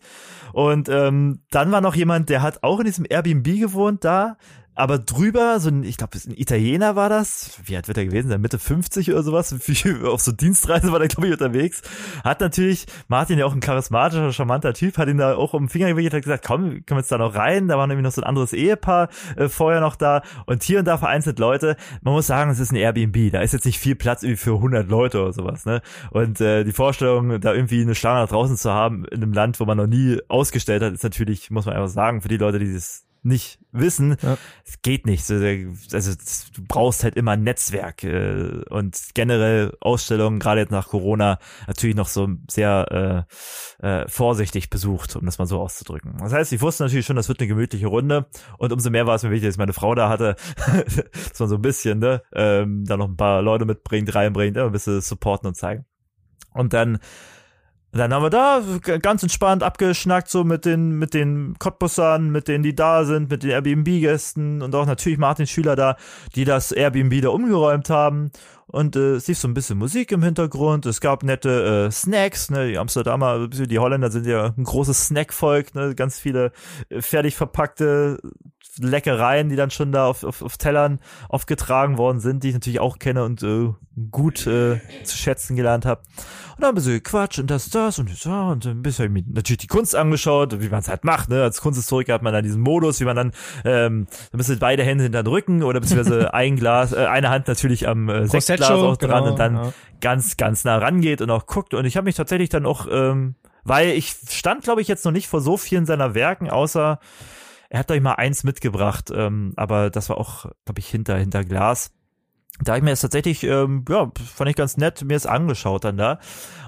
Und 0.54 0.88
ähm, 0.90 1.42
dann 1.52 1.72
war 1.72 1.82
noch 1.82 1.96
jemand, 1.96 2.30
der 2.30 2.42
hat 2.42 2.64
auch 2.64 2.80
in 2.80 2.86
diesem 2.86 3.06
Airbnb 3.10 3.46
gewohnt 3.60 4.06
da, 4.06 4.38
aber 4.80 4.98
drüber, 4.98 5.60
so 5.60 5.70
ein, 5.70 5.84
ich 5.84 5.98
glaube, 5.98 6.18
ein 6.26 6.38
Italiener 6.38 6.96
war 6.96 7.10
das, 7.10 7.60
wie 7.66 7.76
alt 7.76 7.90
wird 7.90 7.98
er 7.98 8.06
gewesen 8.06 8.30
sein, 8.30 8.40
Mitte 8.40 8.58
50 8.58 9.12
oder 9.12 9.24
sowas, 9.24 9.54
auf 10.06 10.22
so 10.22 10.32
Dienstreise 10.32 10.92
war 10.92 11.00
der, 11.00 11.10
glaube 11.10 11.28
ich, 11.28 11.34
unterwegs. 11.34 11.82
Hat 12.24 12.40
natürlich, 12.40 12.86
Martin 13.10 13.38
ja 13.38 13.46
auch 13.46 13.54
ein 13.54 13.60
charismatischer, 13.60 14.32
charmanter 14.32 14.74
Typ, 14.74 14.98
hat 14.98 15.10
ihn 15.10 15.18
da 15.18 15.36
auch 15.36 15.54
um 15.54 15.64
den 15.64 15.70
Finger 15.70 15.90
gewickelt, 15.90 16.14
hat 16.14 16.24
gesagt, 16.24 16.46
komm, 16.48 16.62
können 16.70 16.84
wir 16.92 16.98
jetzt 17.00 17.12
da 17.12 17.18
noch 17.18 17.36
rein, 17.36 17.68
da 17.68 17.78
war 17.78 17.88
nämlich 17.88 18.06
noch 18.06 18.14
so 18.14 18.22
ein 18.22 18.28
anderes 18.28 18.54
Ehepaar 18.54 19.10
äh, 19.36 19.50
vorher 19.50 19.82
noch 19.82 19.98
da 19.98 20.22
und 20.46 20.64
hier 20.64 20.80
und 20.80 20.86
da 20.86 20.98
vereinzelt 20.98 21.40
Leute. 21.40 21.76
Man 22.02 22.14
muss 22.14 22.28
sagen, 22.28 22.50
es 22.50 22.60
ist 22.60 22.72
ein 22.72 22.78
Airbnb, 22.78 23.34
da 23.34 23.42
ist 23.42 23.52
jetzt 23.52 23.66
nicht 23.66 23.80
viel 23.80 23.96
Platz 23.96 24.24
irgendwie 24.24 24.42
für 24.42 24.56
100 24.56 24.88
Leute 24.88 25.22
oder 25.22 25.34
sowas, 25.34 25.66
ne? 25.66 25.82
Und 26.12 26.40
äh, 26.40 26.64
die 26.64 26.72
Vorstellung, 26.72 27.42
da 27.42 27.54
irgendwie 27.54 27.82
eine 27.82 27.96
Schlange 27.96 28.26
draußen 28.28 28.56
zu 28.56 28.72
haben 28.72 29.04
in 29.06 29.22
einem 29.22 29.34
Land, 29.34 29.60
wo 29.60 29.66
man 29.66 29.78
noch 29.78 29.88
nie 29.88 30.20
ausgestellt 30.30 30.84
hat, 30.84 30.94
ist 30.94 31.04
natürlich, 31.04 31.52
muss 31.52 31.66
man 31.66 31.76
einfach 31.76 31.90
sagen, 31.90 32.22
für 32.22 32.30
die 32.30 32.38
Leute, 32.38 32.60
die 32.60 32.74
das 32.74 33.09
nicht 33.22 33.60
wissen, 33.72 34.16
Ja. 34.22 34.38
es 34.66 34.82
geht 34.82 35.06
nicht. 35.06 35.30
Also 35.30 36.14
du 36.56 36.62
brauchst 36.68 37.04
halt 37.04 37.16
immer 37.16 37.32
ein 37.32 37.44
Netzwerk 37.44 38.04
äh, 38.04 38.64
und 38.70 38.98
generell 39.14 39.76
Ausstellungen, 39.82 40.40
gerade 40.40 40.62
jetzt 40.62 40.72
nach 40.72 40.88
Corona, 40.88 41.38
natürlich 41.68 41.96
noch 41.96 42.08
so 42.08 42.28
sehr 42.50 43.26
äh, 43.82 43.86
äh, 43.88 44.08
vorsichtig 44.08 44.70
besucht, 44.70 45.16
um 45.16 45.26
das 45.26 45.38
mal 45.38 45.46
so 45.46 45.60
auszudrücken. 45.60 46.18
Das 46.20 46.34
heißt, 46.34 46.54
ich 46.54 46.62
wusste 46.62 46.84
natürlich 46.84 47.06
schon, 47.06 47.16
das 47.16 47.28
wird 47.28 47.40
eine 47.40 47.48
gemütliche 47.48 47.88
Runde 47.88 48.28
und 48.58 48.72
umso 48.72 48.90
mehr 48.90 49.06
war 49.06 49.16
es 49.16 49.24
mir 49.24 49.32
wichtig, 49.32 49.50
dass 49.50 49.58
meine 49.58 49.74
Frau 49.74 49.96
da 49.96 50.10
hatte, 50.10 50.36
dass 51.30 51.40
man 51.40 51.50
so 51.50 51.56
ein 51.56 51.62
bisschen, 51.62 52.00
ne, 52.00 52.24
ähm, 52.34 52.86
da 52.86 52.98
noch 52.98 53.08
ein 53.08 53.18
paar 53.18 53.42
Leute 53.42 53.66
mitbringt, 53.66 54.14
reinbringt, 54.16 54.58
ja, 54.58 54.66
ein 54.66 54.72
bisschen 54.72 55.02
supporten 55.02 55.48
und 55.48 55.56
zeigen. 55.56 55.86
Und 56.54 56.74
dann 56.74 57.00
dann 57.92 58.14
haben 58.14 58.24
wir 58.24 58.30
da 58.30 58.62
ganz 59.00 59.24
entspannt 59.24 59.64
abgeschnackt, 59.64 60.30
so 60.30 60.44
mit 60.44 60.66
den, 60.66 61.00
mit 61.00 61.14
den 61.14 61.56
Cottbussern, 61.58 62.30
mit 62.30 62.48
denen, 62.48 62.64
die 62.64 62.76
da 62.76 63.04
sind, 63.04 63.32
mit 63.32 63.44
den 63.44 63.50
Airbnb-Gästen 63.50 64.62
und 64.62 64.76
auch 64.76 64.86
natürlich 64.86 65.18
Martin 65.18 65.48
Schüler 65.48 65.76
da, 65.76 65.96
die 66.36 66.46
das 66.46 66.72
Airbnb 66.72 67.22
da 67.22 67.30
umgeräumt 67.30 67.90
haben. 67.90 68.32
Und 68.68 68.96
äh, 68.96 69.14
es 69.14 69.28
lief 69.28 69.40
so 69.40 69.48
ein 69.48 69.56
bisschen 69.56 69.80
Musik 69.80 70.12
im 70.12 70.22
Hintergrund. 70.22 70.86
Es 70.86 71.02
gab 71.02 71.24
nette 71.24 71.88
äh, 71.88 71.92
Snacks, 71.92 72.52
ne? 72.52 72.68
Die 72.68 72.78
Amsterdamer, 72.78 73.48
die 73.48 73.80
Holländer 73.80 74.12
sind 74.12 74.28
ja 74.28 74.54
ein 74.56 74.64
großes 74.64 75.08
Snackvolk, 75.08 75.74
ne? 75.74 75.96
Ganz 75.96 76.20
viele 76.20 76.52
äh, 76.90 77.02
fertig 77.02 77.36
verpackte 77.36 78.20
Leckereien, 78.78 79.50
die 79.50 79.56
dann 79.56 79.72
schon 79.72 79.92
da 79.92 80.06
auf, 80.06 80.24
auf, 80.24 80.42
auf 80.42 80.58
Tellern 80.58 81.00
aufgetragen 81.28 81.98
worden 81.98 82.20
sind, 82.20 82.44
die 82.44 82.50
ich 82.50 82.54
natürlich 82.54 82.80
auch 82.80 83.00
kenne 83.00 83.24
und 83.24 83.42
äh, 83.44 83.74
gut 84.12 84.46
äh, 84.48 84.80
zu 85.04 85.18
schätzen 85.18 85.56
gelernt 85.56 85.86
habe. 85.86 86.02
Und 86.56 86.62
dann 86.62 86.70
ein 86.70 86.76
bisschen 86.76 87.02
Quatsch 87.04 87.40
und 87.40 87.50
das, 87.50 87.70
das 87.70 88.00
und 88.00 88.10
das 88.12 88.26
und 88.26 88.66
ein 88.66 88.82
bisschen 88.82 89.12
mir 89.12 89.24
natürlich 89.28 89.60
die 89.60 89.68
Kunst 89.68 89.96
angeschaut, 89.96 90.62
wie 90.62 90.70
man 90.70 90.80
es 90.80 90.88
halt 90.88 91.04
macht. 91.04 91.30
Ne? 91.30 91.42
Als 91.42 91.62
Kunsthistoriker 91.62 92.14
hat 92.14 92.22
man 92.22 92.34
dann 92.34 92.44
diesen 92.44 92.62
Modus, 92.62 93.00
wie 93.00 93.06
man 93.06 93.16
dann 93.16 93.32
ähm, 93.66 94.08
ein 94.32 94.38
bisschen 94.38 94.60
beide 94.60 94.84
Hände 94.84 95.04
hinter 95.04 95.24
den 95.24 95.32
Rücken 95.32 95.64
oder 95.64 95.80
beziehungsweise 95.80 96.34
ein 96.34 96.56
Glas, 96.56 96.94
äh, 96.94 97.06
eine 97.06 97.30
Hand 97.30 97.48
natürlich 97.48 97.88
am 97.88 98.08
äh, 98.10 98.28
Sektglas 98.28 98.70
auch 98.70 98.98
dran 98.98 99.24
genau, 99.24 99.32
und 99.32 99.40
dann 99.40 99.56
ja. 99.56 99.74
ganz, 100.00 100.38
ganz 100.38 100.64
nah 100.64 100.78
rangeht 100.78 101.22
und 101.22 101.32
auch 101.32 101.46
guckt. 101.46 101.74
Und 101.74 101.86
ich 101.86 101.98
habe 101.98 102.06
mich 102.06 102.16
tatsächlich 102.16 102.50
dann 102.50 102.66
auch, 102.66 102.88
ähm, 102.92 103.36
weil 103.64 103.90
ich 103.90 104.16
stand, 104.30 104.64
glaube 104.64 104.82
ich, 104.82 104.88
jetzt 104.88 105.06
noch 105.06 105.12
nicht 105.12 105.28
vor 105.28 105.42
so 105.42 105.58
vielen 105.58 105.86
seiner 105.86 106.14
Werken, 106.14 106.50
außer 106.50 107.00
er 107.70 107.80
hat 107.80 107.92
euch 107.92 108.02
mal 108.02 108.16
eins 108.16 108.44
mitgebracht, 108.44 109.12
ähm, 109.14 109.54
aber 109.56 109.90
das 109.90 110.10
war 110.10 110.18
auch, 110.18 110.48
glaube 110.66 110.80
ich, 110.80 110.88
hinter, 110.88 111.18
hinter 111.18 111.46
Glas. 111.46 111.92
Da 112.62 112.74
hab 112.74 112.80
ich 112.80 112.84
mir 112.84 112.90
das 112.90 113.02
tatsächlich, 113.02 113.44
ähm, 113.44 113.86
ja, 113.88 114.12
fand 114.36 114.50
ich 114.50 114.56
ganz 114.56 114.76
nett, 114.76 115.04
mir 115.04 115.14
das 115.14 115.28
angeschaut 115.28 115.84
dann 115.84 115.98
da. 115.98 116.20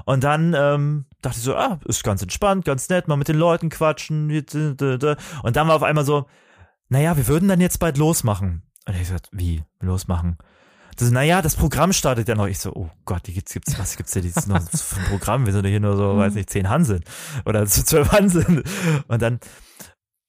Und 0.05 0.23
dann 0.23 0.55
ähm, 0.55 1.05
dachte 1.21 1.37
ich 1.37 1.43
so, 1.43 1.55
ah, 1.55 1.79
ist 1.85 2.03
ganz 2.03 2.21
entspannt, 2.21 2.65
ganz 2.65 2.87
nett, 2.89 3.07
mal 3.07 3.17
mit 3.17 3.27
den 3.27 3.35
Leuten 3.35 3.69
quatschen. 3.69 4.29
Und 4.29 5.55
dann 5.55 5.67
war 5.67 5.75
auf 5.75 5.83
einmal 5.83 6.05
so, 6.05 6.27
naja, 6.87 7.17
wir 7.17 7.27
würden 7.27 7.49
dann 7.49 7.59
jetzt 7.59 7.79
bald 7.79 7.97
losmachen. 7.97 8.63
Und 8.87 8.93
ich 8.93 9.01
gesagt, 9.01 9.27
wie, 9.31 9.63
losmachen? 9.79 10.37
Das, 10.97 11.09
naja, 11.09 11.41
das 11.41 11.55
Programm 11.55 11.93
startet 11.93 12.27
ja 12.27 12.35
noch. 12.35 12.47
Ich 12.47 12.59
so, 12.59 12.73
oh 12.73 12.89
Gott, 13.05 13.25
die 13.27 13.33
gibt's, 13.33 13.53
gibt's, 13.53 13.77
was 13.79 13.97
gibt's 13.97 14.11
denn 14.11 14.23
jetzt 14.23 14.47
noch 14.47 14.61
für 14.61 14.99
ein 14.99 15.05
Programm? 15.05 15.45
Wir 15.45 15.53
sind 15.53 15.65
ja 15.65 15.71
hier 15.71 15.79
nur 15.79 15.97
so, 15.97 16.17
weiß 16.17 16.35
nicht, 16.35 16.49
zehn 16.49 16.69
Hanseln 16.69 17.03
oder 17.45 17.65
zwölf 17.65 18.11
Hanseln. 18.11 18.63
Und 19.07 19.21
dann 19.21 19.39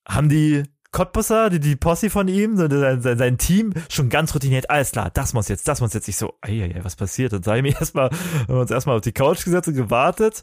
haben 0.07 0.29
die 0.29 0.65
Cottbusser, 0.93 1.49
die, 1.49 1.59
die 1.59 1.75
Posse 1.75 2.11
von 2.11 2.29
ihm, 2.29 2.57
sein, 2.57 3.01
sein, 3.01 3.19
sein 3.19 3.39
Team, 3.39 3.73
schon 3.89 4.11
ganz 4.11 4.35
routiniert, 4.35 4.69
alles 4.69 4.93
klar, 4.93 5.11
das 5.11 5.33
muss 5.33 5.49
jetzt, 5.49 5.67
das 5.67 5.81
muss 5.81 5.95
jetzt. 5.95 6.07
Ich 6.09 6.17
so, 6.17 6.35
ey, 6.43 6.63
ey, 6.63 6.85
was 6.85 6.97
passiert? 6.97 7.33
Dann 7.33 7.43
sag 7.43 7.57
ich 7.57 7.63
mir 7.63 7.75
erstmal, 7.81 8.11
haben 8.11 8.49
wir 8.49 8.61
uns 8.61 8.71
erstmal 8.71 8.97
auf 8.97 9.03
die 9.03 9.13
Couch 9.13 9.45
gesetzt 9.45 9.69
und 9.69 9.75
gewartet. 9.75 10.43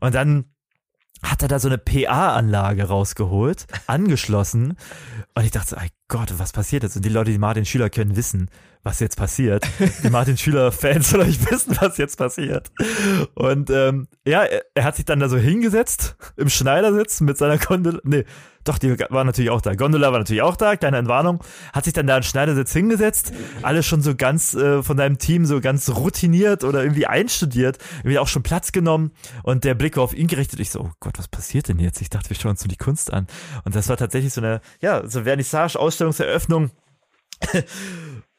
Und 0.00 0.14
dann 0.14 0.44
hat 1.22 1.42
er 1.42 1.48
da 1.48 1.58
so 1.58 1.68
eine 1.68 1.78
PA-Anlage 1.78 2.84
rausgeholt, 2.84 3.66
angeschlossen. 3.86 4.76
Und 5.34 5.44
ich 5.44 5.50
dachte, 5.50 5.70
so, 5.70 5.76
ey 5.76 5.88
Gott, 6.08 6.34
was 6.36 6.52
passiert 6.52 6.82
jetzt? 6.82 6.96
Und 6.96 7.04
die 7.04 7.10
Leute, 7.10 7.30
die 7.30 7.38
Martin 7.38 7.64
Schüler 7.64 7.88
können 7.88 8.16
wissen, 8.16 8.50
was 8.86 9.00
jetzt 9.00 9.16
passiert. 9.16 9.66
Die 10.04 10.10
Martin 10.10 10.38
Schüler-Fans 10.38 11.10
soll 11.10 11.20
euch 11.22 11.50
wissen, 11.50 11.76
was 11.80 11.98
jetzt 11.98 12.16
passiert. 12.16 12.70
Und 13.34 13.68
ähm, 13.68 14.06
ja, 14.24 14.44
er, 14.44 14.64
er 14.74 14.84
hat 14.84 14.94
sich 14.94 15.04
dann 15.04 15.18
da 15.18 15.28
so 15.28 15.36
hingesetzt, 15.36 16.16
im 16.36 16.48
Schneidersitz 16.48 17.20
mit 17.20 17.36
seiner 17.36 17.58
Gondel. 17.58 18.00
Nee, 18.04 18.24
doch, 18.62 18.78
die 18.78 18.96
war 19.10 19.24
natürlich 19.24 19.50
auch 19.50 19.60
da. 19.60 19.74
Gondola 19.74 20.12
war 20.12 20.18
natürlich 20.18 20.42
auch 20.42 20.56
da, 20.56 20.76
kleine 20.76 20.98
Entwarnung. 20.98 21.42
Hat 21.72 21.84
sich 21.84 21.94
dann 21.94 22.06
da 22.06 22.16
in 22.16 22.22
Schneidersitz 22.22 22.72
hingesetzt. 22.72 23.32
Alles 23.62 23.86
schon 23.86 24.02
so 24.02 24.14
ganz 24.14 24.54
äh, 24.54 24.82
von 24.82 24.96
seinem 24.96 25.18
Team 25.18 25.46
so 25.46 25.60
ganz 25.60 25.88
routiniert 25.90 26.62
oder 26.62 26.82
irgendwie 26.82 27.06
einstudiert. 27.06 27.78
Irgendwie 27.98 28.18
auch 28.18 28.28
schon 28.28 28.42
Platz 28.42 28.70
genommen. 28.72 29.12
Und 29.42 29.64
der 29.64 29.74
Blick 29.74 29.96
war 29.96 30.04
auf 30.04 30.14
ihn 30.14 30.26
gerichtet. 30.26 30.60
Ich 30.60 30.70
so, 30.70 30.80
oh 30.80 30.90
Gott, 31.00 31.18
was 31.18 31.28
passiert 31.28 31.68
denn 31.68 31.78
jetzt? 31.78 32.00
Ich 32.00 32.10
dachte, 32.10 32.30
wir 32.30 32.36
schauen 32.36 32.52
uns 32.52 32.60
so 32.60 32.68
die 32.68 32.76
Kunst 32.76 33.12
an. 33.12 33.26
Und 33.64 33.74
das 33.74 33.88
war 33.88 33.96
tatsächlich 33.96 34.32
so 34.32 34.40
eine, 34.40 34.60
ja, 34.80 35.06
so 35.08 35.22
Vernissage, 35.22 35.76
Ausstellungseröffnung. 35.76 36.70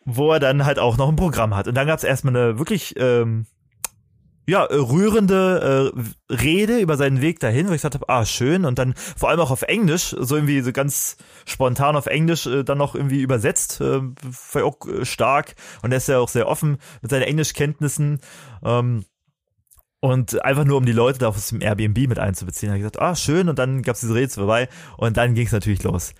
Wo 0.07 0.31
er 0.31 0.39
dann 0.39 0.65
halt 0.65 0.79
auch 0.79 0.97
noch 0.97 1.09
ein 1.09 1.17
Programm 1.17 1.53
hat. 1.53 1.67
Und 1.67 1.75
dann 1.75 1.85
gab 1.85 1.97
es 1.97 2.05
erstmal 2.05 2.35
eine 2.35 2.57
wirklich 2.57 2.95
ähm, 2.97 3.45
ja, 4.47 4.63
rührende 4.63 5.93
äh, 5.93 6.33
Rede 6.33 6.79
über 6.79 6.95
seinen 6.95 7.19
Weg 7.19 7.41
dahin, 7.41 7.67
wo 7.67 7.71
ich 7.71 7.79
gesagt 7.81 7.95
habe, 7.95 8.07
ah, 8.07 8.25
schön. 8.25 8.63
Und 8.63 8.79
dann 8.79 8.93
vor 8.95 9.27
allem 9.27 9.41
auch 9.41 9.51
auf 9.51 9.63
Englisch, 9.63 10.15
so 10.17 10.35
irgendwie 10.35 10.61
so 10.61 10.71
ganz 10.71 11.17
spontan 11.45 11.97
auf 11.97 12.05
Englisch 12.05 12.47
äh, 12.47 12.63
dann 12.63 12.77
noch 12.77 12.95
irgendwie 12.95 13.21
übersetzt, 13.21 13.81
äh, 13.81 13.99
war 14.53 14.63
auch 14.63 14.77
äh, 14.87 15.03
stark. 15.03 15.55
Und 15.81 15.91
er 15.91 15.97
ist 15.97 16.07
ja 16.07 16.19
auch 16.19 16.29
sehr 16.29 16.47
offen 16.47 16.77
mit 17.01 17.11
seinen 17.11 17.23
Englischkenntnissen. 17.23 18.21
Ähm, 18.63 19.03
und 19.99 20.41
einfach 20.45 20.63
nur, 20.63 20.77
um 20.77 20.85
die 20.85 20.93
Leute 20.93 21.19
da 21.19 21.27
aus 21.27 21.49
dem 21.49 21.61
Airbnb 21.61 22.07
mit 22.07 22.19
einzubeziehen, 22.19 22.71
habe 22.71 22.77
ich 22.77 22.83
gesagt, 22.83 23.01
ah, 23.01 23.15
schön. 23.15 23.49
Und 23.49 23.59
dann 23.59 23.81
gab's 23.81 23.99
diese 23.99 24.15
Rede 24.15 24.31
vorbei. 24.31 24.69
Und 24.95 25.17
dann 25.17 25.33
ging 25.33 25.47
es 25.47 25.51
natürlich 25.51 25.83
los. 25.83 26.13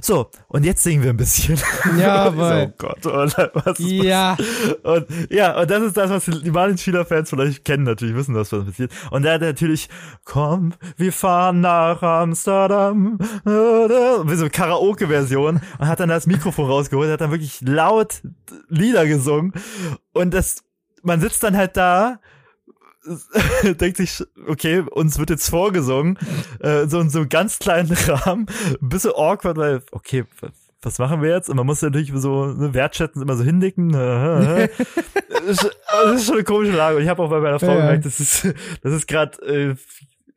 So, 0.00 0.30
und 0.48 0.64
jetzt 0.64 0.82
singen 0.82 1.02
wir 1.02 1.10
ein 1.10 1.16
bisschen. 1.16 1.58
Ja, 1.98 2.30
so, 2.30 2.38
weil. 2.38 2.66
oh 2.68 2.74
Gott, 2.78 3.06
oder 3.06 3.50
was 3.54 3.78
ist 3.78 3.90
Ja. 3.90 4.36
und 4.82 5.06
ja, 5.30 5.60
und 5.60 5.70
das 5.70 5.82
ist 5.82 5.96
das, 5.96 6.10
was 6.10 6.24
die 6.24 6.50
Martin 6.50 6.78
Schüler 6.78 7.04
Fans 7.04 7.30
vielleicht 7.30 7.64
kennen, 7.64 7.84
natürlich 7.84 8.14
wissen, 8.16 8.34
was 8.34 8.50
passiert. 8.50 8.90
Und 9.10 9.24
er 9.24 9.34
hat 9.34 9.40
natürlich, 9.42 9.88
komm, 10.24 10.72
wir 10.96 11.12
fahren 11.12 11.60
nach 11.60 12.02
Amsterdam, 12.02 13.18
wie 13.44 14.34
so 14.36 14.48
Karaoke-Version 14.50 15.60
und 15.78 15.88
hat 15.88 16.00
dann 16.00 16.08
das 16.08 16.26
Mikrofon 16.26 16.66
rausgeholt, 16.70 17.10
hat 17.10 17.20
dann 17.20 17.30
wirklich 17.30 17.60
laut 17.62 18.22
Lieder 18.68 19.06
gesungen 19.06 19.52
und 20.12 20.32
das, 20.34 20.62
man 21.02 21.20
sitzt 21.20 21.42
dann 21.42 21.56
halt 21.56 21.76
da 21.76 22.18
denkt 23.80 23.96
sich, 23.98 24.22
okay, 24.46 24.80
uns 24.90 25.18
wird 25.18 25.30
jetzt 25.30 25.48
vorgesungen, 25.48 26.18
äh, 26.60 26.86
so 26.86 27.00
in 27.00 27.10
so 27.10 27.20
einem 27.20 27.28
ganz 27.28 27.58
kleinen 27.58 27.92
Rahmen, 28.08 28.46
ein 28.80 28.88
bisschen 28.88 29.12
awkward, 29.14 29.56
weil, 29.56 29.82
okay, 29.92 30.24
was 30.82 30.98
machen 30.98 31.22
wir 31.22 31.30
jetzt? 31.30 31.48
Und 31.48 31.56
man 31.56 31.66
muss 31.66 31.80
natürlich 31.82 32.12
so 32.14 32.46
ne, 32.46 32.74
wertschätzen, 32.74 33.22
immer 33.22 33.36
so 33.36 33.44
hinnicken. 33.44 33.90
das 33.92 34.68
ist 35.46 35.70
das 35.90 36.14
ist 36.16 36.26
schon 36.26 36.34
eine 36.34 36.44
komische 36.44 36.72
Lage. 36.72 36.96
Und 36.98 37.02
ich 37.02 37.08
habe 37.08 37.22
auch 37.22 37.30
bei 37.30 37.40
meiner 37.40 37.58
Frau 37.58 37.68
Ja. 37.68 37.76
gemerkt, 37.86 38.04
das 38.04 38.20
ist, 38.20 38.44
das 38.82 38.92
ist 38.92 39.06
gerade, 39.08 39.38
äh, 39.46 39.76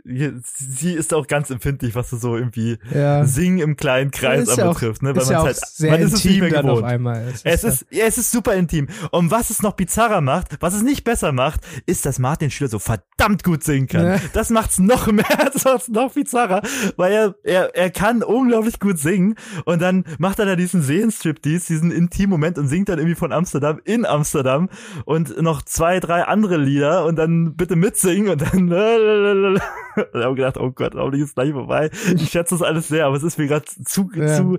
sie 0.08 0.94
ist 0.94 1.14
auch 1.14 1.28
ganz 1.28 1.50
empfindlich, 1.50 1.96
was 1.96 2.10
so 2.10 2.36
irgendwie 2.36 2.78
Ja. 2.94 3.26
Singen 3.26 3.60
im 3.60 3.76
kleinen 3.76 4.12
Kreis 4.12 4.56
ja 4.56 4.64
anbetrifft, 4.66 5.02
ne? 5.04 5.16
Weil 5.16 5.22
ist 5.24 5.30
ja 5.30 5.38
man 5.38 5.42
auch 5.42 5.46
halt, 5.48 5.58
sehr 5.58 5.92
man 5.92 6.00
ist 6.02 6.14
es 6.14 6.24
nicht 6.24 6.36
intim 6.36 6.40
mehr 6.50 6.50
dann 6.62 6.70
auf 6.70 6.78
gewohnt. 6.78 6.92
einmal. 6.92 7.34
Es 7.44 7.62
ja- 7.64 7.70
ist, 7.70 7.86
ja, 7.92 8.06
es 8.06 8.18
ist 8.18 8.32
super 8.32 8.54
intim. 8.56 8.88
Und 9.12 9.32
was 9.32 9.50
es 9.50 9.62
noch 9.62 9.74
bizarrer 9.74 10.22
macht, 10.22 10.58
was 10.62 10.74
es 10.74 10.84
nicht 10.84 11.04
besser 11.04 11.32
macht, 11.32 11.62
ist, 11.86 12.06
dass 12.06 12.20
Martin 12.20 12.50
Schüler 12.52 12.70
so 12.70 12.80
verdammt 12.80 13.44
gut 13.44 13.64
singen 13.64 13.88
kann. 13.88 14.06
Ja. 14.06 14.20
Das 14.34 14.50
macht's 14.50 14.80
noch 14.80 15.08
mehr, 15.12 15.26
das 15.54 15.66
macht's 15.66 15.88
noch 15.90 16.14
bizarrer, 16.14 16.62
weil 16.96 17.12
er, 17.12 17.36
er, 17.44 17.76
er 17.76 17.90
kann 17.90 18.24
unglaublich 18.24 18.80
gut 18.80 18.98
singen 19.00 19.36
und 19.66 19.82
dann 19.82 20.06
macht 20.20 20.40
er 20.40 20.46
da 20.46 20.56
diesen 20.56 20.82
Seelenstriptease, 20.82 21.68
diesen 21.68 21.92
intimen 21.92 22.30
Moment 22.32 22.58
und 22.58 22.68
singt 22.68 22.90
dann 22.90 23.00
irgendwie 23.00 23.16
von 23.16 23.32
Amsterdam 23.32 23.80
in 23.86 24.06
Amsterdam 24.06 24.70
und 25.06 25.42
noch 25.42 25.62
zwei, 25.62 26.00
drei 26.00 26.24
andere 26.24 26.58
Lieder 26.58 27.06
und 27.06 27.16
dann 27.18 27.56
bitte 27.56 27.76
mitsingen 27.76 28.30
und 28.30 28.42
dann 28.42 28.68
und 30.14 30.20
wir 30.22 30.36
gedacht, 30.36 30.58
oh 30.58 30.72
Gott, 30.72 30.96
hoffentlich 30.96 31.24
ist 31.24 31.36
gleich 31.36 31.52
vorbei. 31.52 31.90
Ich 32.16 32.30
schätze 32.30 32.56
das 32.56 32.62
alles 32.62 32.88
sehr, 32.88 33.06
aber 33.06 33.16
es 33.18 33.24
ist 33.24 33.38
mir 33.38 33.48
gerade 33.48 33.66
zu, 33.66 34.10
Ja. 34.14 34.28
zu, 34.36 34.58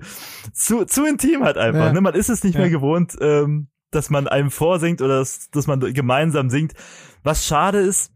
zu, 0.53 0.85
zu 0.85 1.05
intim 1.07 1.45
halt 1.45 1.57
einfach. 1.59 1.87
Ja. 1.87 1.93
Ne? 1.93 2.01
Man 2.01 2.15
ist 2.15 2.29
es 2.29 2.45
nicht 2.45 2.55
Ja. 2.55 2.61
mehr 2.63 2.71
gewohnt, 2.71 3.17
ähm, 3.21 3.69
dass 3.91 4.11
man 4.11 4.29
einem 4.29 4.51
vorsingt 4.51 5.01
oder 5.01 5.19
dass, 5.21 5.51
dass 5.51 5.67
man 5.67 5.81
gemeinsam 5.81 6.51
singt. 6.51 6.75
Was 7.23 7.47
schade 7.47 7.79
ist, 7.79 8.13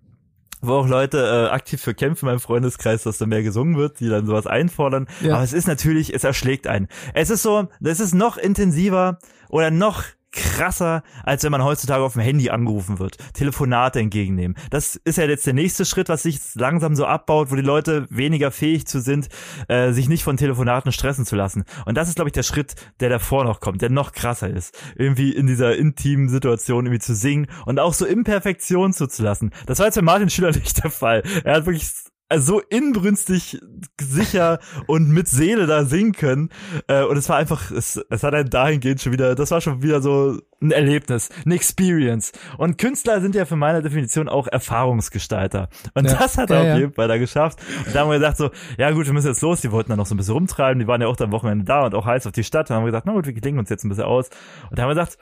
wo 0.60 0.74
auch 0.74 0.86
Leute 0.88 1.18
äh, 1.18 1.52
aktiv 1.52 1.80
für 1.80 1.92
kämpfen 1.94 2.26
in 2.26 2.32
meinem 2.32 2.40
Freundeskreis, 2.40 3.02
dass 3.02 3.18
da 3.18 3.26
mehr 3.26 3.42
gesungen 3.42 3.76
wird, 3.76 3.98
die 3.98 4.08
dann 4.08 4.26
sowas 4.26 4.46
einfordern. 4.46 5.08
Ja. 5.20 5.34
Aber 5.34 5.42
es 5.42 5.52
ist 5.52 5.66
natürlich, 5.66 6.14
es 6.14 6.22
erschlägt 6.24 6.66
einen. 6.68 6.86
Es 7.14 7.30
ist 7.30 7.42
so, 7.42 7.68
es 7.82 7.98
ist 8.00 8.14
noch 8.14 8.36
intensiver 8.36 9.18
oder 9.48 9.70
noch 9.72 10.04
krasser, 10.32 11.02
als 11.24 11.44
wenn 11.44 11.52
man 11.52 11.62
heutzutage 11.62 12.02
auf 12.02 12.14
dem 12.14 12.22
Handy 12.22 12.50
angerufen 12.50 12.98
wird, 12.98 13.16
Telefonate 13.34 14.00
entgegennehmen. 14.00 14.56
Das 14.70 14.96
ist 14.96 15.18
ja 15.18 15.24
jetzt 15.24 15.46
der 15.46 15.54
nächste 15.54 15.84
Schritt, 15.84 16.08
was 16.08 16.22
sich 16.22 16.40
langsam 16.54 16.96
so 16.96 17.06
abbaut, 17.06 17.50
wo 17.50 17.56
die 17.56 17.62
Leute 17.62 18.06
weniger 18.10 18.50
fähig 18.50 18.86
zu 18.86 19.00
sind, 19.00 19.28
äh, 19.68 19.92
sich 19.92 20.08
nicht 20.08 20.24
von 20.24 20.36
Telefonaten 20.36 20.92
stressen 20.92 21.26
zu 21.26 21.36
lassen. 21.36 21.64
Und 21.86 21.96
das 21.96 22.08
ist, 22.08 22.16
glaube 22.16 22.28
ich, 22.28 22.32
der 22.32 22.42
Schritt, 22.42 22.74
der 23.00 23.10
davor 23.10 23.44
noch 23.44 23.60
kommt, 23.60 23.82
der 23.82 23.90
noch 23.90 24.12
krasser 24.12 24.48
ist. 24.48 24.76
Irgendwie 24.96 25.32
in 25.32 25.46
dieser 25.46 25.76
intimen 25.76 26.28
Situation 26.28 26.86
irgendwie 26.86 27.00
zu 27.00 27.14
singen 27.14 27.46
und 27.66 27.78
auch 27.78 27.94
so 27.94 28.06
Imperfektion 28.06 28.92
zuzulassen. 28.92 29.50
Das 29.66 29.78
war 29.78 29.86
jetzt 29.86 29.96
bei 29.96 30.02
Martin 30.02 30.30
Schüler 30.30 30.52
nicht 30.52 30.82
der 30.82 30.90
Fall. 30.90 31.22
Er 31.44 31.56
hat 31.56 31.66
wirklich 31.66 31.90
so 32.38 32.60
inbrünstig 32.60 33.60
sicher 34.00 34.58
und 34.86 35.08
mit 35.10 35.28
Seele 35.28 35.66
da 35.66 35.84
singen 35.84 36.12
können. 36.12 36.50
Äh, 36.88 37.04
und 37.04 37.16
es 37.16 37.28
war 37.28 37.36
einfach, 37.36 37.70
es, 37.70 38.00
es 38.10 38.22
hat 38.22 38.34
einen 38.34 38.50
dahingehend 38.50 39.00
schon 39.00 39.12
wieder, 39.12 39.34
das 39.34 39.50
war 39.50 39.60
schon 39.60 39.82
wieder 39.82 40.00
so 40.02 40.38
ein 40.60 40.70
Erlebnis, 40.70 41.28
eine 41.44 41.54
Experience. 41.56 42.32
Und 42.58 42.78
Künstler 42.78 43.20
sind 43.20 43.34
ja 43.34 43.44
für 43.44 43.56
meine 43.56 43.82
Definition 43.82 44.28
auch 44.28 44.46
Erfahrungsgestalter. 44.46 45.68
Und 45.94 46.06
Ja. 46.06 46.14
das 46.18 46.38
hat 46.38 46.50
er 46.50 46.56
Ja, 46.56 46.60
auf 46.62 46.66
ja. 46.68 46.76
jeden 46.78 46.92
Fall 46.94 47.08
da 47.08 47.18
geschafft. 47.18 47.58
Und 47.86 47.94
da 47.94 48.00
haben 48.00 48.10
wir 48.10 48.18
gesagt 48.18 48.36
so, 48.36 48.50
ja 48.78 48.90
gut, 48.92 49.06
wir 49.06 49.12
müssen 49.12 49.28
jetzt 49.28 49.42
los. 49.42 49.60
Die 49.60 49.72
wollten 49.72 49.90
dann 49.90 49.98
noch 49.98 50.06
so 50.06 50.14
ein 50.14 50.18
bisschen 50.18 50.34
rumtreiben. 50.34 50.78
Die 50.78 50.86
waren 50.86 51.00
ja 51.00 51.08
auch 51.08 51.18
am 51.18 51.32
Wochenende 51.32 51.64
da 51.64 51.84
und 51.86 51.94
auch 51.94 52.06
heiß 52.06 52.26
auf 52.26 52.32
die 52.32 52.44
Stadt. 52.44 52.70
Dann 52.70 52.76
haben 52.78 52.84
wir 52.84 52.90
gesagt, 52.92 53.06
na 53.06 53.12
gut, 53.12 53.26
wir 53.26 53.34
klingen 53.34 53.58
uns 53.58 53.70
jetzt 53.70 53.84
ein 53.84 53.88
bisschen 53.88 54.04
aus. 54.04 54.28
Und 54.70 54.78
da 54.78 54.82
haben 54.82 54.90
wir 54.90 54.94
gesagt, 54.94 55.18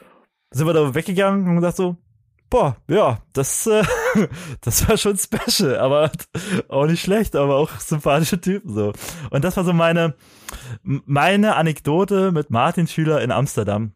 sind 0.50 0.66
wir 0.66 0.72
da 0.74 0.94
weggegangen 0.94 1.42
und 1.42 1.48
haben 1.48 1.56
gesagt 1.56 1.76
so, 1.76 1.96
boah, 2.50 2.76
ja, 2.88 3.18
das, 3.32 3.66
äh, 3.66 3.82
das 4.60 4.88
war 4.88 4.96
schon 4.96 5.16
special, 5.16 5.78
aber 5.78 6.10
auch 6.68 6.86
nicht 6.86 7.02
schlecht, 7.02 7.36
aber 7.36 7.56
auch 7.56 7.70
sympathische 7.80 8.40
Typen 8.40 8.72
so. 8.74 8.92
Und 9.30 9.44
das 9.44 9.56
war 9.56 9.64
so 9.64 9.72
meine, 9.72 10.14
meine 10.82 11.56
Anekdote 11.56 12.32
mit 12.32 12.50
Martin 12.50 12.86
Schüler 12.86 13.20
in 13.22 13.30
Amsterdam. 13.30 13.92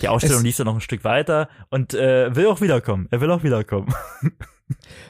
Die 0.00 0.08
Ausstellung 0.08 0.38
Es- 0.38 0.44
lief 0.44 0.56
dann 0.56 0.66
noch 0.66 0.74
ein 0.74 0.80
Stück 0.80 1.02
weiter 1.04 1.48
und 1.70 1.94
äh, 1.94 2.34
will 2.36 2.46
auch 2.46 2.60
wiederkommen. 2.60 3.08
Er 3.10 3.20
will 3.20 3.30
auch 3.30 3.42
wiederkommen. 3.42 3.92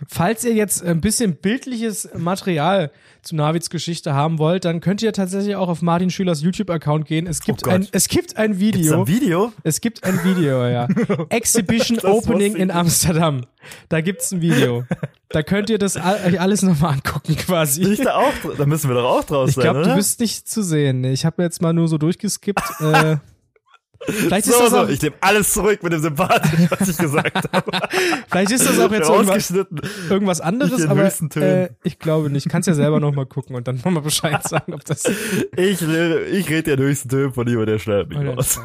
Falls 0.09 0.44
ihr 0.44 0.55
jetzt 0.55 0.85
ein 0.85 1.01
bisschen 1.01 1.37
bildliches 1.37 2.09
Material 2.14 2.90
zu 3.23 3.35
Navids 3.35 3.68
Geschichte 3.71 4.14
haben 4.14 4.38
wollt, 4.38 4.64
dann 4.64 4.81
könnt 4.81 5.03
ihr 5.03 5.12
tatsächlich 5.12 5.57
auch 5.57 5.68
auf 5.68 5.83
Martin 5.83 6.11
Schülers 6.11 6.40
YouTube-Account 6.42 7.07
gehen. 7.07 7.27
Es 7.27 7.40
gibt, 7.40 7.64
Gott. 7.64 7.73
ein, 7.73 7.88
es 7.92 8.09
gibt 8.09 8.37
ein 8.37 8.59
Video. 8.61 9.01
ein 9.01 9.07
Video? 9.07 9.53
Es 9.64 9.81
gibt 9.81 10.05
ein 10.05 10.23
Video, 10.25 10.66
ja. 10.66 10.88
Exhibition 11.29 11.99
Opening 12.01 12.55
ich 12.55 12.61
in. 12.61 12.71
Amsterdam. 12.71 13.42
Da 13.88 14.01
gibt's 14.01 14.33
ein 14.33 14.40
Video. 14.40 14.85
Da 15.31 15.42
könnt 15.42 15.68
ihr 15.68 15.79
das 15.79 15.97
alles 15.97 16.62
nochmal 16.62 16.94
angucken, 16.94 17.35
Bin 17.35 17.37
quasi. 17.37 17.83
ich 17.83 18.01
da 18.01 18.16
auch? 18.16 18.33
Da 18.57 18.64
müssen 18.66 18.88
wir 18.88 18.94
doch 18.94 19.18
auch 19.18 19.25
draus 19.25 19.51
Ich 19.51 19.55
sein, 19.57 19.64
glaube, 19.64 19.81
oder? 19.81 19.90
du 19.90 19.97
bist 19.97 20.21
nicht 20.21 20.49
zu 20.49 20.62
sehen. 20.62 21.05
Ich 21.05 21.27
habe 21.27 21.42
jetzt 21.42 21.61
mal 21.61 21.73
nur 21.73 21.88
so 21.88 21.99
durchgeskippt. 21.99 22.62
Äh, 22.81 23.16
vielleicht, 24.00 24.46
ist 24.46 24.54
so, 24.54 24.61
das 24.61 24.70
so, 24.70 24.88
ich 24.88 25.02
nehme 25.02 25.16
alles 25.20 25.52
zurück 25.52 25.82
mit 25.82 25.92
dem 25.92 26.00
Sympathisch, 26.00 26.70
was 26.70 26.88
ich 26.88 26.96
gesagt 26.96 27.37
habe. 27.52 27.88
vielleicht 28.28 28.50
ist 28.52 28.68
das 28.68 28.78
auch 28.78 28.92
jetzt 28.92 29.08
irgendwas, 29.08 29.52
irgendwas 30.08 30.40
anderes, 30.40 30.78
Ich 30.78 30.84
in 30.84 30.90
aber 30.90 31.11
äh, 31.37 31.68
ich 31.82 31.98
glaube 31.98 32.30
nicht. 32.30 32.48
Kannst 32.48 32.68
ja 32.68 32.74
selber 32.74 33.00
nochmal 33.00 33.26
gucken 33.26 33.56
und 33.56 33.66
dann 33.68 33.76
nochmal 33.76 34.02
Bescheid 34.02 34.42
sagen, 34.46 34.74
ob 34.74 34.84
das. 34.84 35.04
Ich, 35.56 35.82
ich 35.82 36.48
rede 36.48 36.76
den 36.76 36.78
höchsten 36.78 37.08
Tönen 37.08 37.32
von 37.32 37.46
ihm 37.48 37.58
und 37.58 37.66
der 37.66 37.78
schneidet 37.78 38.08
mich 38.11 38.18
raus. 38.18 38.61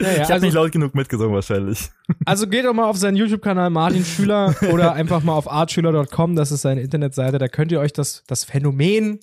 Ja, 0.00 0.08
ja, 0.08 0.12
Ich 0.14 0.20
habe 0.22 0.34
also, 0.34 0.46
nicht 0.46 0.54
laut 0.54 0.72
genug 0.72 0.94
mitgesungen 0.94 1.34
wahrscheinlich. 1.34 1.90
also 2.26 2.46
geht 2.46 2.64
doch 2.64 2.74
mal 2.74 2.84
auf 2.84 2.98
seinen 2.98 3.16
YouTube-Kanal 3.16 3.70
Martin 3.70 4.04
Schüler 4.04 4.54
oder 4.70 4.92
einfach 4.92 5.22
mal 5.22 5.32
auf 5.32 5.50
artschüler.com, 5.50 6.36
das 6.36 6.52
ist 6.52 6.62
seine 6.62 6.82
Internetseite, 6.82 7.38
da 7.38 7.48
könnt 7.48 7.72
ihr 7.72 7.80
euch 7.80 7.92
das, 7.92 8.22
das 8.26 8.44
Phänomen 8.44 9.20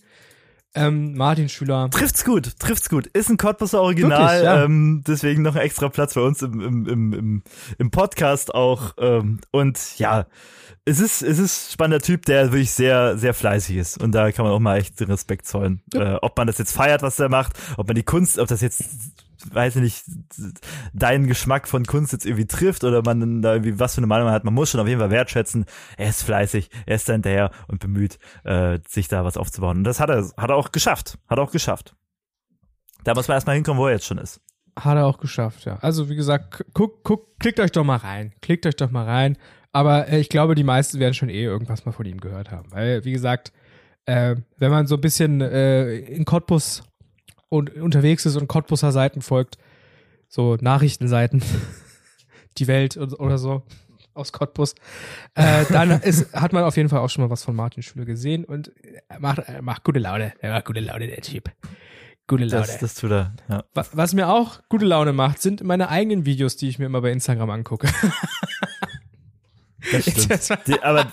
Ähm, 0.76 1.16
Martin 1.16 1.50
Schüler. 1.50 1.90
Trifft's 1.92 2.26
gut, 2.26 2.60
trifft's 2.60 2.90
gut. 2.90 3.08
Ist 3.08 3.30
ein 3.30 3.38
Cottbusser 3.38 3.82
Original, 3.82 4.20
Wirklich, 4.20 4.44
ja. 4.44 4.64
ähm, 4.64 5.04
deswegen 5.06 5.44
noch 5.44 5.56
ein 5.56 5.62
extra 5.62 5.90
Platz 5.90 6.16
bei 6.16 6.22
uns 6.22 6.42
im, 6.42 6.60
im, 6.62 6.88
im, 6.88 7.14
im, 7.14 7.44
im 7.78 7.92
Podcast 7.92 8.56
auch. 8.56 8.94
Ähm, 8.98 9.40
und 9.52 9.80
ja, 10.00 10.26
es 10.86 11.00
ist, 11.00 11.22
es 11.22 11.40
ist 11.40 11.70
ein 11.70 11.74
spannender 11.74 12.02
Typ, 12.04 12.26
der 12.26 12.52
wirklich 12.52 12.72
sehr, 12.72 13.18
sehr 13.18 13.34
fleißig 13.34 13.78
ist. 13.78 14.02
Und 14.02 14.14
da 14.14 14.32
kann 14.32 14.46
man 14.46 14.54
auch 14.54 14.60
mal 14.60 14.78
echt 14.78 15.00
den 15.00 15.10
Respekt 15.12 15.46
zollen. 15.46 15.82
Äh, 15.94 16.16
ob 16.22 16.36
man 16.38 16.48
das 16.48 16.58
jetzt 16.58 16.74
feiert, 16.74 17.04
was 17.04 17.20
er 17.20 17.30
macht, 17.30 17.54
ob 17.78 17.88
man 17.88 17.96
die 17.96 18.04
Kunst, 18.04 18.40
ob 18.40 18.48
das 18.48 18.62
jetzt, 18.62 18.84
weiß 19.52 19.78
ich 19.78 19.82
nicht, 19.82 20.04
deinen 20.94 21.28
Geschmack 21.28 21.68
von 21.68 21.86
Kunst 21.86 22.14
jetzt 22.14 22.26
irgendwie 22.26 22.48
trifft 22.48 22.84
oder 22.84 23.02
man 23.04 23.42
da 23.42 23.54
irgendwie 23.54 23.80
was 23.80 23.96
für 23.96 24.00
eine 24.00 24.08
Meinung 24.08 24.30
hat. 24.30 24.44
Man 24.44 24.54
muss 24.54 24.70
schon 24.70 24.80
auf 24.80 24.88
jeden 24.88 25.00
Fall 25.00 25.12
wertschätzen. 25.12 25.66
Er 25.98 26.10
ist 26.10 26.24
fleißig, 26.24 26.70
er 26.86 26.96
ist 26.96 27.10
da 27.10 27.14
hinterher 27.14 27.52
und 27.68 27.80
bemüht, 27.80 28.20
äh, 28.44 28.80
sich 28.88 29.08
da 29.08 29.26
was 29.26 29.38
aufzubauen. 29.38 29.78
Und 29.78 29.84
das 29.84 30.00
hat 30.00 30.10
er, 30.10 30.24
hat 30.38 30.50
er 30.50 30.56
auch 30.56 30.72
geschafft. 30.72 31.18
Hat 31.28 31.38
er 31.38 31.44
auch 31.44 31.52
geschafft. 31.52 31.96
Da 33.04 33.14
muss 33.14 33.28
man 33.28 33.36
erstmal 33.36 33.56
hinkommen, 33.56 33.82
wo 33.82 33.88
er 33.88 33.94
jetzt 33.94 34.06
schon 34.06 34.18
ist. 34.18 34.42
Hat 34.80 34.98
er 34.98 35.06
auch 35.06 35.20
geschafft, 35.20 35.66
ja. 35.66 35.78
Also 35.82 36.10
wie 36.10 36.16
gesagt, 36.16 36.66
guck, 36.74 37.04
guck, 37.04 37.38
klickt 37.40 37.60
euch 37.60 37.72
doch 37.72 37.84
mal 37.84 37.98
rein. 37.98 38.34
Klickt 38.42 38.66
euch 38.66 38.76
doch 38.76 38.90
mal 38.90 39.06
rein. 39.06 39.38
Aber 39.72 40.08
äh, 40.08 40.20
ich 40.20 40.30
glaube, 40.30 40.56
die 40.56 40.64
meisten 40.64 41.00
werden 41.00 41.14
schon 41.14 41.30
eh 41.30 41.44
irgendwas 41.44 41.86
mal 41.86 41.92
von 41.92 42.06
ihm 42.06 42.20
gehört 42.20 42.52
haben. 42.52 42.72
Weil, 42.72 43.04
wie 43.06 43.12
gesagt, 43.12 43.52
äh, 44.06 44.36
wenn 44.58 44.72
man 44.72 44.88
so 44.88 44.96
ein 44.96 45.02
bisschen 45.02 45.42
äh, 45.42 45.98
in 45.98 46.26
Cottbus 46.26 46.84
und 47.54 47.76
unterwegs 47.76 48.26
ist 48.26 48.36
und 48.36 48.48
Cottbuser 48.48 48.92
Seiten 48.92 49.22
folgt, 49.22 49.58
so 50.28 50.56
Nachrichtenseiten, 50.60 51.44
die 52.58 52.68
Welt 52.68 52.98
oder 52.98 53.38
so 53.38 53.64
aus 54.16 54.32
Cottbus, 54.32 54.76
äh, 55.36 55.66
dann 55.72 55.90
ist, 56.02 56.34
hat 56.34 56.54
man 56.54 56.64
auf 56.64 56.78
jeden 56.78 56.90
Fall 56.90 57.00
auch 57.00 57.10
schon 57.10 57.24
mal 57.24 57.30
was 57.30 57.44
von 57.44 57.56
Martin 57.56 57.82
Schüler 57.84 58.06
gesehen 58.06 58.46
und 58.46 58.72
er 59.08 59.20
macht, 59.20 59.40
er 59.40 59.62
macht 59.62 59.84
gute 59.84 60.00
Laune. 60.00 60.34
Er 60.40 60.52
macht 60.54 60.66
gute 60.66 60.80
Laune, 60.82 61.08
der 61.08 61.22
Typ. 61.22 61.52
Gute 62.28 62.46
Laune. 62.46 62.66
Das, 62.66 62.78
das 62.80 62.94
tut 62.96 63.12
er, 63.12 63.34
ja. 63.50 63.64
Wa- 63.74 63.86
Was 63.94 64.14
mir 64.14 64.30
auch 64.30 64.62
gute 64.70 64.86
Laune 64.86 65.14
macht, 65.14 65.42
sind 65.42 65.64
meine 65.64 65.90
eigenen 65.90 66.26
Videos, 66.26 66.56
die 66.58 66.70
ich 66.70 66.78
mir 66.80 66.86
immer 66.86 67.02
bei 67.02 67.12
Instagram 67.12 67.50
angucke. 67.50 67.88
Das 69.92 70.04
stimmt. 70.06 70.68
Die, 70.68 70.82
aber 70.82 71.08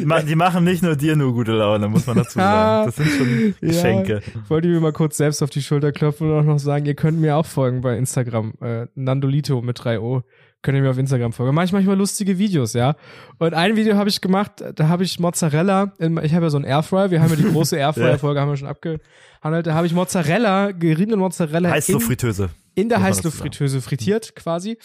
die, 0.00 0.04
ma- 0.06 0.22
die 0.22 0.34
machen 0.34 0.64
nicht 0.64 0.82
nur 0.82 0.96
dir 0.96 1.16
nur 1.16 1.32
gute 1.34 1.52
Laune, 1.52 1.88
muss 1.88 2.06
man 2.06 2.16
dazu 2.16 2.38
sagen. 2.38 2.86
Das 2.86 2.96
sind 2.96 3.10
schon 3.10 3.54
Geschenke. 3.60 4.22
Ja, 4.24 4.40
wollte 4.50 4.68
ich 4.68 4.74
mir 4.74 4.80
mal 4.80 4.92
kurz 4.92 5.16
selbst 5.16 5.42
auf 5.42 5.50
die 5.50 5.62
Schulter 5.62 5.92
klopfen 5.92 6.30
und 6.30 6.38
auch 6.38 6.44
noch 6.44 6.58
sagen, 6.58 6.86
ihr 6.86 6.94
könnt 6.94 7.20
mir 7.20 7.36
auch 7.36 7.46
folgen 7.46 7.80
bei 7.80 7.96
Instagram. 7.98 8.54
Äh, 8.60 8.86
Nandolito 8.94 9.60
mit 9.62 9.78
3O. 9.80 10.22
Könnt 10.62 10.76
ihr 10.78 10.82
mir 10.82 10.90
auf 10.90 10.96
Instagram 10.98 11.32
folgen. 11.34 11.54
Mache 11.54 11.66
ich 11.66 11.72
manchmal 11.72 11.96
lustige 11.96 12.38
Videos, 12.38 12.72
ja. 12.72 12.96
Und 13.38 13.52
ein 13.52 13.76
Video 13.76 13.96
habe 13.96 14.08
ich 14.08 14.22
gemacht, 14.22 14.64
da 14.74 14.88
habe 14.88 15.04
ich 15.04 15.18
Mozzarella, 15.20 15.92
in, 15.98 16.18
ich 16.22 16.32
habe 16.34 16.46
ja 16.46 16.50
so 16.50 16.56
einen 16.56 16.64
Airfryer, 16.64 17.10
wir 17.10 17.20
haben 17.20 17.28
ja 17.30 17.36
die 17.36 17.42
große 17.52 17.76
Airfryer-Folge, 17.78 18.40
haben 18.40 18.48
wir 18.50 18.56
schon 18.56 18.68
abgehandelt. 18.68 19.66
Da 19.66 19.74
habe 19.74 19.86
ich 19.86 19.92
Mozzarella, 19.92 20.70
geriebenen 20.70 21.18
Mozzarella 21.20 21.68
in, 21.68 21.74
Heißluftfritteuse. 21.74 22.48
In 22.74 22.88
der 22.88 23.02
Heißluftfritteuse 23.02 23.80
frittiert 23.80 24.34
quasi. 24.34 24.78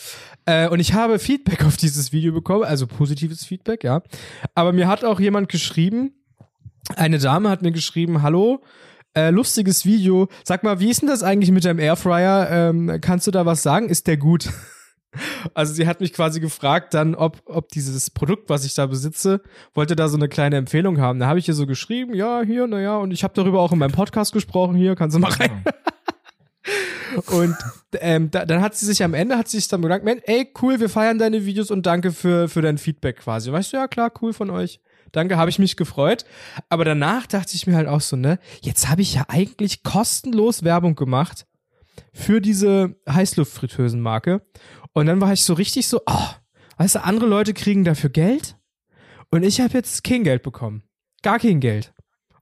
Äh, 0.46 0.68
und 0.70 0.80
ich 0.80 0.94
habe 0.94 1.20
Feedback 1.20 1.64
auf 1.66 1.78
dieses 1.78 2.12
Video 2.12 2.34
bekommen, 2.34 2.64
also 2.64 2.88
positives 2.88 3.46
Feedback, 3.46 3.84
ja. 3.84 4.02
Aber 4.56 4.74
mir 4.74 4.88
hat 4.88 5.04
auch 5.04 5.20
jemand 5.20 5.50
geschrieben, 5.50 6.14
eine 6.96 7.20
Dame 7.20 7.50
hat 7.50 7.62
mir 7.62 7.72
geschrieben, 7.72 8.22
hallo, 8.22 8.64
äh, 9.16 9.30
lustiges 9.32 9.86
Video. 9.86 10.28
Sag 10.44 10.64
mal, 10.64 10.80
wie 10.80 10.90
ist 10.90 11.02
denn 11.02 11.10
das 11.10 11.24
eigentlich 11.24 11.52
mit 11.52 11.66
deinem 11.66 11.80
Airfryer? 11.80 12.50
Ähm, 12.50 13.00
kannst 13.02 13.28
du 13.28 13.32
da 13.32 13.46
was 13.46 13.64
sagen? 13.64 13.90
Ist 13.90 14.08
der 14.08 14.18
gut? 14.18 14.50
Also 15.56 15.74
sie 15.74 15.88
hat 15.88 16.02
mich 16.02 16.14
quasi 16.14 16.40
gefragt 16.40 16.94
dann, 16.94 17.16
ob, 17.16 17.42
ob 17.46 17.70
dieses 17.70 18.12
Produkt, 18.12 18.48
was 18.48 18.64
ich 18.64 18.76
da 18.76 18.86
besitze, 18.86 19.42
wollte 19.74 19.96
da 19.96 20.08
so 20.08 20.18
eine 20.18 20.30
kleine 20.30 20.58
Empfehlung 20.58 21.02
haben. 21.02 21.18
Da 21.18 21.26
habe 21.26 21.40
ich 21.40 21.48
ihr 21.48 21.56
so 21.56 21.66
geschrieben, 21.66 22.14
ja, 22.14 22.44
hier, 22.44 22.68
naja, 22.68 22.98
und 22.98 23.10
ich 23.10 23.24
habe 23.24 23.34
darüber 23.34 23.60
auch 23.60 23.72
in 23.72 23.80
meinem 23.80 23.92
Podcast 23.92 24.34
gesprochen, 24.34 24.76
hier, 24.76 24.96
kannst 24.96 25.16
du 25.16 25.20
mal 25.20 25.32
rein. 25.32 25.64
Und 27.28 27.56
ähm, 28.00 28.32
da, 28.32 28.46
dann 28.46 28.62
hat 28.62 28.76
sie 28.76 28.86
sich 28.86 29.04
am 29.04 29.14
Ende, 29.14 29.38
hat 29.38 29.48
sie 29.48 29.58
sich 29.58 29.68
dann 29.68 29.82
"Man, 29.82 30.20
ey, 30.24 30.52
cool, 30.62 30.80
wir 30.80 30.90
feiern 30.90 31.18
deine 31.20 31.46
Videos 31.46 31.72
und 31.72 31.86
danke 31.86 32.12
für, 32.12 32.48
für 32.48 32.62
dein 32.62 32.78
Feedback 32.78 33.18
quasi. 33.18 33.52
Weißt 33.52 33.74
du, 33.74 33.78
ja 33.78 33.88
klar, 33.88 34.12
cool 34.22 34.34
von 34.34 34.50
euch. 34.50 34.80
Danke, 35.12 35.38
habe 35.38 35.50
ich 35.50 35.60
mich 35.60 35.76
gefreut. 35.76 36.26
Aber 36.70 36.86
danach 36.86 37.26
dachte 37.26 37.56
ich 37.56 37.66
mir 37.68 37.76
halt 37.76 37.88
auch 37.88 38.02
so, 38.02 38.16
ne, 38.16 38.40
jetzt 38.62 38.90
habe 38.90 39.02
ich 39.02 39.16
ja 39.16 39.26
eigentlich 39.28 39.84
kostenlos 39.84 40.64
Werbung 40.64 40.96
gemacht 40.96 41.46
für 42.14 42.42
diese 42.42 42.96
Heißluftfritteusenmarke. 43.10 44.42
Und 44.94 45.06
dann 45.08 45.22
war 45.22 45.34
ich 45.34 45.44
so 45.44 45.54
richtig 45.54 45.88
so, 45.88 46.02
oh, 46.06 46.28
weißt 46.78 46.96
du, 46.96 47.04
andere 47.04 47.28
Leute 47.28 47.54
kriegen 47.54 47.84
dafür 47.84 48.10
Geld 48.10 48.56
und 49.32 49.44
ich 49.44 49.62
habe 49.62 49.74
jetzt 49.74 50.04
kein 50.04 50.24
Geld 50.24 50.44
bekommen. 50.44 50.84
Gar 51.22 51.40
kein 51.40 51.60
Geld. 51.60 51.94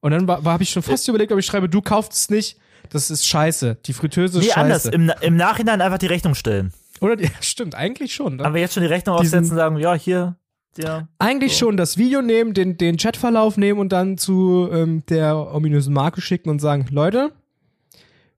Und 0.02 0.12
dann 0.12 0.28
war, 0.28 0.46
war 0.46 0.54
habe 0.54 0.64
ich 0.64 0.70
schon 0.70 0.84
fast 0.84 1.08
überlegt, 1.08 1.32
ob 1.32 1.40
ich 1.40 1.46
schreibe, 1.46 1.70
du 1.70 1.82
kaufst 1.82 2.14
es 2.14 2.30
nicht. 2.30 2.58
Das 2.92 3.10
ist 3.12 3.26
scheiße. 3.26 3.78
Die 3.86 3.94
Fritteuse 3.94 4.40
ist 4.40 4.46
Nee, 4.46 4.52
scheiße. 4.52 4.60
anders. 4.60 4.86
Im, 4.86 5.12
Im 5.22 5.36
Nachhinein 5.36 5.82
einfach 5.82 5.98
die 5.98 6.08
Rechnung 6.08 6.36
stellen. 6.36 6.74
Oder 7.02 7.20
ja, 7.22 7.30
stimmt, 7.42 7.76
eigentlich 7.76 8.14
schon. 8.14 8.38
Ne? 8.38 8.46
Aber 8.46 8.58
jetzt 8.60 8.74
schon 8.74 8.84
die 8.84 8.90
Rechnung 8.90 9.20
Diesen- 9.22 9.40
aufsetzen 9.40 9.52
und 9.54 9.58
sagen, 9.58 9.78
ja, 9.78 9.94
hier, 9.94 10.36
der. 10.78 11.08
Eigentlich 11.20 11.58
schon 11.58 11.76
das 11.78 11.98
Video 11.98 12.22
nehmen, 12.22 12.54
den, 12.54 12.78
den 12.78 12.98
Chatverlauf 12.98 13.58
nehmen 13.58 13.80
und 13.80 13.90
dann 13.92 14.18
zu 14.18 14.70
ähm, 14.72 15.04
der 15.10 15.54
ominösen 15.54 15.94
Marke 15.94 16.22
schicken 16.22 16.50
und 16.50 16.60
sagen, 16.60 16.86
Leute, 16.92 17.32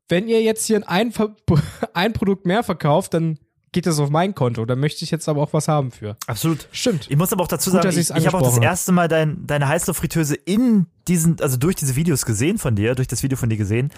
wenn 0.08 0.28
ihr 0.28 0.42
jetzt 0.42 0.66
hier 0.66 0.88
ein, 0.90 1.14
ein 1.94 2.14
Produkt 2.14 2.46
mehr 2.46 2.64
verkauft, 2.64 3.14
dann 3.14 3.38
geht 3.72 3.86
das 3.86 4.00
auf 4.00 4.10
mein 4.10 4.34
Konto. 4.34 4.66
Da 4.66 4.76
möchte 4.76 5.04
ich 5.06 5.12
jetzt 5.12 5.30
aber 5.30 5.44
auch 5.44 5.54
was 5.54 5.68
haben 5.68 5.92
für. 5.92 6.18
Absolut. 6.26 6.68
Stimmt. 6.72 7.06
Ich 7.10 7.18
muss 7.18 7.32
aber 7.32 7.44
auch 7.44 7.48
dazu 7.48 7.70
Gut, 7.70 7.84
sagen, 7.84 7.96
dass 7.96 7.98
ich, 7.98 8.16
ich 8.18 8.26
habe 8.26 8.38
auch 8.38 8.42
das 8.42 8.58
erste 8.58 8.92
Mal 8.92 9.08
dein, 9.08 9.46
deine 9.46 9.68
Heißluftfritteuse 9.68 10.34
in 10.34 10.88
diesen, 11.08 11.40
also 11.42 11.58
durch 11.58 11.76
diese 11.76 11.96
Videos 11.96 12.26
gesehen 12.26 12.58
von 12.58 12.76
dir, 12.76 12.96
durch 12.96 13.08
das 13.08 13.22
Video 13.22 13.38
von 13.38 13.50
dir 13.50 13.58
gesehen. 13.58 13.92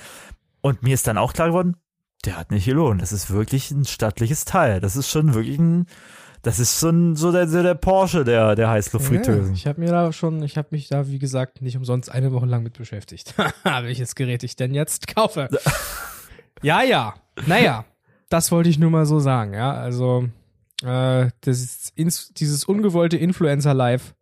Und 0.61 0.83
mir 0.83 0.93
ist 0.93 1.07
dann 1.07 1.17
auch 1.17 1.33
klar 1.33 1.47
geworden, 1.49 1.75
der 2.25 2.37
hat 2.37 2.51
nicht 2.51 2.65
gelohnt. 2.65 3.01
Das 3.01 3.11
ist 3.11 3.31
wirklich 3.31 3.71
ein 3.71 3.85
stattliches 3.85 4.45
Teil. 4.45 4.79
Das 4.79 4.95
ist 4.95 5.09
schon 5.09 5.33
wirklich 5.33 5.57
ein, 5.57 5.87
das 6.43 6.59
ist 6.59 6.79
so, 6.79 6.89
ein, 6.89 7.15
so 7.15 7.31
der, 7.31 7.47
so 7.47 7.61
der 7.63 7.75
Porsche 7.75 8.23
der, 8.23 8.55
der 8.55 8.65
Ja, 8.65 8.71
Heißluftfritteusen. 8.71 9.53
ich 9.53 9.67
habe 9.67 9.79
mir 9.81 9.89
da 9.89 10.11
schon, 10.11 10.41
ich 10.43 10.57
habe 10.57 10.69
mich 10.71 10.87
da, 10.87 11.07
wie 11.07 11.19
gesagt, 11.19 11.61
nicht 11.61 11.77
umsonst 11.77 12.11
eine 12.11 12.31
Woche 12.31 12.45
lang 12.45 12.63
mit 12.63 12.77
beschäftigt. 12.77 13.33
Welches 13.63 14.15
Gerät 14.15 14.43
ich 14.43 14.55
denn 14.55 14.73
jetzt 14.73 15.13
kaufe. 15.13 15.49
ja, 16.61 16.83
ja. 16.83 17.15
Naja, 17.47 17.85
das 18.29 18.51
wollte 18.51 18.69
ich 18.69 18.79
nur 18.79 18.91
mal 18.91 19.05
so 19.05 19.19
sagen, 19.19 19.53
ja. 19.53 19.73
Also, 19.73 20.29
äh, 20.83 21.29
das 21.41 21.59
ist 21.59 21.91
ins, 21.95 22.33
dieses 22.33 22.65
ungewollte 22.65 23.17
Influencer-Live, 23.17 24.13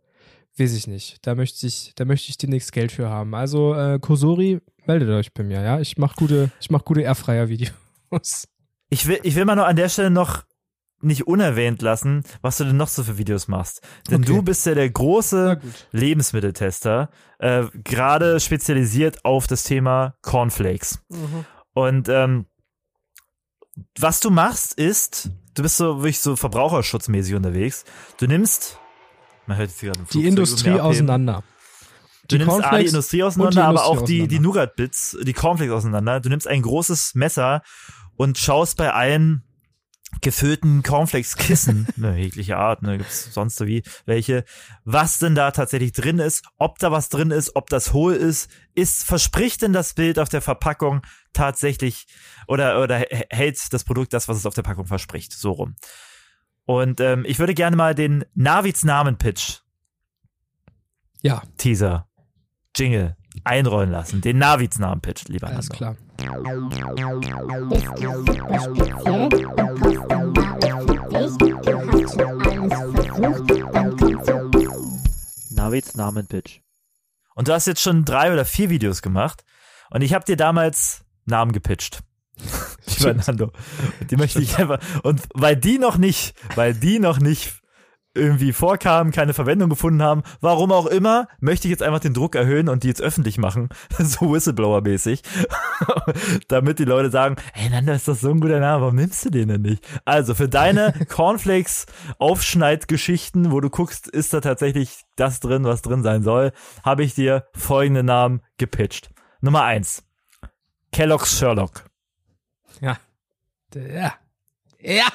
weiß 0.58 0.74
ich 0.74 0.88
nicht. 0.88 1.26
Da 1.26 1.36
möchte 1.36 1.68
ich, 1.68 1.94
da 1.96 2.06
möchte 2.06 2.30
ich 2.30 2.38
demnächst 2.38 2.72
Geld 2.72 2.92
für 2.92 3.10
haben. 3.10 3.36
Also, 3.36 3.74
äh, 3.76 4.00
Kosori, 4.00 4.60
meldet 4.90 5.10
euch 5.10 5.34
bei 5.34 5.44
mir, 5.44 5.62
ja. 5.62 5.80
Ich 5.80 5.98
mache 5.98 6.16
gute, 6.18 6.52
ich 6.60 6.70
mach 6.70 6.84
gute 6.84 7.02
Airfryer-Videos. 7.02 8.48
Ich 8.90 9.06
will, 9.08 9.20
ich 9.24 9.36
will 9.36 9.46
mal 9.46 9.56
noch 9.56 9.68
an 9.68 9.76
der 9.76 9.88
Stelle 9.88 10.10
noch 10.10 10.44
nicht 11.02 11.28
unerwähnt 11.28 11.82
lassen, 11.82 12.24
was 12.42 12.58
du 12.58 12.64
denn 12.66 12.76
noch 12.76 12.88
so 12.90 13.04
für 13.04 13.18
Videos 13.18 13.48
machst. 13.48 13.82
Denn 14.10 14.24
Okay. 14.24 14.34
du 14.34 14.42
bist 14.42 14.66
ja 14.66 14.74
der 14.74 14.90
große. 14.90 15.62
Lebensmitteltester, 15.92 17.10
äh, 17.38 17.64
gerade 17.86 18.40
spezialisiert 18.40 19.24
auf 19.24 19.48
das 19.48 19.64
Thema 19.64 20.16
Cornflakes. 20.24 21.00
Und 21.74 22.10
ähm, 22.10 22.48
was 23.98 24.20
du 24.20 24.30
machst 24.32 24.74
ist, 24.74 25.30
du 25.54 25.62
bist 25.62 25.78
so 25.78 26.00
wirklich 26.00 26.20
so 26.20 26.36
verbraucherschutzmäßig 26.36 27.36
unterwegs. 27.36 27.86
Du 28.18 28.26
nimmst, 28.28 28.78
man 29.46 29.56
hört 29.58 29.70
jetzt 29.70 29.80
gerade 29.82 30.00
Die 30.12 30.28
Industrie 30.28 30.80
auseinander. 30.80 31.44
Du 32.30 32.38
Die 32.38 32.46
nimmst 32.46 32.52
A, 32.52 32.58
die 32.58 32.62
Cornflakes 32.62 32.92
Industrie 32.94 33.24
auseinander, 33.24 33.52
die 33.52 33.60
aber 33.60 33.80
Industrie 33.80 33.98
auch 33.98 34.06
die, 34.06 34.28
die. 34.28 34.40
Nougat-Bits, 34.40 35.18
die 35.24 35.34
Cornflakes 35.34 35.74
auseinander. 35.74 36.20
Du 36.20 36.30
nimmst 36.30 36.48
ein 36.48 36.62
großes 36.62 37.16
Messer 37.16 37.62
und 38.16 38.38
schaust 38.38 38.78
bei 38.78 38.94
allen 38.94 39.44
gefüllten 40.22 40.84
Cornflakes-Kissen, 40.84 41.88
ne, 41.96 42.18
jegliche 42.18 42.58
Art, 42.58 42.82
ne, 42.82 42.98
gibt's 42.98 43.34
sonst 43.34 43.56
so 43.58 43.68
wie 43.68 43.84
welche, 44.06 44.44
was 44.84 45.20
denn 45.20 45.36
da 45.36 45.52
tatsächlich 45.52 45.92
drin 45.92 46.20
ist, 46.20 46.44
ob 46.58 46.80
da 46.80 46.92
was 46.92 47.10
drin 47.10 47.32
ist, 47.32 47.56
ob 47.56 47.70
das 47.70 47.94
hohl 47.94 48.14
ist, 48.14 48.50
ist, 48.74 49.04
verspricht 49.04 49.62
denn 49.62 49.72
das 49.72 49.94
Bild 49.94 50.20
auf 50.20 50.30
der 50.30 50.42
Verpackung 50.42 51.02
tatsächlich 51.32 52.08
oder, 52.48 52.82
oder 52.82 53.06
hält 53.30 53.60
das 53.72 53.84
Produkt 53.84 54.14
das, 54.14 54.28
was 54.28 54.38
es 54.38 54.46
auf 54.46 54.56
der 54.56 54.64
Packung 54.64 54.88
verspricht, 54.88 55.32
so 55.32 55.52
rum. 55.52 55.76
Und 56.66 57.00
ähm, 57.00 57.24
ich 57.26 57.40
würde 57.40 57.54
gerne 57.54 57.76
mal 57.76 57.96
den 57.96 58.26
Navids 58.34 58.84
Namen-Pitch 58.84 59.60
Ja, 61.22 61.44
Teaser, 61.58 62.09
Jingle 62.80 63.16
einrollen 63.44 63.92
lassen. 63.92 64.22
Den 64.22 64.38
Navids 64.38 64.80
Namen 64.80 65.02
Pitch, 65.02 65.28
lieber 65.28 65.48
alles 65.48 65.70
Nando. 65.70 65.78
klar. 65.78 65.96
Kostet 68.50 68.98
Namen 73.74 74.00
Navids 75.52 75.96
Namenpitch. 75.96 76.62
Und 77.36 77.48
du 77.48 77.54
hast 77.54 77.68
jetzt 77.68 77.82
schon 77.82 78.06
drei 78.06 78.32
oder 78.34 78.46
vier 78.46 78.70
Videos 78.70 79.02
gemacht 79.02 79.44
und 79.90 80.02
ich 80.02 80.14
habe 80.14 80.26
dir 80.26 80.38
damals 80.38 81.04
Namen 81.26 81.52
gepitcht. 81.52 82.02
Lieber 82.98 83.14
Nando. 83.14 83.52
Die 84.10 84.16
möchte 84.16 84.42
ich 84.42 84.58
einfach. 84.58 84.80
Und 85.04 85.22
weil 85.34 85.58
die 85.58 85.78
noch 85.78 85.98
nicht, 85.98 86.34
weil 86.56 86.74
die 86.74 87.00
noch 87.00 87.20
nicht 87.20 87.59
irgendwie 88.20 88.54
vorkamen, 88.54 89.12
keine 89.12 89.34
Verwendung 89.34 89.70
gefunden 89.70 90.04
haben. 90.04 90.22
Warum 90.42 90.72
auch 90.72 90.86
immer, 90.86 91.28
möchte 91.40 91.68
ich 91.68 91.72
jetzt 91.72 91.82
einfach 91.82 92.00
den 92.00 92.14
Druck 92.14 92.36
erhöhen 92.36 92.70
und 92.70 92.84
die 92.84 92.90
jetzt 92.90 93.02
öffentlich 93.02 93.38
machen. 93.38 93.70
so 93.98 94.32
Whistleblower-mäßig. 94.32 95.24
Damit 96.48 96.80
die 96.80 96.86
Leute 96.86 97.10
sagen, 97.10 97.36
hey 97.54 97.70
Nanda, 97.70 97.94
ist 97.94 98.08
das 98.08 98.22
so 98.22 98.30
ein 98.30 98.40
guter 98.40 98.60
Name, 98.60 98.82
warum 98.82 98.96
nimmst 98.96 99.26
du 99.26 99.30
den 99.30 99.48
denn 99.48 99.62
nicht? 99.62 99.86
Also 100.06 100.34
für 100.36 100.50
deine 100.50 100.94
Cornflakes-Aufschneidgeschichten, 101.10 103.52
wo 103.52 103.60
du 103.62 103.70
guckst, 103.70 104.08
ist 104.08 104.34
da 104.34 104.42
tatsächlich 104.42 105.04
das 105.16 105.40
drin, 105.40 105.64
was 105.64 105.82
drin 105.82 106.04
sein 106.04 106.24
soll, 106.24 106.52
habe 106.84 107.04
ich 107.04 107.16
dir 107.16 107.46
folgende 107.56 108.04
Namen 108.04 108.42
gepitcht. 108.58 109.10
Nummer 109.42 109.64
eins. 109.64 110.04
Kellogg's 110.92 111.40
Sherlock. 111.40 111.86
Ja. 112.82 112.98
Ja. 113.74 114.14
Ja. 114.80 115.08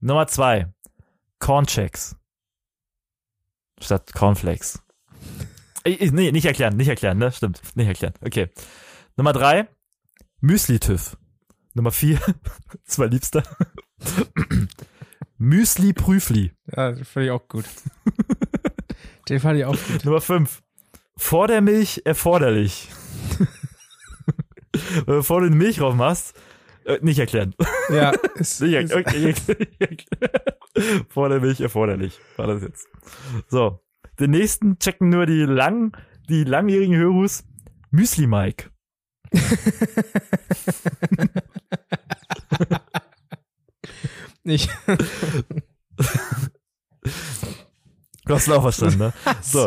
Nummer 0.00 0.26
zwei. 0.26 0.72
Cornchecks. 1.42 2.14
Statt 3.80 4.12
Cornflakes. 4.14 4.80
Ich- 5.82 6.00
ich- 6.00 6.12
Nee, 6.12 6.30
nicht 6.30 6.44
erklären, 6.46 6.76
nicht 6.76 6.86
erklären, 6.86 7.18
ne? 7.18 7.32
Stimmt, 7.32 7.60
nicht 7.74 7.88
erklären. 7.88 8.14
Okay. 8.24 8.48
Nummer 9.16 9.32
drei. 9.32 9.68
Müsli-Tüff. 10.40 11.16
Nummer 11.74 11.90
vier. 11.90 12.20
War 12.96 13.08
liebster. 13.08 13.42
Müsli-Prüfli. 15.38 16.52
Ja, 16.76 16.92
das 16.92 17.08
fand 17.08 17.26
ich 17.26 17.32
auch 17.32 17.48
gut. 17.48 17.64
Den 19.28 19.40
fand 19.40 19.58
ich 19.58 19.64
auch 19.64 19.76
gut. 19.76 20.04
Nummer 20.04 20.20
fünf. 20.20 20.62
Vor 21.16 21.48
der 21.48 21.60
Milch 21.60 22.02
erforderlich. 22.04 22.88
Bevor 25.06 25.40
du 25.40 25.50
die 25.50 25.56
Milch 25.56 25.76
drauf 25.78 25.94
machst, 25.94 26.34
äh, 26.84 26.98
nicht 27.02 27.18
erklären. 27.18 27.54
Ja, 27.90 28.10
ist, 28.36 28.60
Nicht 28.60 28.74
ist, 28.74 28.92
erklären. 28.92 29.34
Milch 31.14 31.60
erforderlich. 31.60 32.18
War 32.36 32.46
das 32.46 32.62
jetzt. 32.62 32.88
So. 33.48 33.80
Den 34.18 34.30
nächsten 34.30 34.78
checken 34.78 35.08
nur 35.08 35.26
die 35.26 35.42
lang, 35.42 35.96
die 36.28 36.44
langjährigen 36.44 36.96
Hörus. 36.96 37.44
Müsli 37.90 38.26
Mike. 38.26 38.70
nicht. 44.44 44.70
Du 48.24 48.34
hast 48.34 48.46
ihn 48.46 48.52
auch 48.52 48.62
verstanden, 48.62 48.98
ne? 48.98 49.12
So. 49.42 49.66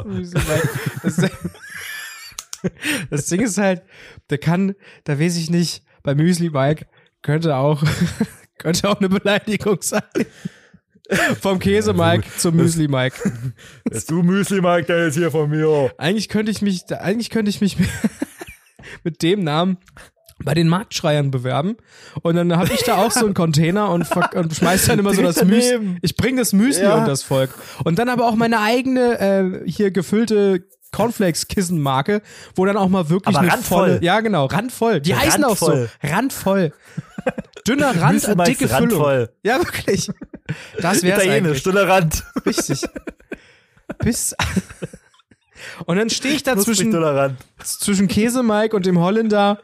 Das, 1.04 1.30
das 3.10 3.26
Ding 3.26 3.42
ist 3.42 3.58
halt, 3.58 3.84
der 4.30 4.38
kann, 4.38 4.76
da 5.04 5.20
weiß 5.20 5.36
ich 5.36 5.50
nicht, 5.50 5.84
bei 6.04 6.16
Müsli 6.16 6.50
Mike 6.50 6.88
könnte 7.22 7.58
auch, 7.58 7.84
könnte 8.58 8.88
auch 8.88 9.00
eine 9.00 9.10
Beleidigung 9.10 9.82
sein. 9.82 10.04
Vom 11.42 11.60
Käse 11.60 11.94
Mike 11.94 12.28
zum 12.38 12.56
Müsli 12.56 12.88
Mike. 12.88 13.18
Bist 13.90 14.10
du 14.10 14.24
Müsli 14.24 14.62
Mike, 14.62 14.86
der 14.88 15.08
ist 15.08 15.16
hier 15.16 15.32
von 15.32 15.50
mir. 15.50 15.92
Eigentlich 15.98 16.30
könnte 16.30 16.52
ich 16.52 16.62
mich, 16.62 16.84
eigentlich 16.92 17.30
könnte 17.30 17.50
ich 17.50 17.62
mich 17.62 17.78
mit 19.04 19.22
dem 19.22 19.44
Namen 19.44 19.78
bei 20.44 20.54
den 20.54 20.68
Marktschreiern 20.68 21.32
bewerben 21.32 21.78
und 22.22 22.36
dann 22.36 22.56
habe 22.58 22.70
ich 22.74 22.84
da 22.84 22.98
auch 22.98 23.12
so 23.12 23.26
einen 23.26 23.34
Container 23.34 23.90
und, 23.90 24.06
und 24.36 24.54
schmeiß 24.54 24.86
dann 24.88 25.00
immer 25.00 25.14
so 25.14 25.22
das 25.22 25.44
Müsli. 25.44 25.98
Ich 26.02 26.18
bringe 26.18 26.42
das 26.42 26.52
Müsli 26.52 26.84
Ja. 26.84 26.96
und 26.96 27.08
das 27.08 27.24
Volk 27.24 27.52
und 27.86 27.98
dann 28.00 28.10
aber 28.10 28.28
auch 28.28 28.36
meine 28.36 28.60
eigene 28.60 29.20
äh, 29.66 29.70
hier 29.72 29.92
gefüllte 29.92 30.68
Cornflakes-Kissenmarke, 30.96 32.22
wo 32.56 32.66
dann 32.66 32.78
auch 32.78 32.88
mal 32.90 33.10
wirklich 33.10 33.36
Aber 33.36 33.44
eine 33.44 33.52
randvoll. 33.52 33.90
volle, 33.90 34.04
ja 34.04 34.22
genau, 34.22 34.46
randvoll. 34.46 35.02
Die 35.02 35.16
heißen 35.16 35.44
auch 35.44 35.58
so, 35.58 35.88
Randvoll. 36.02 36.74
Dünner 37.68 38.00
Rand, 38.00 38.28
und 38.28 38.48
dicke 38.48 38.68
Füllung. 38.68 39.02
randvoll. 39.02 39.30
Ja, 39.44 39.58
wirklich. 39.58 40.10
Das 40.80 41.02
wär's 41.02 41.24
Italienisch, 41.24 41.36
eigentlich. 41.48 41.60
stiller 41.60 41.88
Rand. 41.88 42.24
Richtig. 42.46 42.84
Bis. 44.00 44.36
Und 45.86 45.98
dann 45.98 46.10
stehe 46.12 46.36
ich 46.36 46.44
da 46.44 46.56
zwischen, 46.58 46.92
dünner 46.92 47.36
zwischen 47.64 48.08
Käse 48.08 48.44
Mike 48.44 48.76
und 48.76 48.86
dem 48.86 49.00
Holländer, 49.00 49.60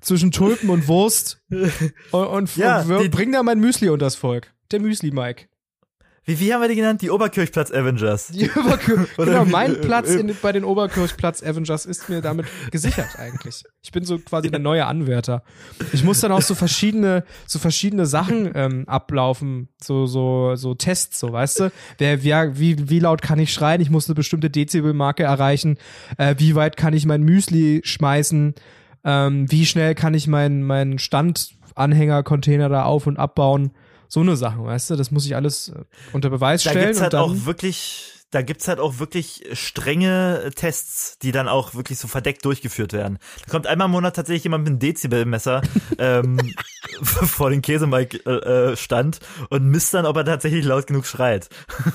zwischen 0.00 0.30
Tulpen 0.30 0.70
und 0.70 0.86
Wurst 0.86 1.40
und, 1.50 2.26
und, 2.26 2.56
Ja, 2.56 2.82
und 2.82 3.10
bring 3.10 3.32
da 3.32 3.42
mein 3.42 3.58
Müsli 3.58 3.88
unters 3.88 4.14
Volk. 4.14 4.52
Der 4.70 4.80
Müsli 4.80 5.10
Mike. 5.10 5.46
Wie, 6.24 6.38
wie 6.38 6.52
haben 6.52 6.60
wir 6.60 6.68
die 6.68 6.76
genannt? 6.76 7.00
Die 7.00 7.10
Oberkirchplatz 7.10 7.72
Avengers. 7.72 8.28
Die 8.28 8.50
Oberkir 8.50 9.06
Oder 9.16 9.32
genau, 9.32 9.44
mein 9.46 9.76
äh, 9.76 9.78
Platz 9.78 10.10
äh, 10.10 10.20
in, 10.20 10.36
bei 10.40 10.52
den 10.52 10.64
Oberkirchplatz 10.64 11.42
Avengers 11.42 11.86
ist 11.86 12.08
mir 12.10 12.20
damit 12.20 12.46
gesichert 12.70 13.18
eigentlich. 13.18 13.64
Ich 13.82 13.90
bin 13.90 14.04
so 14.04 14.18
quasi 14.18 14.50
der 14.50 14.60
neue 14.60 14.84
Anwärter. 14.84 15.42
Ich 15.92 16.04
muss 16.04 16.20
dann 16.20 16.30
auch 16.30 16.42
so 16.42 16.54
verschiedene, 16.54 17.24
so 17.46 17.58
verschiedene 17.58 18.04
Sachen 18.04 18.50
ähm, 18.54 18.84
ablaufen, 18.86 19.68
so 19.82 20.06
so 20.06 20.56
so 20.56 20.74
Tests, 20.74 21.18
so 21.18 21.32
weißt 21.32 21.60
du. 21.60 21.72
Wer, 21.96 22.22
wer, 22.22 22.58
wie 22.58 22.90
wie 22.90 22.98
laut 22.98 23.22
kann 23.22 23.38
ich 23.38 23.52
schreien? 23.52 23.80
Ich 23.80 23.90
muss 23.90 24.06
eine 24.06 24.14
bestimmte 24.14 24.50
Dezibelmarke 24.50 25.22
erreichen. 25.22 25.78
Äh, 26.18 26.34
wie 26.38 26.54
weit 26.54 26.76
kann 26.76 26.92
ich 26.92 27.06
mein 27.06 27.22
Müsli 27.22 27.80
schmeißen? 27.82 28.54
Ähm, 29.04 29.50
wie 29.50 29.64
schnell 29.64 29.94
kann 29.94 30.12
ich 30.12 30.26
meinen 30.26 30.62
meinen 30.62 30.98
Standanhänger-Container 30.98 32.68
da 32.68 32.84
auf 32.84 33.06
und 33.06 33.16
abbauen? 33.16 33.72
So 34.10 34.20
eine 34.20 34.36
Sachen, 34.36 34.64
weißt 34.64 34.90
du. 34.90 34.96
Das 34.96 35.12
muss 35.12 35.24
ich 35.24 35.36
alles 35.36 35.68
äh, 35.68 35.84
unter 36.12 36.30
Beweis 36.30 36.64
Da 36.64 36.70
stellen 36.70 36.86
gibt's 36.86 37.00
halt 37.00 37.14
auch 37.14 37.32
wirklich, 37.44 38.12
da 38.32 38.42
gibt's 38.42 38.66
halt 38.66 38.80
auch 38.80 38.98
wirklich 38.98 39.44
strenge 39.52 40.50
Tests, 40.56 41.16
die 41.20 41.30
dann 41.30 41.46
auch 41.46 41.74
wirklich 41.74 42.00
so 42.00 42.08
verdeckt 42.08 42.44
durchgeführt 42.44 42.92
werden. 42.92 43.20
Da 43.46 43.52
kommt 43.52 43.68
einmal 43.68 43.84
im 43.84 43.92
Monat 43.92 44.16
tatsächlich 44.16 44.42
jemand 44.42 44.64
mit 44.64 44.70
einem 44.72 44.78
Dezibelmesser 44.80 45.62
ähm, 45.98 46.38
vor 47.02 47.50
den 47.50 47.62
Käsemike 47.62 48.18
äh, 48.26 48.72
äh, 48.72 48.76
stand 48.76 49.20
und 49.48 49.66
misst 49.66 49.94
dann, 49.94 50.06
ob 50.06 50.16
er 50.16 50.24
tatsächlich 50.24 50.64
laut 50.64 50.88
genug 50.88 51.06
schreit. 51.06 51.48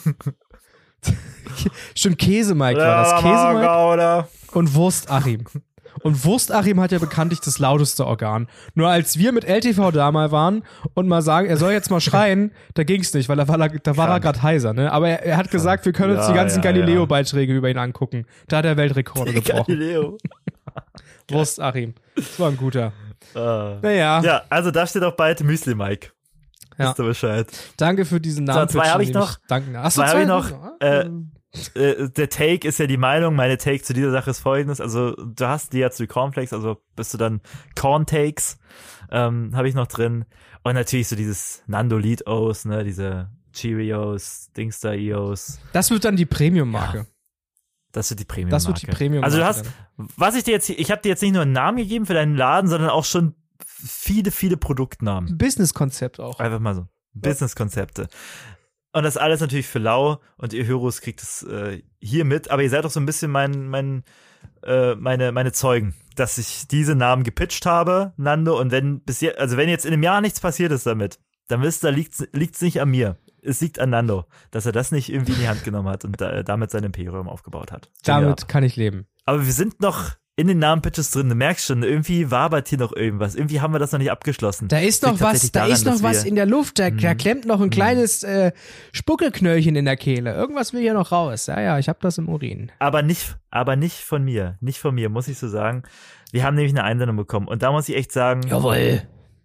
Stimmt, 1.95 2.17
Käsemike 2.17 2.79
war 2.79 3.03
das. 3.03 3.21
Käsemike 3.21 3.93
oder? 3.93 4.29
und 4.53 4.73
Wurst-Achim. 4.73 5.43
Und 6.05 6.23
Wurst-Achim 6.23 6.79
hat 6.79 6.91
ja 6.91 6.99
bekanntlich 6.99 7.39
das 7.41 7.57
lauteste 7.57 8.05
Organ. 8.05 8.47
Nur 8.75 8.89
als 8.89 9.17
wir 9.17 9.31
mit 9.31 9.43
LTV 9.43 9.89
da 9.91 10.11
mal 10.11 10.31
waren 10.31 10.61
und 10.93 11.07
mal 11.07 11.23
sagen, 11.23 11.47
er 11.47 11.57
soll 11.57 11.71
jetzt 11.71 11.89
mal 11.89 11.99
schreien, 11.99 12.51
da 12.75 12.83
ging's 12.83 13.11
nicht, 13.15 13.27
weil 13.27 13.37
da 13.37 13.47
war, 13.47 13.59
er- 13.59 13.69
da 13.79 13.97
war 13.97 14.09
er 14.09 14.19
gerade 14.19 14.43
heiser. 14.43 14.73
Ne? 14.73 14.91
Aber 14.91 15.09
er, 15.09 15.23
er 15.25 15.37
hat 15.37 15.49
gesagt, 15.49 15.83
wir 15.83 15.93
können 15.93 16.11
uns 16.15 16.27
Ja, 16.27 16.31
die 16.31 16.35
ganzen 16.37 16.57
ja, 16.63 16.71
Galileo-Beiträge 16.71 17.55
über 17.55 17.71
ihn 17.71 17.79
angucken. 17.79 18.27
Da 18.47 18.57
hat 18.57 18.65
er 18.65 18.77
Weltrekorde 18.77 19.33
gebrochen. 19.33 19.65
Galileo. 19.65 20.17
Wurst-Achim. 21.31 21.95
Das 22.15 22.39
war 22.39 22.49
ein 22.49 22.57
guter. 22.57 22.93
Ah. 23.33 23.77
Naja, 23.81 24.21
Ja, 24.21 24.41
also 24.49 24.69
da 24.69 24.85
steht 24.85 25.03
auch 25.03 25.15
bald 25.15 25.43
Müsli 25.43 25.73
Mike. 25.73 26.09
Ja. 26.77 26.89
Wisst 26.89 26.99
ihr 26.99 27.05
Bescheid. 27.05 27.47
danke 27.77 28.05
für 28.05 28.19
diesen 28.21 28.43
Namen. 28.45 28.69
zwei 28.69 28.89
hab 28.89 28.99
ich 29.01 29.11
noch. 29.13 29.37
Danke. 29.47 29.79
Achso, 29.79 30.01
Zwei 30.01 30.09
hab 30.09 30.19
ich 30.19 30.27
noch. 30.27 30.51
noch. 30.51 30.81
Äh, 30.81 31.09
äh, 31.75 32.09
der 32.09 32.29
Take 32.29 32.67
ist 32.67 32.79
ja 32.79 32.87
die 32.87 32.97
Meinung, 32.97 33.35
meine 33.35 33.57
Take 33.57 33.83
zu 33.83 33.93
dieser 33.93 34.11
Sache 34.11 34.31
ist 34.31 34.39
folgendes, 34.39 34.81
also 34.81 35.15
du 35.15 35.47
hast 35.47 35.73
die 35.73 35.79
ja 35.79 35.91
zu 35.91 36.07
Cornflakes, 36.07 36.53
also 36.53 36.77
bist 36.95 37.13
du 37.13 37.17
dann 37.17 37.41
Corn 37.75 38.05
Takes, 38.05 38.57
ähm, 39.11 39.55
habe 39.55 39.67
ich 39.67 39.75
noch 39.75 39.87
drin 39.87 40.25
und 40.63 40.73
natürlich 40.73 41.07
so 41.07 41.15
dieses 41.15 41.63
Nando 41.67 41.97
Lead 41.97 42.27
O's, 42.27 42.65
ne, 42.65 42.83
diese 42.83 43.29
Cheerios, 43.53 44.51
Dingster 44.55 44.93
Eos, 44.93 45.59
das 45.73 45.91
wird 45.91 46.05
dann 46.05 46.15
die 46.15 46.25
Premium-Marke. 46.25 47.07
das 47.91 48.09
wird 48.09 48.19
die 48.19 48.25
Premium 48.25 48.49
Das 48.49 48.67
wird 48.67 48.81
die 48.81 48.87
Premium-Marke. 48.87 49.25
Also 49.25 49.37
du 49.37 49.45
hast, 49.45 49.65
was 49.95 50.35
ich 50.35 50.43
dir 50.43 50.51
jetzt, 50.51 50.69
ich 50.69 50.91
habe 50.91 51.01
dir 51.01 51.09
jetzt 51.09 51.21
nicht 51.21 51.33
nur 51.33 51.43
einen 51.43 51.53
Namen 51.53 51.77
gegeben 51.77 52.05
für 52.05 52.13
deinen 52.13 52.35
Laden, 52.35 52.69
sondern 52.69 52.89
auch 52.89 53.05
schon 53.05 53.35
viele, 53.65 54.31
viele 54.31 54.57
Produktnamen. 54.57 55.37
Business-Konzept 55.37 56.19
auch. 56.19 56.39
Einfach 56.39 56.59
mal 56.59 56.75
so. 56.75 56.87
Business-Konzepte. 57.13 58.09
Und 58.95 59.03
das 59.03 59.17
alles 59.17 59.41
natürlich 59.41 59.67
für 59.67 59.79
lau 59.79 60.21
und 60.37 60.53
ihr 60.53 60.63
Heroes 60.63 61.01
kriegt 61.01 61.21
es 61.21 61.43
äh, 61.43 61.81
hier 61.99 62.23
mit, 62.23 62.49
aber 62.49 62.63
ihr 62.63 62.69
seid 62.69 62.85
doch 62.85 62.89
so 62.89 63.01
ein 63.01 63.05
bisschen 63.05 63.29
mein, 63.29 63.67
mein, 63.67 64.05
äh, 64.63 64.95
meine, 64.95 65.33
meine 65.33 65.51
Zeugen, 65.51 65.93
dass 66.15 66.37
ich 66.37 66.69
diese 66.69 66.95
Namen 66.95 67.25
gepitcht 67.25 67.65
habe, 67.65 68.13
Nando, 68.15 68.57
und 68.57 68.71
wenn 68.71 69.01
bis 69.01 69.19
jetzt, 69.19 69.37
also 69.37 69.57
wenn 69.57 69.67
jetzt 69.67 69.85
in 69.85 69.91
einem 69.91 70.01
Jahr 70.01 70.21
nichts 70.21 70.39
passiert 70.39 70.71
ist 70.71 70.85
damit, 70.85 71.19
dann 71.49 71.61
wisst 71.61 71.83
ihr, 71.83 71.91
liegt's, 71.91 72.25
liegt's 72.31 72.61
nicht 72.61 72.79
an 72.79 72.89
mir. 72.89 73.17
Es 73.41 73.59
liegt 73.59 73.79
an 73.79 73.89
Nando, 73.89 74.27
dass 74.51 74.65
er 74.65 74.71
das 74.71 74.93
nicht 74.93 75.11
irgendwie 75.11 75.33
in 75.33 75.39
die 75.39 75.49
Hand 75.49 75.65
genommen 75.65 75.89
hat 75.89 76.05
und 76.05 76.21
da, 76.21 76.41
damit 76.41 76.71
sein 76.71 76.85
Imperium 76.85 77.27
aufgebaut 77.27 77.73
hat. 77.73 77.91
Damit 78.05 78.47
kann 78.47 78.63
ich 78.63 78.77
leben. 78.77 79.07
Aber 79.25 79.45
wir 79.45 79.51
sind 79.51 79.81
noch 79.81 80.11
in 80.37 80.47
den 80.47 80.59
Namen-Pitches 80.59 81.11
drin. 81.11 81.29
Du 81.29 81.35
merkst 81.35 81.65
schon, 81.65 81.81
irgendwie 81.83 82.29
wabert 82.29 82.67
hier 82.67 82.77
noch 82.77 82.93
irgendwas. 82.93 83.35
Irgendwie 83.35 83.61
haben 83.61 83.73
wir 83.73 83.79
das 83.79 83.93
noch 83.93 83.99
nicht 83.99 84.11
abgeschlossen. 84.11 84.67
Da 84.67 84.79
ist 84.79 85.03
noch 85.03 85.21
was, 85.21 85.49
da 85.51 85.59
daran, 85.61 85.71
ist 85.73 85.85
noch 85.85 86.03
was 86.03 86.25
in 86.25 86.35
der 86.35 86.45
Luft, 86.45 86.77
da, 86.79 86.89
da 86.89 87.13
Mhm. 87.13 87.17
klemmt 87.17 87.45
noch 87.45 87.61
ein 87.61 87.69
kleines 87.69 88.23
äh, 88.23 88.51
Spuckelknöllchen 88.91 89.75
in 89.75 89.85
der 89.85 89.95
Kehle. 89.97 90.33
Irgendwas 90.33 90.73
will 90.73 90.81
hier 90.81 90.93
noch 90.93 91.11
raus. 91.11 91.47
Ja, 91.47 91.61
ja, 91.61 91.79
ich 91.79 91.87
hab 91.87 92.01
das 92.01 92.17
im 92.17 92.27
Urin. 92.27 92.71
aber 92.79 93.01
nicht, 93.01 93.37
aber 93.51 93.75
nicht 93.75 93.99
von 93.99 94.23
mir, 94.23 94.57
nicht 94.61 94.79
von 94.79 94.95
mir, 94.95 95.09
muss 95.09 95.27
ich 95.27 95.37
so 95.37 95.47
sagen. 95.47 95.83
Wir 96.31 96.43
haben 96.43 96.55
nämlich 96.55 96.73
eine 96.73 96.83
Einsendung 96.83 97.15
bekommen 97.17 97.47
und 97.47 97.63
da 97.63 97.71
muss 97.71 97.87
ich 97.87 97.95
echt 97.95 98.11
sagen, 98.11 98.41
Jawohl. 98.47 99.03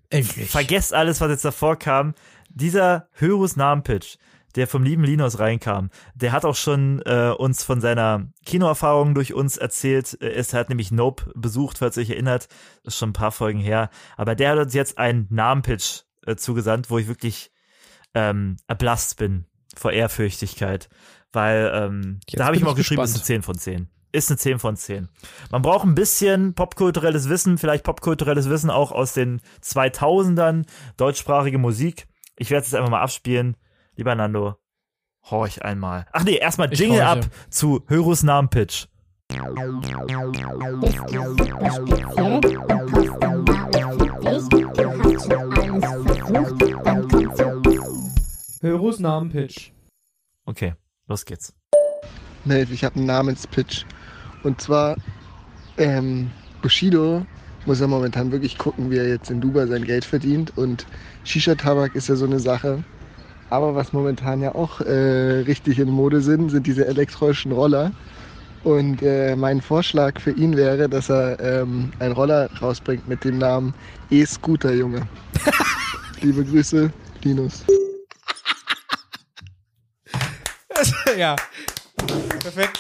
Endlich. 0.09 0.51
vergesst 0.51 0.93
alles, 0.93 1.21
was 1.21 1.31
jetzt 1.31 1.45
davor 1.45 1.77
kam. 1.79 2.15
Dieser 2.49 3.07
Hörus 3.13 3.55
Namenpitch, 3.57 4.17
der 4.57 4.67
vom 4.67 4.83
lieben 4.83 5.05
Linus 5.05 5.39
reinkam, 5.39 5.91
der 6.15 6.33
hat 6.33 6.45
auch 6.45 6.57
schon 6.57 7.01
äh, 7.03 7.33
uns 7.37 7.63
von 7.65 7.81
seiner 7.81 8.29
Kinoerfahrung 8.47 9.15
durch 9.15 9.35
uns 9.35 9.57
erzählt. 9.57 10.17
Äh, 10.21 10.31
Es 10.33 10.55
hat 10.55 10.69
nämlich 10.69 10.91
Nope 10.93 11.33
besucht, 11.35 11.79
falls 11.79 11.97
ihr 11.97 12.03
euch 12.03 12.11
erinnert. 12.11 12.49
Das 12.85 12.95
ist 12.95 12.99
schon 12.99 13.11
ein 13.11 13.15
paar 13.15 13.33
Folgen 13.33 13.61
her. 13.61 13.91
Aber 14.17 14.35
der 14.35 14.51
hat 14.53 14.59
uns 14.59 14.75
jetzt 14.75 14.99
einen 14.99 15.27
Namenpitch 15.31 16.03
äh, 16.27 16.37
zugesandt, 16.37 16.91
wo 16.91 16.99
ich 16.99 17.09
wirklich 17.09 17.51
ähm, 18.15 18.57
erblasst 18.67 19.17
bin. 19.17 19.47
vor 19.77 19.93
Ehrfürchtigkeit, 19.93 20.89
weil 21.33 21.71
ähm, 21.73 22.21
Jetzt 22.29 22.41
da 22.41 22.47
habe 22.47 22.57
ich 22.57 22.63
ihm 22.63 22.69
auch 22.69 22.75
geschrieben, 22.75 23.03
ist 23.03 23.11
eine 23.11 23.21
gespannt. 23.21 23.27
10 23.27 23.43
von 23.43 23.59
10. 23.59 23.89
Ist 24.13 24.29
eine 24.31 24.39
10 24.39 24.59
von 24.59 24.77
10. 24.77 25.09
Man 25.53 25.63
braucht 25.63 25.87
ein 25.87 25.95
bisschen 25.95 26.55
popkulturelles 26.55 27.29
Wissen, 27.29 27.57
vielleicht 27.59 27.85
popkulturelles 27.85 28.51
Wissen 28.51 28.69
auch 28.69 28.91
aus 28.91 29.13
den 29.15 29.41
2000ern, 29.63 30.65
deutschsprachige 30.97 31.59
Musik. 31.59 32.09
Ich 32.37 32.51
werde 32.51 32.63
es 32.65 32.73
jetzt 32.73 32.75
einfach 32.79 32.91
mal 32.91 33.03
abspielen. 33.03 33.57
Lieber 34.01 34.15
Nando, 34.15 34.57
horch 35.31 35.63
einmal. 35.63 36.07
Ach 36.13 36.25
nee, 36.25 36.37
erstmal 36.37 36.73
Jingle 36.73 37.03
ab 37.03 37.27
zu 37.51 37.85
Hörus 37.87 38.23
Namenpitch. 38.23 38.89
Hörus 48.63 49.01
Namenpitch. 49.01 49.75
Okay, 50.47 50.73
los 51.07 51.27
geht's. 51.27 51.55
Nate, 52.47 52.73
ich 52.73 52.83
habe 52.85 52.97
einen 52.97 53.05
Namenspitch. 53.05 53.85
Und 54.45 54.63
zwar, 54.63 54.97
ähm, 55.77 56.31
Bushido 56.63 57.27
muss 57.67 57.81
ja 57.81 57.87
momentan 57.87 58.33
wirklich 58.33 58.57
gucken, 58.57 58.91
wie 58.91 58.97
er 58.97 59.09
jetzt 59.11 59.31
in 59.31 59.43
Dubai 59.43 59.67
sein 59.67 59.85
Geld 59.85 60.07
verdient. 60.07 60.57
Und 60.57 60.87
Shisha-Tabak 61.25 61.95
ist 61.95 62.09
ja 62.09 62.17
so 62.17 62.25
eine 62.25 62.41
Sache. 62.41 62.83
Aber 63.51 63.75
was 63.75 63.93
momentan 63.93 64.41
ja 64.41 64.55
auch 64.55 64.81
äh, 64.81 65.43
richtig 65.43 65.79
in 65.81 65.91
Mode 65.91 66.21
sind, 66.21 66.51
sind 66.51 66.67
diese 66.67 66.87
elektronischen 66.87 67.51
Roller. 67.53 67.93
Und 68.63 69.03
äh, 69.03 69.35
mein 69.37 69.61
Vorschlag 69.61 70.21
für 70.21 70.31
ihn 70.33 70.57
wäre, 70.57 70.89
dass 70.89 71.11
er 71.11 71.41
ähm, 71.41 71.93
einen 71.99 72.13
Roller 72.13 72.49
rausbringt 72.61 73.09
mit 73.09 73.25
dem 73.25 73.39
Namen 73.39 73.75
E-Scooter, 74.11 74.73
Junge. 74.73 75.09
Liebe 76.21 76.45
Grüße, 76.45 76.93
Linus. 77.23 77.65
ja. 81.17 81.37
Perfekt. 82.41 82.79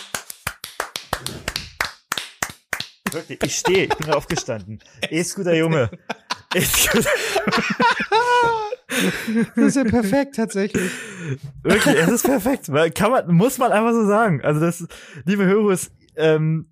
Wirklich, 3.10 3.42
ich 3.42 3.56
stehe, 3.56 3.84
ich 3.84 3.96
bin 3.96 4.10
aufgestanden. 4.10 4.78
E-Scooter 5.10 5.56
Junge. 5.56 5.90
E-Scooter. 6.54 7.10
Das 9.56 9.64
ist 9.66 9.76
ja 9.76 9.84
perfekt, 9.84 10.36
tatsächlich. 10.36 10.90
Wirklich, 11.62 11.96
es 11.96 12.08
ist 12.10 12.24
perfekt. 12.24 12.70
Kann 12.94 13.10
man, 13.10 13.34
muss 13.34 13.58
man 13.58 13.72
einfach 13.72 13.92
so 13.92 14.06
sagen. 14.06 14.40
Also 14.42 14.60
das, 14.60 14.86
liebe 15.24 15.44
Hörers, 15.44 15.90
ähm, 16.16 16.66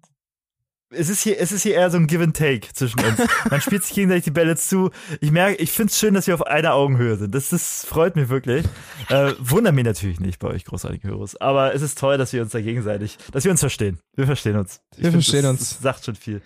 es 0.91 1.11
ist 1.11 1.23
hier, 1.23 1.39
es 1.39 1.53
ist 1.53 1.62
hier 1.64 1.75
eher 1.75 1.91
so 1.91 1.99
ein 1.99 2.07
Give 2.07 2.25
and 2.25 2.35
Take 2.35 2.66
zwischen 2.73 2.99
uns. 3.01 3.21
Man 3.51 3.61
spielt 3.61 3.85
sich 3.85 3.95
gegenseitig 3.95 4.25
die 4.25 4.31
Bälle 4.31 4.57
zu. 4.57 4.91
Ich 5.21 5.31
merke, 5.31 5.57
ich 5.62 5.71
finde 5.71 5.91
es 5.91 5.99
schön, 5.99 6.14
dass 6.14 6.27
wir 6.27 6.35
auf 6.35 6.47
einer 6.47 6.73
Augenhöhe 6.73 7.16
sind. 7.16 7.35
Das, 7.35 7.51
das 7.51 7.85
freut 7.85 8.16
mich 8.16 8.31
wirklich. 8.31 8.64
Äh, 9.11 9.33
wundert 9.39 9.75
mich 9.75 9.85
natürlich 9.85 10.19
nicht 10.19 10.39
bei 10.39 10.49
euch 10.49 10.64
großartigen 10.64 11.11
Hörers. 11.11 11.37
Aber 11.43 11.75
es 11.75 11.83
ist 11.83 11.99
toll, 11.99 12.16
dass 12.16 12.33
wir 12.33 12.41
uns 12.41 12.53
da 12.53 12.61
gegenseitig, 12.62 13.19
dass 13.33 13.45
wir 13.45 13.51
uns 13.51 13.61
verstehen. 13.61 13.99
Wir 14.16 14.25
verstehen 14.25 14.57
uns. 14.57 14.81
Ich 14.97 15.05
Wir 15.05 15.11
find, 15.12 15.25
verstehen 15.25 15.43
das, 15.43 15.51
uns. 15.51 15.69
Das 15.75 15.81
sagt 15.83 16.05
schon 16.07 16.14
viel. 16.14 16.41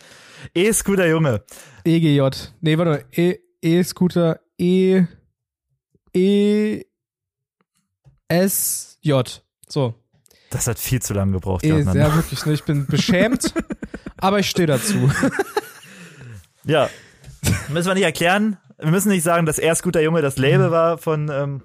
E-Scooter 0.55 1.07
Junge. 1.07 1.45
EGJ. 1.85 2.29
Nee, 2.63 2.79
warte 2.79 2.91
mal. 2.91 3.05
E- 3.13 3.39
E-Scooter. 3.63 4.41
E. 4.59 5.05
E. 6.15 6.83
S. 8.29 8.99
J. 9.01 9.43
So. 9.69 9.95
Das 10.51 10.67
hat 10.67 10.79
viel 10.79 11.01
zu 11.01 11.15
lange 11.15 11.33
gebraucht. 11.33 11.65
E, 11.65 11.69
ja, 11.69 12.15
wirklich. 12.15 12.45
Ne? 12.45 12.53
Ich 12.53 12.65
bin 12.65 12.87
beschämt, 12.87 13.55
aber 14.19 14.39
ich 14.39 14.49
stehe 14.51 14.67
dazu. 14.67 15.11
Ja. 16.65 16.89
Müssen 17.71 17.89
wir 17.89 17.95
nicht 17.95 18.05
erklären. 18.05 18.57
Wir 18.79 18.91
müssen 18.93 19.09
nicht 19.09 19.25
sagen, 19.25 19.47
dass 19.47 19.59
er 19.59 19.75
Scooter 19.75 20.01
Junge 20.01 20.23
das 20.23 20.39
Label 20.39 20.69
Mhm. 20.69 20.71
war 20.71 20.97
von, 20.99 21.29
ähm, 21.29 21.63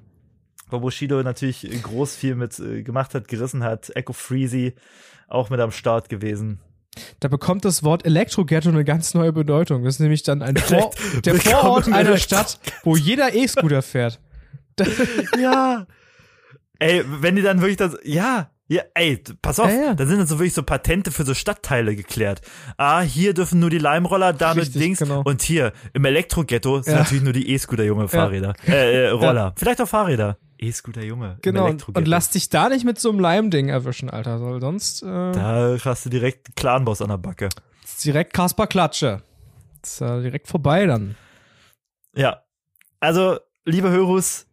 wo 0.72 0.80
Bushido 0.80 1.22
natürlich 1.22 1.70
groß 1.84 2.16
viel 2.16 2.34
mit 2.34 2.58
äh, 2.60 2.82
gemacht 2.82 3.14
hat, 3.14 3.28
gerissen 3.28 3.64
hat. 3.64 3.96
Echo 3.96 4.14
Freezy 4.14 4.74
auch 5.28 5.50
mit 5.52 5.60
am 5.60 5.70
Start 5.72 6.10
gewesen. 6.10 6.60
Da 7.20 7.28
bekommt 7.28 7.64
das 7.64 7.84
Wort 7.84 8.06
Elektro-Ghetto 8.06 8.70
eine 8.70 8.84
ganz 8.84 9.14
neue 9.14 9.32
Bedeutung. 9.32 9.84
Das 9.84 9.96
ist 9.96 10.00
nämlich 10.00 10.24
dann 10.24 10.42
ein 10.42 10.58
Vor 10.58 10.90
der 11.24 11.36
Vorort 11.40 11.88
einer 11.92 12.18
Stadt, 12.18 12.60
wo 12.84 12.96
jeder 12.96 13.36
E-Scooter 13.36 13.84
fährt. 13.84 14.20
Ja. 15.40 15.86
Ey, 16.80 17.04
wenn 17.08 17.36
die 17.36 17.42
dann 17.42 17.60
wirklich 17.62 17.78
das, 17.78 17.98
ja, 18.04 18.52
ja, 18.68 18.84
ey, 18.94 19.24
pass 19.42 19.60
auf, 19.60 19.70
Ja, 19.70 19.76
ja. 19.86 19.94
da 19.96 20.06
sind 20.06 20.20
dann 20.20 20.28
so 20.28 20.38
wirklich 20.40 20.54
so 20.54 20.62
Patente 20.62 21.12
für 21.12 21.24
so 21.26 21.34
Stadtteile 21.34 21.96
geklärt. 21.96 22.42
Ah, 22.78 23.02
hier 23.02 23.34
dürfen 23.34 23.60
nur 23.60 23.70
die 23.70 23.78
Leimroller, 23.80 24.34
damit 24.34 24.66
Richtig, 24.66 24.82
Dings. 24.82 25.00
genau. 25.00 25.22
Und 25.24 25.42
hier, 25.42 25.72
im 25.94 26.04
Elektro-Ghetto 26.06 26.82
sind 26.82 26.94
Ja. 26.94 27.00
natürlich 27.00 27.24
nur 27.24 27.34
die 27.34 27.50
E-Scooter 27.52 27.84
junge 27.86 28.08
Fahrräder. 28.10 28.54
Äh, 28.68 29.06
äh, 29.06 29.10
Roller. 29.10 29.54
Vielleicht 29.58 29.82
auch 29.82 29.88
Fahrräder. 29.88 30.38
E-Scooter 30.60 31.04
Junge. 31.04 31.38
Genau. 31.44 31.68
Und, 31.68 32.08
lass 32.08 32.32
dich 32.32 32.50
da 32.50 32.68
nicht 32.70 32.84
mit 32.84 33.00
so 33.00 33.10
einem 33.12 33.20
Leim-Ding 33.20 33.70
erwischen, 33.70 34.10
Alter. 34.10 34.42
Weil 34.42 34.60
sonst 34.60 35.04
äh, 35.04 35.06
Da 35.06 35.78
hast 35.86 36.06
du 36.06 36.10
direkt 36.10 36.56
Clanboss 36.56 37.02
an 37.02 37.10
der 37.10 37.18
Backe. 37.18 37.50
ist 37.84 38.04
direkt 38.04 38.34
Kasper 38.34 38.66
Klatsche. 38.68 39.22
Ist 39.84 40.02
ja 40.02 40.20
direkt 40.20 40.48
vorbei 40.48 40.86
dann. 40.88 41.16
Ja. 42.16 42.42
Also, 43.00 43.38
liebe 43.66 43.92
Hörus, 43.92 44.47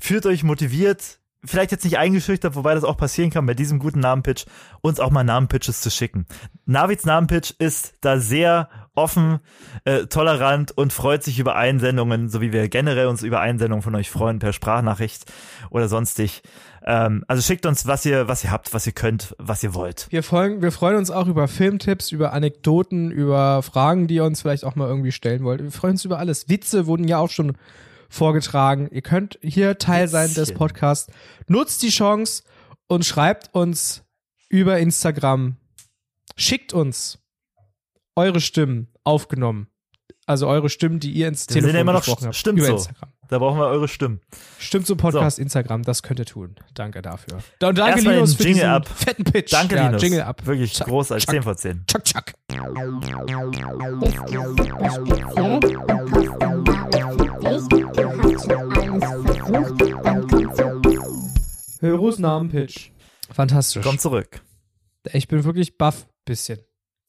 fühlt 0.00 0.26
euch 0.26 0.42
motiviert, 0.42 1.20
vielleicht 1.44 1.72
jetzt 1.72 1.84
nicht 1.84 1.98
eingeschüchtert, 1.98 2.54
wobei 2.54 2.74
das 2.74 2.84
auch 2.84 2.96
passieren 2.96 3.30
kann 3.30 3.46
bei 3.46 3.54
diesem 3.54 3.78
guten 3.78 4.00
Namenpitch, 4.00 4.44
uns 4.82 5.00
auch 5.00 5.10
mal 5.10 5.24
Namenpitches 5.24 5.80
zu 5.80 5.90
schicken. 5.90 6.26
Navids 6.66 7.04
Namenpitch 7.04 7.54
ist 7.58 7.94
da 8.00 8.18
sehr 8.18 8.68
offen, 8.94 9.38
äh, 9.84 10.06
tolerant 10.06 10.72
und 10.76 10.92
freut 10.92 11.22
sich 11.22 11.38
über 11.38 11.56
Einsendungen, 11.56 12.28
so 12.28 12.40
wie 12.40 12.52
wir 12.52 12.68
generell 12.68 13.06
uns 13.06 13.22
über 13.22 13.40
Einsendungen 13.40 13.82
von 13.82 13.94
euch 13.94 14.10
freuen, 14.10 14.38
per 14.38 14.52
Sprachnachricht 14.52 15.30
oder 15.70 15.88
sonstig. 15.88 16.42
Ähm, 16.84 17.24
also 17.28 17.42
schickt 17.42 17.64
uns, 17.66 17.86
was 17.86 18.04
ihr, 18.04 18.28
was 18.28 18.44
ihr 18.44 18.50
habt, 18.50 18.74
was 18.74 18.86
ihr 18.86 18.92
könnt, 18.92 19.34
was 19.38 19.62
ihr 19.62 19.74
wollt. 19.74 20.08
Wir 20.10 20.22
freuen, 20.22 20.60
wir 20.60 20.72
freuen 20.72 20.96
uns 20.96 21.10
auch 21.10 21.26
über 21.26 21.48
Filmtipps, 21.48 22.12
über 22.12 22.32
Anekdoten, 22.32 23.10
über 23.10 23.62
Fragen, 23.62 24.06
die 24.06 24.16
ihr 24.16 24.24
uns 24.24 24.42
vielleicht 24.42 24.64
auch 24.64 24.76
mal 24.76 24.88
irgendwie 24.88 25.12
stellen 25.12 25.44
wollt. 25.44 25.62
Wir 25.62 25.72
freuen 25.72 25.92
uns 25.92 26.04
über 26.04 26.18
alles. 26.18 26.48
Witze 26.48 26.86
wurden 26.86 27.08
ja 27.08 27.18
auch 27.18 27.30
schon 27.30 27.56
vorgetragen. 28.10 28.88
Ihr 28.92 29.00
könnt 29.02 29.38
hier 29.42 29.78
Teil 29.78 30.08
sein 30.08 30.34
des. 30.34 30.52
Podcasts. 30.52 31.10
Nutzt 31.46 31.82
die 31.82 31.88
Chance 31.90 32.42
und 32.88 33.06
schreibt 33.06 33.54
uns 33.54 34.02
über 34.50 34.78
Instagram. 34.78 35.56
Schickt 36.36 36.72
uns 36.74 37.18
eure 38.16 38.40
Stimmen 38.40 38.88
aufgenommen. 39.04 39.68
Also 40.26 40.46
eure 40.48 40.68
Stimmen, 40.68 41.00
die 41.00 41.12
ihr 41.12 41.28
ins 41.28 41.48
Wir 41.48 41.54
sind 41.54 41.62
Telefon 41.62 41.74
ja 41.76 41.80
immer 41.80 41.92
noch 41.92 42.00
gesprochen 42.04 42.26
habt. 42.26 42.36
stimmt 42.36 42.58
über 42.58 42.66
so. 42.68 42.74
Instagram. 42.74 43.10
Da 43.28 43.38
brauchen 43.38 43.58
wir 43.60 43.66
eure 43.66 43.86
Stimmen. 43.86 44.20
Stimmt 44.58 44.88
zum 44.88 44.96
Podcast 44.96 45.38
Instagram, 45.38 45.84
das 45.84 46.02
könnt 46.02 46.18
ihr 46.18 46.26
tun. 46.26 46.56
Danke 46.74 47.00
dafür. 47.00 47.36
Und 47.36 47.78
danke 47.78 47.82
Erstmal 47.92 48.14
Linus 48.14 48.30
den 48.30 48.36
für 48.38 48.42
Jingle 48.42 48.54
diesen 48.62 48.68
ab. 48.70 48.88
fetten 48.88 49.24
Pitch. 49.24 49.52
Danke, 49.52 49.76
ja, 49.76 49.86
Linus. 49.86 50.02
Jingle 50.02 50.22
ab. 50.22 50.44
Wirklich 50.46 50.72
Chuck, 50.72 50.88
großartig. 50.88 51.26
chuck. 51.26 51.34
10 51.34 51.42
von 51.44 51.56
10. 51.56 51.84
Chuck, 51.86 52.04
chuck. 52.04 52.32
Bist 57.40 57.72
Hörus 61.80 62.18
Namenpitch. 62.18 62.92
Fantastisch. 63.32 63.82
Komm 63.84 63.98
zurück. 63.98 64.42
Ich 65.12 65.28
bin 65.28 65.44
wirklich 65.44 65.76
baff, 65.76 66.06
bisschen. 66.24 66.60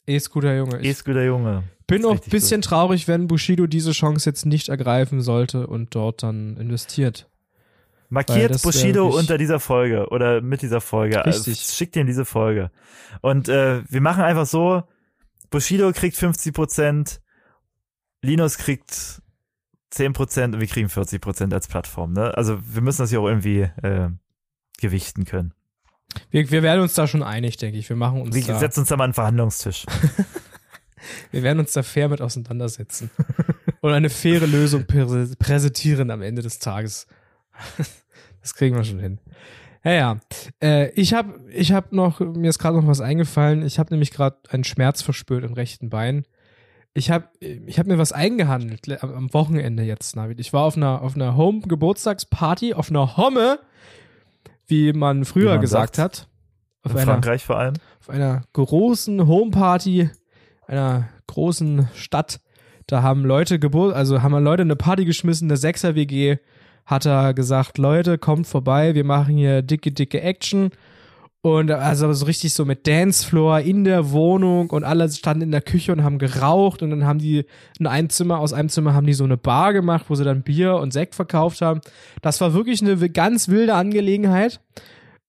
E-Scooter 0.08 0.56
Junge. 0.56 0.82
E-Scooter 0.84 1.24
Junge. 1.24 1.64
bin 1.86 2.06
auch 2.06 2.14
ein 2.14 2.30
bisschen 2.30 2.62
traurig, 2.62 3.08
wenn 3.08 3.28
Bushido 3.28 3.68
diese 3.68 3.92
Chance 3.92 4.30
jetzt 4.30 4.46
nicht 4.46 4.70
ergreifen 4.70 5.22
sollte 5.22 5.68
und 5.68 5.94
dort 5.94 6.24
dann 6.24 6.58
investiert. 6.58 7.30
Markiert 8.10 8.62
Bushido 8.64 9.08
unter 9.08 9.38
dieser 9.38 9.60
Folge 9.60 10.08
oder 10.10 10.42
mit 10.42 10.64
dieser 10.64 10.82
Folge. 10.82 11.18
Richtig. 11.18 11.60
Also 11.60 11.74
schickt 11.74 11.96
ihn 11.96 12.08
diese 12.08 12.26
Folge. 12.26 12.72
Und 13.22 13.50
äh, 13.50 13.84
wir 13.90 14.02
machen 14.02 14.24
einfach 14.24 14.48
so, 14.48 14.84
Bushido 15.50 15.92
kriegt 15.92 16.18
50%, 16.18 17.20
Linus 18.22 18.58
kriegt 18.58 19.21
10% 19.94 20.46
und 20.46 20.60
wir 20.60 20.68
kriegen 20.68 20.88
40% 20.88 21.54
als 21.54 21.68
Plattform. 21.68 22.14
Ne? 22.14 22.36
Also 22.38 22.60
wir 22.74 22.82
müssen 22.82 23.02
das 23.02 23.12
ja 23.12 23.20
auch 23.20 23.28
irgendwie 23.28 23.62
äh, 23.82 24.10
gewichten 24.80 25.26
können. 25.26 25.54
Wir, 26.30 26.50
wir 26.52 26.64
werden 26.64 26.82
uns 26.82 26.94
da 26.94 27.08
schon 27.08 27.24
einig, 27.24 27.58
denke 27.58 27.78
ich. 27.78 27.90
Wir 27.90 27.96
machen 27.96 28.22
uns 28.22 28.36
Wir 28.36 28.44
da, 28.44 28.60
setzen 28.60 28.82
uns 28.82 28.90
da 28.90 28.98
mal 28.98 29.06
an 29.06 29.10
den 29.12 29.16
Verhandlungstisch. 29.16 29.86
wir 31.32 31.44
werden 31.44 31.60
uns 31.60 31.74
da 31.74 31.84
fair 31.84 32.10
mit 32.10 32.22
auseinandersetzen 32.22 33.10
und 33.82 33.92
eine 33.92 34.10
faire 34.10 34.48
Lösung 34.48 34.86
prä 34.86 35.06
präsentieren 35.40 36.12
am 36.12 36.22
Ende 36.22 36.42
des 36.42 36.60
Tages. 36.60 37.08
das 38.42 38.56
kriegen 38.56 38.76
wir 38.76 38.84
schon 38.84 39.00
hin. 39.00 39.20
Ja, 39.84 39.92
ja. 39.92 40.20
Äh, 40.62 40.92
ich 40.92 41.14
habe 41.14 41.40
ich 41.50 41.72
hab 41.72 41.92
noch, 41.92 42.20
mir 42.20 42.50
ist 42.50 42.60
gerade 42.60 42.78
noch 42.78 42.88
was 42.88 43.02
eingefallen. 43.02 43.66
Ich 43.66 43.80
habe 43.80 43.94
nämlich 43.94 44.12
gerade 44.12 44.38
einen 44.50 44.64
Schmerz 44.64 45.02
verspürt 45.02 45.44
im 45.44 45.54
rechten 45.54 45.90
Bein. 45.90 46.26
Ich 46.94 47.10
habe 47.10 47.30
ich 47.40 47.80
hab 47.80 47.88
mir 47.88 47.98
was 47.98 48.12
eingehandelt 48.12 49.02
am, 49.02 49.34
Wochenende 49.34 49.84
jetzt, 49.84 50.16
Navid. 50.16 50.40
Ich 50.40 50.52
war 50.52 50.64
auf 50.64 50.76
einer, 50.76 51.02
auf 51.02 51.16
einer 51.16 51.38
Home-Geburtstagsparty, 51.38 52.74
auf 52.74 52.90
einer 52.90 53.16
Homme, 53.16 53.60
wie 54.68 54.92
man 54.92 55.24
früher 55.24 55.46
Wie 55.46 55.50
man 55.50 55.62
gesagt 55.62 55.96
sagt. 55.96 56.22
hat. 56.24 56.28
Auf 56.84 56.92
In 56.92 56.98
einer, 56.98 57.12
Frankreich 57.14 57.46
vor 57.46 57.58
allem. 57.58 57.76
auf 58.00 58.10
einer 58.10 58.42
großen 58.54 59.26
Homeparty 59.28 60.10
einer 60.72 61.10
großen 61.28 61.90
Stadt. 61.96 62.40
Da 62.88 63.04
haben 63.04 63.24
Leute 63.26 63.60
Geburt, 63.60 63.94
also 63.94 64.22
haben 64.22 64.44
Leute 64.44 64.64
eine 64.64 64.76
Party 64.76 65.06
geschmissen, 65.06 65.50
eine 65.50 65.58
Sechser 65.58 65.96
WG, 65.96 66.38
hat 66.86 67.06
er 67.06 67.34
gesagt, 67.34 67.78
Leute, 67.78 68.18
kommt 68.18 68.48
vorbei, 68.48 68.96
wir 68.96 69.04
machen 69.04 69.36
hier 69.36 69.62
dicke, 69.62 69.92
dicke 69.92 70.22
Action. 70.22 70.72
Und 71.44 71.72
also 71.72 72.14
so 72.14 72.26
richtig 72.26 72.54
so 72.54 72.66
mit 72.66 72.86
Dancefloor 72.86 73.62
in 73.62 73.84
der 73.84 74.12
Wohnung 74.12 74.70
und 74.70 74.84
alle 74.84 75.10
standen 75.10 75.42
in 75.42 75.52
der 75.52 75.64
Küche 75.64 75.92
und 75.92 76.04
haben 76.04 76.20
geraucht 76.20 76.84
und 76.84 76.92
dann 76.92 77.06
haben 77.06 77.18
die 77.18 77.46
in 77.80 77.88
einem 77.88 78.12
Zimmer, 78.12 78.38
aus 78.38 78.54
einem 78.54 78.70
Zimmer 78.70 78.94
haben 78.94 79.08
die 79.08 79.14
so 79.14 79.24
eine 79.24 79.38
Bar 79.38 79.74
gemacht, 79.74 80.06
wo 80.10 80.14
sie 80.14 80.24
dann 80.24 80.44
Bier 80.44 80.76
und 80.76 80.94
Sekt 80.94 81.16
verkauft 81.16 81.62
haben. 81.62 81.82
Das 82.22 82.42
war 82.42 82.54
wirklich 82.54 82.84
eine 82.84 83.10
ganz 83.10 83.48
wilde 83.48 83.74
Angelegenheit. 83.74 84.60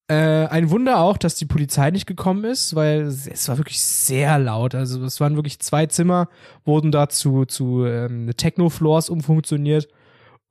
Äh, 0.09 0.49
ein 0.49 0.69
Wunder 0.69 0.99
auch, 1.01 1.17
dass 1.17 1.37
die 1.37 1.47
Polizei 1.47 1.91
nicht 1.91 2.07
gekommen 2.07 2.45
ist, 2.45 2.75
weil 2.75 3.03
es 3.05 3.49
war 3.49 3.57
wirklich 3.57 3.81
sehr 3.81 4.39
laut. 4.39 4.75
Also 4.75 5.03
es 5.05 5.19
waren 5.19 5.37
wirklich 5.37 5.61
zwei 5.61 5.87
Zimmer, 5.87 6.29
wurden 6.67 6.93
da 6.93 7.09
zu, 7.09 7.47
zu 7.47 7.87
ähm, 7.87 8.31
Techno-Floors 8.37 9.09
umfunktioniert. 9.09 9.89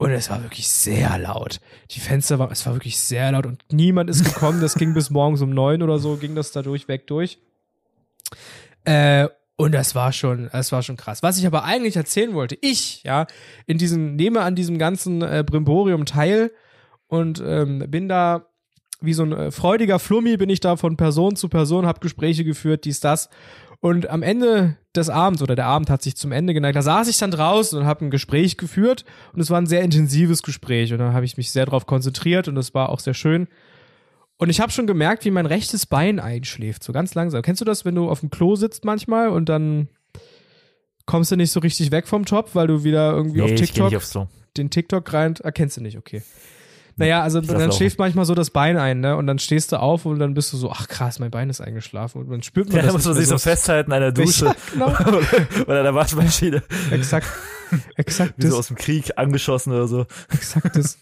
Und 0.02 0.10
es 0.10 0.32
war 0.32 0.42
wirklich 0.42 0.68
sehr 0.68 1.16
laut. 1.20 1.60
Die 1.92 2.00
Fenster 2.00 2.40
waren, 2.40 2.52
es 2.52 2.66
war 2.66 2.74
wirklich 2.74 2.98
sehr 2.98 3.32
laut 3.34 3.46
und 3.46 3.64
niemand 3.72 4.10
ist 4.10 4.26
gekommen. 4.26 4.60
Das 4.60 4.74
ging 4.74 4.96
bis 4.96 5.12
morgens 5.12 5.44
um 5.44 5.52
neun 5.52 5.84
oder 5.84 6.00
so, 6.00 6.18
ging 6.18 6.34
das 6.34 6.52
da 6.52 6.64
durchweg 6.64 7.06
durch. 7.06 7.38
Äh, 8.84 9.28
und 9.58 9.74
das 9.74 9.94
war 9.94 10.12
schon, 10.12 10.50
das 10.52 10.72
war 10.72 10.82
schon 10.82 10.98
krass. 10.98 11.22
Was 11.22 11.38
ich 11.38 11.46
aber 11.46 11.66
eigentlich 11.66 11.98
erzählen 11.98 12.34
wollte, 12.34 12.58
ich, 12.62 13.04
ja, 13.04 13.28
in 13.68 13.78
diesem, 13.78 14.16
nehme 14.16 14.42
an 14.42 14.56
diesem 14.56 14.80
ganzen 14.80 15.22
äh, 15.22 15.44
Brimborium 15.46 16.08
teil 16.08 16.52
und 17.06 17.40
ähm, 17.46 17.86
bin 17.88 18.10
da 18.10 18.48
wie 19.02 19.14
so 19.14 19.22
ein 19.22 19.34
äh, 19.34 19.52
freudiger 19.52 20.00
Flummi, 20.00 20.36
bin 20.36 20.50
ich 20.50 20.62
da 20.62 20.78
von 20.78 20.98
Person 20.98 21.36
zu 21.36 21.48
Person, 21.48 21.86
habe 21.86 22.00
Gespräche 22.00 22.44
geführt, 22.44 22.86
dies, 22.86 23.02
das. 23.02 23.30
Und 23.82 24.10
am 24.10 24.22
Ende 24.22 24.78
des 24.96 25.10
Abends, 25.10 25.42
oder 25.42 25.56
der 25.56 25.66
Abend 25.66 25.90
hat 25.90 26.04
sich 26.04 26.16
zum 26.16 26.32
Ende 26.32 26.54
geneigt, 26.54 26.76
da 26.76 26.84
saß 26.84 27.08
ich 27.08 27.18
dann 27.18 27.32
draußen 27.32 27.80
und 27.80 27.86
habe 27.86 28.06
ein 28.06 28.12
Gespräch 28.12 28.58
geführt 28.58 29.06
und 29.34 29.42
es 29.42 29.50
war 29.50 29.60
ein 29.60 29.66
sehr 29.66 29.82
intensives 29.82 30.44
Gespräch 30.44 30.94
und 30.94 31.00
da 31.00 31.14
habe 31.14 31.26
ich 31.26 31.36
mich 31.36 31.52
sehr 31.52 31.66
darauf 31.66 31.88
konzentriert 31.88 32.48
und 32.48 32.58
es 32.58 32.74
war 32.76 32.90
auch 32.90 33.00
sehr 33.00 33.16
schön. 33.16 33.48
Und 34.38 34.50
ich 34.50 34.60
habe 34.60 34.72
schon 34.72 34.88
gemerkt, 34.88 35.26
wie 35.26 35.32
mein 35.32 35.48
rechtes 35.48 35.86
Bein 35.88 36.20
einschläft, 36.20 36.84
so 36.84 36.94
ganz 36.94 37.16
langsam. 37.16 37.42
Kennst 37.42 37.62
du 37.62 37.66
das, 37.66 37.84
wenn 37.84 37.96
du 37.96 38.10
auf 38.10 38.20
dem 38.20 38.30
Klo 38.30 38.56
sitzt 38.56 38.86
manchmal 38.86 39.30
und 39.30 39.50
dann 39.50 39.90
kommst 41.08 41.32
du 41.32 41.36
nicht 41.36 41.52
so 41.52 41.60
richtig 41.60 41.92
weg 41.92 42.08
vom 42.08 42.26
Top, 42.26 42.54
weil 42.54 42.68
du 42.68 42.84
wieder 42.84 43.12
irgendwie 43.14 43.42
Nee, 43.42 43.54
auf 43.54 43.60
TikTok 43.60 44.28
den 44.58 44.70
TikTok 44.70 45.12
rein, 45.14 45.36
erkennst 45.42 45.78
du 45.78 45.82
nicht, 45.82 45.98
okay. 45.98 46.22
Naja, 46.98 47.22
also 47.22 47.42
dann 47.42 47.72
schläft 47.72 48.00
manchmal 48.00 48.26
so 48.26 48.36
das 48.36 48.50
Bein 48.50 48.78
ein, 48.78 49.00
ne? 49.00 49.16
Und 49.16 49.28
dann 49.28 49.40
stehst 49.40 49.72
du 49.72 49.80
auf 49.80 50.06
und 50.06 50.20
dann 50.20 50.34
bist 50.34 50.54
du 50.54 50.58
so, 50.58 50.72
ach 50.72 50.88
krass, 50.88 51.20
mein 51.20 51.32
Bein 51.32 51.50
ist 51.50 51.62
eingeschlafen. 51.62 52.22
Und 52.22 52.30
dann 52.30 52.44
spürt 52.44 52.68
man 52.68 52.78
Ja, 52.78 52.82
das 52.84 52.92
da 52.92 52.98
muss 52.98 53.06
man 53.06 53.16
sich 53.16 53.28
so 53.28 53.38
festhalten 53.38 53.92
an 53.92 54.02
der 54.02 54.12
Dusche 54.12 54.46
Ja, 54.46 54.56
genau. 54.74 54.88
oder 55.68 55.80
an 55.80 55.84
der 55.84 55.96
Waschmaschine. 55.96 56.64
Exakt. 56.92 57.28
Exakt 57.96 58.34
Wie 58.38 58.48
so 58.48 58.58
aus 58.58 58.68
dem 58.68 58.76
Krieg 58.76 59.18
angeschossen 59.18 59.72
oder 59.74 59.88
so. 59.88 60.06
exakt 60.34 60.76
das. 60.76 60.98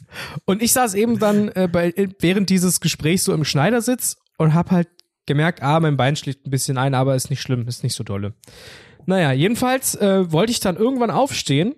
Und 0.46 0.62
ich 0.62 0.74
saß 0.74 0.94
eben 0.94 1.20
dann 1.20 1.50
äh, 1.50 1.68
bei, 1.72 1.94
während 2.20 2.50
dieses 2.50 2.80
Gesprächs 2.80 3.24
so 3.24 3.34
im 3.34 3.44
Schneidersitz 3.44 4.18
und 4.38 4.54
hab 4.54 4.72
halt 4.72 4.88
gemerkt, 5.26 5.62
ah, 5.62 5.80
mein 5.80 5.98
Bein 5.98 6.16
schlägt 6.16 6.48
ein 6.48 6.52
bisschen 6.52 6.78
ein, 6.78 6.94
aber 6.94 7.16
ist 7.16 7.30
nicht 7.30 7.42
schlimm, 7.42 7.68
ist 7.68 7.84
nicht 7.84 7.96
so 7.96 8.04
dolle. 8.04 8.34
Naja, 9.06 9.32
jedenfalls 9.32 9.96
äh, 9.96 10.32
wollte 10.32 10.52
ich 10.52 10.60
dann 10.60 10.76
irgendwann 10.76 11.12
aufstehen 11.12 11.76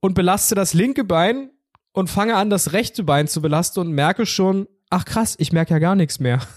und 0.00 0.14
belaste 0.14 0.54
das 0.54 0.74
linke 0.74 1.04
Bein 1.04 1.50
und 1.94 2.10
fange 2.10 2.36
an, 2.36 2.50
das 2.50 2.72
rechte 2.74 3.02
Bein 3.04 3.26
zu 3.28 3.40
belasten 3.40 3.80
und 3.80 3.92
merke 3.92 4.26
schon, 4.26 4.68
ach 4.90 5.06
krass, 5.06 5.36
ich 5.38 5.52
merke 5.52 5.72
ja 5.72 5.78
gar 5.78 5.94
nichts 5.94 6.20
mehr. 6.20 6.40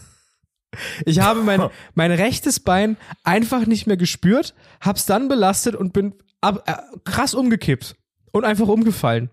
Ich 1.05 1.21
habe 1.21 1.43
mein, 1.43 1.69
mein 1.95 2.11
rechtes 2.11 2.59
Bein 2.59 2.97
einfach 3.23 3.65
nicht 3.65 3.87
mehr 3.87 3.95
gespürt, 3.95 4.53
hab's 4.81 5.05
dann 5.05 5.29
belastet 5.29 5.75
und 5.75 5.93
bin 5.93 6.13
ab, 6.41 6.63
äh, 6.67 6.75
krass 7.09 7.33
umgekippt 7.33 7.95
und 8.33 8.43
einfach 8.43 8.67
umgefallen. 8.67 9.31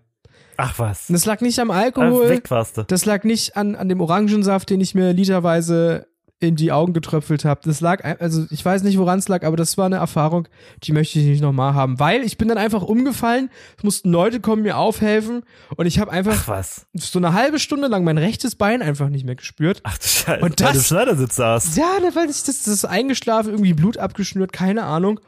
Ach 0.55 0.79
was. 0.79 1.09
Und 1.09 1.13
das 1.13 1.25
lag 1.25 1.41
nicht 1.41 1.59
am 1.59 1.71
Ah, 1.71 1.81
Alkohol, 1.81 2.29
weg 2.29 2.49
warst 2.49 2.77
du. 2.77 2.83
das 2.83 3.03
lag 3.05 3.25
nicht 3.25 3.57
an, 3.57 3.75
an 3.75 3.89
dem 3.89 3.99
Orangensaft, 3.99 4.69
den 4.69 4.79
ich 4.79 4.95
mir 4.95 5.11
literweise 5.11 6.07
in 6.39 6.55
die 6.57 6.71
Augen 6.71 6.91
getröpfelt 6.93 7.45
habe. 7.45 7.61
Das 7.63 7.79
lag, 7.79 8.03
also 8.19 8.45
ich 8.49 8.63
weiß 8.63 8.83
nicht, 8.83 8.97
woran 8.97 9.19
es 9.19 9.27
lag, 9.29 9.43
aber 9.45 9.55
das 9.55 9.77
war 9.77 9.85
eine 9.85 9.95
Erfahrung, 9.95 10.47
die 10.83 10.91
möchte 10.91 11.17
ich 11.17 11.25
nicht 11.25 11.41
nochmal 11.41 11.73
haben. 11.73 11.97
Weil 11.99 12.23
ich 12.23 12.37
bin 12.37 12.49
dann 12.49 12.57
einfach 12.57 12.81
umgefallen, 12.83 13.49
es 13.77 13.83
mussten 13.83 14.11
Leute 14.11 14.41
kommen, 14.41 14.61
mir 14.63 14.77
aufhelfen 14.77 15.43
und 15.77 15.85
ich 15.85 15.97
habe 15.99 16.11
Ach 16.11 16.15
einfach 16.15 16.47
was. 16.47 16.87
so 16.93 17.19
eine 17.19 17.33
halbe 17.33 17.57
Stunde 17.57 17.87
lang 17.87 18.03
mein 18.03 18.17
rechtes 18.17 18.55
Bein 18.55 18.81
einfach 18.81 19.07
nicht 19.09 19.25
mehr 19.25 19.35
gespürt. 19.35 19.79
Ach 19.83 19.97
du 19.97 20.07
Scheiße. 20.07 20.41
Und 20.41 20.41
weil 20.41 20.49
du 20.49 20.63
im 20.65 20.73
das- 20.73 20.87
Schneidersitz 20.87 21.35
saßt. 21.37 21.77
Ja, 21.77 21.99
ne, 22.01 22.11
weil 22.15 22.25
ich 22.29 22.43
das, 22.43 22.63
das 22.63 22.67
ist 22.67 22.85
eingeschlafen, 22.85 23.51
irgendwie 23.51 23.73
Blut 23.73 23.97
abgeschnürt, 23.97 24.51
keine 24.51 24.83
Ahnung. 24.83 25.21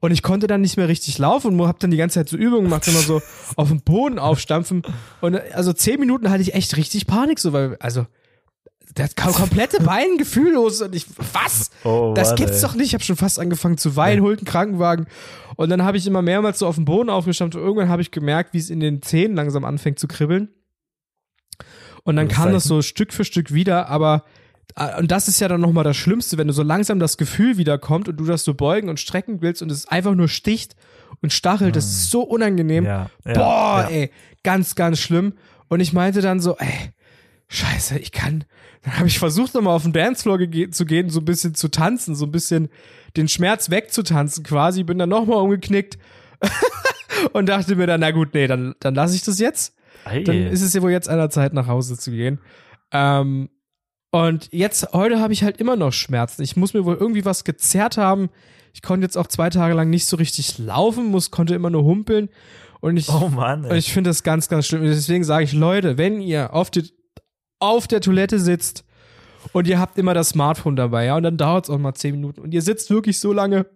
Und 0.00 0.10
ich 0.12 0.22
konnte 0.22 0.46
dann 0.46 0.60
nicht 0.62 0.76
mehr 0.76 0.88
richtig 0.88 1.18
laufen 1.18 1.58
und 1.60 1.66
hab 1.68 1.78
dann 1.78 1.90
die 1.90 1.96
ganze 1.96 2.14
Zeit 2.20 2.28
so 2.28 2.36
Übungen 2.36 2.64
gemacht, 2.64 2.86
immer 2.88 2.98
so 3.00 3.22
auf 3.56 3.68
dem 3.68 3.80
Boden 3.82 4.18
aufstampfen. 4.18 4.82
Und 5.20 5.36
also 5.54 5.72
zehn 5.72 6.00
Minuten 6.00 6.30
hatte 6.30 6.42
ich 6.42 6.54
echt 6.54 6.76
richtig 6.76 7.06
Panik, 7.06 7.38
so, 7.38 7.52
weil, 7.52 7.76
also, 7.80 8.06
das 8.94 9.14
kam 9.14 9.32
komplette 9.32 9.82
Bein 9.82 10.18
gefühllos 10.18 10.80
und 10.82 10.94
ich, 10.94 11.06
was? 11.32 11.70
Oh, 11.84 12.12
das 12.14 12.28
Mann, 12.28 12.36
gibt's 12.36 12.56
ey. 12.56 12.62
doch 12.62 12.74
nicht. 12.74 12.88
Ich 12.88 12.94
habe 12.94 13.04
schon 13.04 13.16
fast 13.16 13.38
angefangen 13.38 13.78
zu 13.78 13.96
weinen, 13.96 14.22
holt 14.22 14.38
einen 14.38 14.46
Krankenwagen. 14.46 15.06
Und 15.56 15.70
dann 15.70 15.82
habe 15.82 15.96
ich 15.96 16.06
immer 16.06 16.22
mehrmals 16.22 16.58
so 16.58 16.66
auf 16.66 16.76
dem 16.76 16.84
Boden 16.84 17.10
aufgestampft 17.10 17.56
und 17.56 17.62
irgendwann 17.62 17.88
habe 17.88 18.02
ich 18.02 18.10
gemerkt, 18.10 18.54
wie 18.54 18.58
es 18.58 18.70
in 18.70 18.80
den 18.80 19.02
Zähnen 19.02 19.36
langsam 19.36 19.64
anfängt 19.64 19.98
zu 19.98 20.08
kribbeln. 20.08 20.48
Und 22.04 22.16
dann 22.16 22.26
Gutes 22.26 22.36
kam 22.36 22.52
das 22.52 22.64
so 22.64 22.82
Stück 22.82 23.12
für 23.12 23.24
Stück 23.24 23.52
wieder, 23.52 23.88
aber 23.88 24.24
äh, 24.76 24.98
und 24.98 25.10
das 25.10 25.28
ist 25.28 25.40
ja 25.40 25.48
dann 25.48 25.60
nochmal 25.60 25.84
das 25.84 25.96
Schlimmste, 25.96 26.38
wenn 26.38 26.48
du 26.48 26.52
so 26.52 26.62
langsam 26.62 26.98
das 26.98 27.16
Gefühl 27.16 27.56
wiederkommt 27.56 28.08
und 28.08 28.16
du 28.18 28.24
das 28.24 28.44
so 28.44 28.54
beugen 28.54 28.88
und 28.88 29.00
strecken 29.00 29.40
willst 29.40 29.62
und 29.62 29.70
es 29.70 29.88
einfach 29.88 30.14
nur 30.14 30.28
sticht 30.28 30.76
und 31.22 31.32
stachelt, 31.32 31.76
das 31.76 31.86
ist 31.86 32.10
so 32.10 32.22
unangenehm. 32.22 32.84
Hm. 32.84 32.90
Ja, 32.90 33.10
Boah, 33.24 33.88
ja. 33.88 33.88
ey, 33.88 34.10
ganz, 34.42 34.74
ganz 34.74 34.98
schlimm. 34.98 35.34
Und 35.68 35.80
ich 35.80 35.92
meinte 35.92 36.20
dann 36.20 36.40
so, 36.40 36.56
ey, 36.58 36.92
scheiße, 37.48 37.98
ich 37.98 38.12
kann. 38.12 38.44
Dann 38.82 38.98
habe 38.98 39.08
ich 39.08 39.18
versucht, 39.18 39.54
nochmal 39.54 39.74
auf 39.76 39.82
den 39.84 39.92
Dancefloor 39.92 40.36
gege- 40.38 40.70
zu 40.70 40.84
gehen, 40.86 41.08
so 41.10 41.20
ein 41.20 41.24
bisschen 41.24 41.54
zu 41.54 41.68
tanzen, 41.68 42.14
so 42.14 42.26
ein 42.26 42.32
bisschen 42.32 42.68
den 43.16 43.28
Schmerz 43.28 43.70
wegzutanzen 43.70 44.44
quasi. 44.44 44.82
Bin 44.84 44.98
dann 44.98 45.08
nochmal 45.08 45.38
umgeknickt 45.38 45.98
und 47.32 47.48
dachte 47.48 47.76
mir 47.76 47.86
dann, 47.86 48.00
na 48.00 48.10
gut, 48.10 48.34
nee, 48.34 48.46
dann, 48.46 48.74
dann 48.80 48.94
lasse 48.94 49.14
ich 49.14 49.22
das 49.22 49.38
jetzt 49.38 49.74
Ei. 50.04 50.22
dann 50.22 50.36
ist 50.48 50.62
es 50.62 50.74
ja 50.74 50.82
wohl 50.82 50.90
jetzt 50.90 51.08
an 51.08 51.18
der 51.18 51.30
Zeit, 51.30 51.54
nach 51.54 51.66
Hause 51.66 51.96
zu 51.98 52.10
gehen. 52.10 52.38
Ähm, 52.92 53.48
und 54.10 54.48
jetzt, 54.52 54.92
heute 54.92 55.18
habe 55.20 55.32
ich 55.32 55.42
halt 55.42 55.56
immer 55.58 55.76
noch 55.76 55.92
Schmerzen. 55.92 56.42
Ich 56.42 56.56
muss 56.56 56.74
mir 56.74 56.84
wohl 56.84 56.96
irgendwie 56.96 57.24
was 57.24 57.44
gezerrt 57.44 57.96
haben. 57.96 58.28
Ich 58.72 58.82
konnte 58.82 59.04
jetzt 59.04 59.16
auch 59.16 59.26
zwei 59.26 59.50
Tage 59.50 59.74
lang 59.74 59.90
nicht 59.90 60.06
so 60.06 60.16
richtig 60.16 60.58
laufen, 60.58 61.06
muss, 61.06 61.30
konnte 61.30 61.54
immer 61.54 61.70
nur 61.70 61.84
humpeln. 61.84 62.28
Und 62.80 62.96
ich, 62.96 63.08
oh 63.08 63.28
Mann, 63.28 63.68
ich 63.74 63.92
finde 63.92 64.10
das 64.10 64.22
ganz, 64.22 64.48
ganz 64.48 64.66
schlimm. 64.66 64.82
Und 64.82 64.88
Deswegen 64.88 65.24
sage 65.24 65.44
ich, 65.44 65.52
Leute, 65.52 65.96
wenn 65.96 66.20
ihr 66.20 66.52
auf, 66.52 66.70
die, 66.70 66.92
auf 67.58 67.86
der 67.88 68.00
Toilette 68.00 68.38
sitzt 68.38 68.84
und 69.52 69.66
ihr 69.66 69.78
habt 69.78 69.98
immer 69.98 70.14
das 70.14 70.30
Smartphone 70.30 70.76
dabei, 70.76 71.06
ja, 71.06 71.16
und 71.16 71.22
dann 71.22 71.36
dauert 71.36 71.64
es 71.64 71.70
auch 71.70 71.78
mal 71.78 71.94
zehn 71.94 72.12
Minuten 72.12 72.40
und 72.40 72.52
ihr 72.52 72.62
sitzt 72.62 72.90
wirklich 72.90 73.18
so 73.18 73.32
lange, 73.32 73.66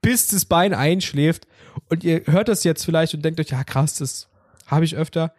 bis 0.00 0.28
das 0.28 0.44
Bein 0.44 0.74
einschläft 0.74 1.46
und 1.88 2.04
ihr 2.04 2.22
hört 2.26 2.48
das 2.48 2.64
jetzt 2.64 2.84
vielleicht 2.84 3.14
und 3.14 3.24
denkt 3.24 3.40
euch, 3.40 3.50
ja 3.50 3.64
krass, 3.64 3.94
das 3.96 4.28
habe 4.66 4.84
ich 4.84 4.96
öfter. 4.96 5.32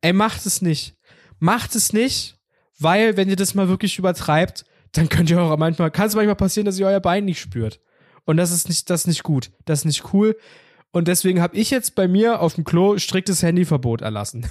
Ey, 0.00 0.12
macht 0.12 0.44
es 0.46 0.62
nicht. 0.62 0.96
Macht 1.38 1.74
es 1.74 1.92
nicht, 1.92 2.38
weil 2.78 3.16
wenn 3.16 3.28
ihr 3.28 3.36
das 3.36 3.54
mal 3.54 3.68
wirklich 3.68 3.98
übertreibt, 3.98 4.64
dann 4.92 5.08
könnt 5.08 5.30
ihr 5.30 5.40
auch 5.40 5.56
manchmal, 5.56 5.90
kann 5.90 6.08
es 6.08 6.14
manchmal 6.14 6.36
passieren, 6.36 6.66
dass 6.66 6.78
ihr 6.78 6.86
euer 6.86 7.00
Bein 7.00 7.24
nicht 7.24 7.40
spürt. 7.40 7.80
Und 8.24 8.36
das 8.36 8.52
ist 8.52 8.68
nicht, 8.68 8.88
das 8.90 9.02
ist 9.02 9.06
nicht 9.06 9.22
gut. 9.22 9.50
Das 9.64 9.80
ist 9.80 9.84
nicht 9.84 10.12
cool. 10.12 10.36
Und 10.92 11.08
deswegen 11.08 11.40
habe 11.40 11.56
ich 11.56 11.70
jetzt 11.70 11.94
bei 11.94 12.06
mir 12.06 12.40
auf 12.40 12.54
dem 12.54 12.64
Klo 12.64 12.98
striktes 12.98 13.42
Handyverbot 13.42 14.02
erlassen. 14.02 14.46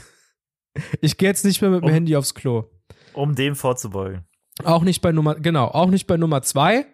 Ich 1.01 1.17
gehe 1.17 1.30
jetzt 1.30 1.45
nicht 1.45 1.61
mehr 1.61 1.69
mit 1.72 1.82
dem 1.82 1.86
Um- 1.88 1.93
Handy 1.93 2.15
aufs 2.15 2.34
Klo. 2.34 2.65
Um 3.13 3.36
dem 3.36 3.55
vorzubeugen. 3.55 4.26
Auch 4.63 4.84
nicht 4.84 5.01
bei 5.01 5.11
Nummer, 5.11 5.36
genau, 5.36 5.65
auch 5.67 5.89
nicht 5.89 6.07
bei 6.07 6.17
Nummer 6.17 6.41
zwei, 6.43 6.86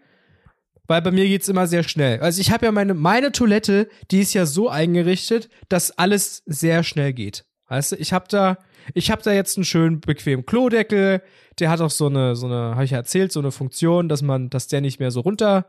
weil 0.88 1.02
bei 1.02 1.12
mir 1.12 1.26
geht's 1.26 1.50
immer 1.50 1.68
sehr 1.68 1.84
schnell. 1.84 2.20
Also 2.22 2.40
ich 2.40 2.52
habe 2.52 2.66
ja 2.66 2.72
meine, 2.72 2.94
meine 2.94 3.32
Toilette, 3.32 3.90
die 4.10 4.22
ist 4.22 4.34
ja 4.34 4.46
so 4.46 4.70
eingerichtet, 4.70 5.50
dass 5.70 5.92
alles 5.98 6.44
sehr 6.46 6.84
schnell 6.84 7.14
geht. 7.14 7.46
Weißt 7.68 7.92
du, 7.92 7.96
ich 7.98 8.14
habe 8.14 8.26
da, 8.30 8.58
ich 8.94 9.12
habe 9.12 9.22
da 9.22 9.34
jetzt 9.34 9.58
einen 9.58 9.66
schönen 9.66 10.00
bequemen 10.00 10.46
Klodeckel, 10.46 11.22
der 11.60 11.70
hat 11.70 11.82
auch 11.82 11.90
so 11.92 12.06
eine, 12.08 12.36
so 12.36 12.46
eine, 12.46 12.76
habe 12.76 12.86
ich 12.86 12.92
ja 12.92 12.98
erzählt, 12.98 13.32
so 13.34 13.42
eine 13.42 13.52
Funktion, 13.52 14.08
dass 14.08 14.22
man, 14.22 14.50
dass 14.50 14.68
der 14.68 14.80
nicht 14.82 15.00
mehr 15.00 15.12
so 15.12 15.20
runter 15.20 15.66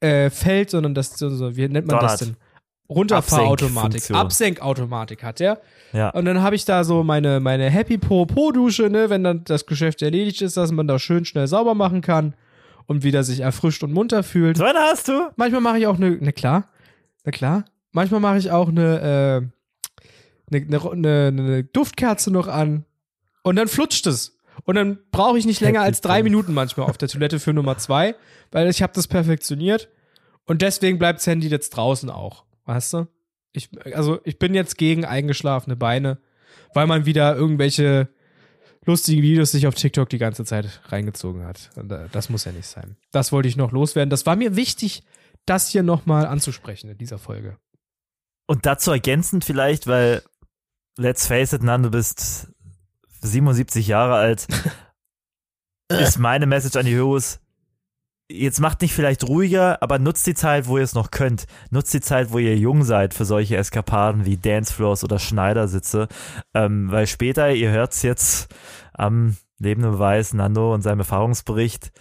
äh, 0.00 0.30
fällt, 0.30 0.70
sondern 0.70 0.94
dass 0.94 1.18
so, 1.18 1.28
so, 1.28 1.56
wie 1.56 1.68
nennt 1.68 1.86
man 1.86 2.00
das 2.00 2.18
Donnert. 2.18 2.36
denn? 2.36 2.42
Runterfahrautomatik. 2.88 4.10
Absenkautomatik 4.10 5.22
hat 5.22 5.40
der. 5.40 5.60
Ja. 5.92 6.10
Und 6.10 6.24
dann 6.24 6.42
habe 6.42 6.56
ich 6.56 6.64
da 6.64 6.84
so 6.84 7.02
meine, 7.02 7.40
meine 7.40 7.68
Happy 7.70 7.98
Po 7.98 8.26
Po 8.26 8.52
Dusche, 8.52 8.90
ne, 8.90 9.10
wenn 9.10 9.24
dann 9.24 9.44
das 9.44 9.66
Geschäft 9.66 10.02
erledigt 10.02 10.42
ist, 10.42 10.56
dass 10.56 10.72
man 10.72 10.86
da 10.86 10.98
schön 10.98 11.24
schnell 11.24 11.46
sauber 11.46 11.74
machen 11.74 12.00
kann 12.00 12.34
und 12.86 13.02
wieder 13.02 13.24
sich 13.24 13.40
erfrischt 13.40 13.82
und 13.82 13.92
munter 13.92 14.22
fühlt. 14.22 14.56
So 14.56 14.64
eine 14.64 14.78
hast 14.78 15.08
du? 15.08 15.30
Manchmal 15.36 15.60
mache 15.60 15.78
ich 15.78 15.86
auch 15.86 15.96
eine, 15.96 16.10
ne 16.10 16.32
klar, 16.32 16.68
na 17.24 17.32
klar. 17.32 17.64
Manchmal 17.92 18.20
mache 18.20 18.38
ich 18.38 18.50
auch 18.50 18.68
eine, 18.68 19.50
äh, 20.50 20.54
eine, 20.54 20.66
eine, 20.66 20.90
eine, 20.90 21.26
eine 21.28 21.64
Duftkerze 21.64 22.30
noch 22.30 22.46
an 22.46 22.84
und 23.42 23.56
dann 23.56 23.68
flutscht 23.68 24.06
es. 24.06 24.36
Und 24.64 24.76
dann 24.76 24.98
brauche 25.10 25.38
ich 25.38 25.46
nicht 25.46 25.60
länger 25.60 25.82
als 25.82 26.00
drei 26.00 26.22
Minuten 26.22 26.54
manchmal 26.54 26.88
auf 26.88 26.98
der 26.98 27.08
Toilette 27.08 27.38
für 27.40 27.52
Nummer 27.52 27.78
zwei, 27.78 28.14
weil 28.52 28.68
ich 28.68 28.82
habe 28.82 28.92
das 28.94 29.06
perfektioniert 29.06 29.88
und 30.46 30.62
deswegen 30.62 30.98
bleibt 30.98 31.18
das 31.18 31.26
Handy 31.26 31.48
jetzt 31.48 31.70
draußen 31.70 32.08
auch, 32.08 32.44
weißt 32.66 32.92
du? 32.94 33.06
Ich, 33.52 33.70
also 33.94 34.20
ich 34.24 34.38
bin 34.38 34.54
jetzt 34.54 34.76
gegen 34.76 35.04
eingeschlafene 35.04 35.76
Beine. 35.76 36.18
weil 36.74 36.86
man 36.86 37.06
wieder 37.06 37.34
irgendwelche 37.34 38.08
lustigen 38.84 39.22
Videos 39.22 39.50
sich 39.50 39.66
auf 39.66 39.74
TikTok 39.74 40.08
die 40.08 40.18
ganze 40.18 40.44
Zeit 40.44 40.80
reingezogen 40.86 41.44
hat. 41.44 41.70
Äh, 41.76 42.08
das 42.12 42.28
muss 42.28 42.44
ja 42.44 42.52
nicht 42.52 42.66
sein. 42.66 42.96
Das 43.12 43.32
wollte 43.32 43.48
ich 43.48 43.56
noch 43.56 43.72
loswerden. 43.72 44.10
Das 44.10 44.26
war 44.26 44.36
mir 44.36 44.56
wichtig, 44.56 45.02
das 45.46 45.68
hier 45.68 45.82
nochmal 45.82 46.26
anzusprechen 46.26 46.90
in 46.90 46.98
dieser 46.98 47.18
Folge. 47.18 47.58
Und 48.46 48.66
dazu 48.66 48.92
ergänzend 48.92 49.44
vielleicht, 49.44 49.86
weil 49.86 50.22
let's 50.96 51.26
face 51.26 51.52
it, 51.52 51.62
Nan, 51.62 51.82
du 51.82 51.90
bist 51.90 52.48
77 53.22 53.88
Jahre 53.88 54.14
alt, 54.14 54.46
ist 55.88 56.18
meine 56.18 56.46
Message 56.46 56.76
an 56.76 56.86
die 56.86 56.94
Heroes. 56.94 57.40
Jetzt 58.28 58.60
macht 58.60 58.82
nicht 58.82 58.92
vielleicht 58.92 59.22
ruhiger, 59.28 59.80
aber 59.82 60.00
nutzt 60.00 60.26
die 60.26 60.34
Zeit, 60.34 60.66
wo 60.66 60.78
ihr 60.78 60.84
es 60.84 60.94
noch 60.94 61.12
könnt. 61.12 61.46
Nutzt 61.70 61.94
die 61.94 62.00
Zeit, 62.00 62.32
wo 62.32 62.38
ihr 62.38 62.56
jung 62.56 62.82
seid 62.82 63.14
für 63.14 63.24
solche 63.24 63.56
Eskapaden 63.56 64.24
wie 64.26 64.36
Dancefloors 64.36 65.04
oder 65.04 65.18
Schneidersitze. 65.20 66.08
Ähm, 66.52 66.90
weil 66.90 67.06
später, 67.06 67.52
ihr 67.52 67.70
hört's 67.70 68.02
jetzt 68.02 68.52
am 68.94 69.36
lebenden 69.58 69.92
Beweis, 69.92 70.34
Nando 70.34 70.74
und 70.74 70.82
seinem 70.82 70.98
Erfahrungsbericht, 71.00 71.92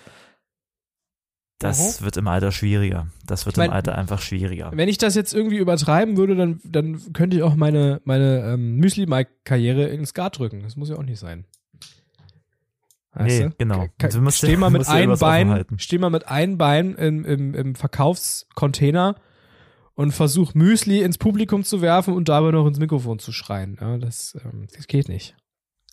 das 1.59 2.01
wird 2.01 2.17
im 2.17 2.27
Alter 2.27 2.51
schwieriger. 2.51 3.07
Das 3.25 3.45
wird 3.45 3.53
Ich 3.53 3.57
mein- 3.57 3.69
im 3.69 3.73
Alter 3.73 3.95
einfach 3.97 4.21
schwieriger. 4.21 4.71
Wenn 4.73 4.89
ich 4.89 4.97
das 4.97 5.15
jetzt 5.15 5.33
irgendwie 5.33 5.57
übertreiben 5.57 6.17
würde, 6.17 6.35
dann, 6.35 6.59
dann 6.65 7.13
könnte 7.13 7.37
ich 7.37 7.43
auch 7.43 7.55
meine, 7.55 8.01
meine 8.03 8.41
ähm, 8.53 8.75
Müsli-Mike-Karriere 8.77 9.85
ins 9.87 10.09
Skat 10.09 10.37
drücken. 10.37 10.63
Das 10.63 10.75
muss 10.75 10.89
ja 10.89 10.97
auch 10.97 11.03
nicht 11.03 11.19
sein. 11.19 11.45
Weißt 13.15 13.39
Nee, 13.39 13.43
du? 13.45 13.55
genau. 13.57 13.87
Du 13.97 14.21
musst- 14.21 14.37
steh 14.39 14.57
mal 14.57 14.69
mit 14.71 14.87
einem 14.87 15.17
Bein, 15.17 15.65
steh 15.77 15.97
mal 15.97 16.09
mit 16.09 16.27
einem 16.27 16.57
Bein 16.57 16.95
im, 16.95 17.23
im, 17.25 17.53
im 17.55 17.75
Verkaufscontainer 17.75 19.15
und 19.93 20.11
versuch 20.11 20.53
Müsli 20.53 21.01
ins 21.01 21.17
Publikum 21.17 21.63
zu 21.63 21.81
werfen 21.81 22.13
und 22.13 22.27
dabei 22.29 22.51
noch 22.51 22.67
ins 22.67 22.79
Mikrofon 22.79 23.19
zu 23.19 23.31
schreien. 23.31 23.77
Ja, 23.79 23.97
das, 23.97 24.37
ähm, 24.43 24.67
das 24.75 24.87
geht 24.87 25.07
nicht. 25.07 25.35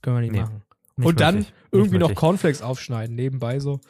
Können 0.03 0.17
wir 0.17 0.21
nicht 0.23 0.33
Nee, 0.33 0.41
machen. 0.41 0.63
Nicht 0.97 1.07
und 1.07 1.21
dann 1.21 1.35
möglich. 1.37 1.53
Irgendwie 1.71 1.99
noch. 1.99 2.15
Cornflakes 2.15 2.61
aufschneiden, 2.63 3.15
nebenbei 3.15 3.61
so. 3.61 3.81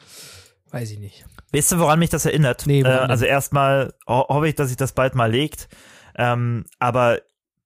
Weiß 0.71 0.91
ich 0.91 0.99
nicht. 0.99 1.25
Weißt 1.53 1.71
du, 1.71 1.79
woran 1.79 1.99
mich 1.99 2.09
das 2.09 2.25
erinnert? 2.25 2.65
Nee, 2.65 2.81
äh, 2.81 2.85
also 2.85 3.25
erstmal 3.25 3.93
ho 4.07 4.25
hoffe 4.29 4.47
ich, 4.47 4.55
dass 4.55 4.69
sich 4.69 4.77
das 4.77 4.93
bald 4.93 5.15
mal 5.15 5.29
legt. 5.31 5.67
Ähm, 6.15 6.65
aber 6.79 7.19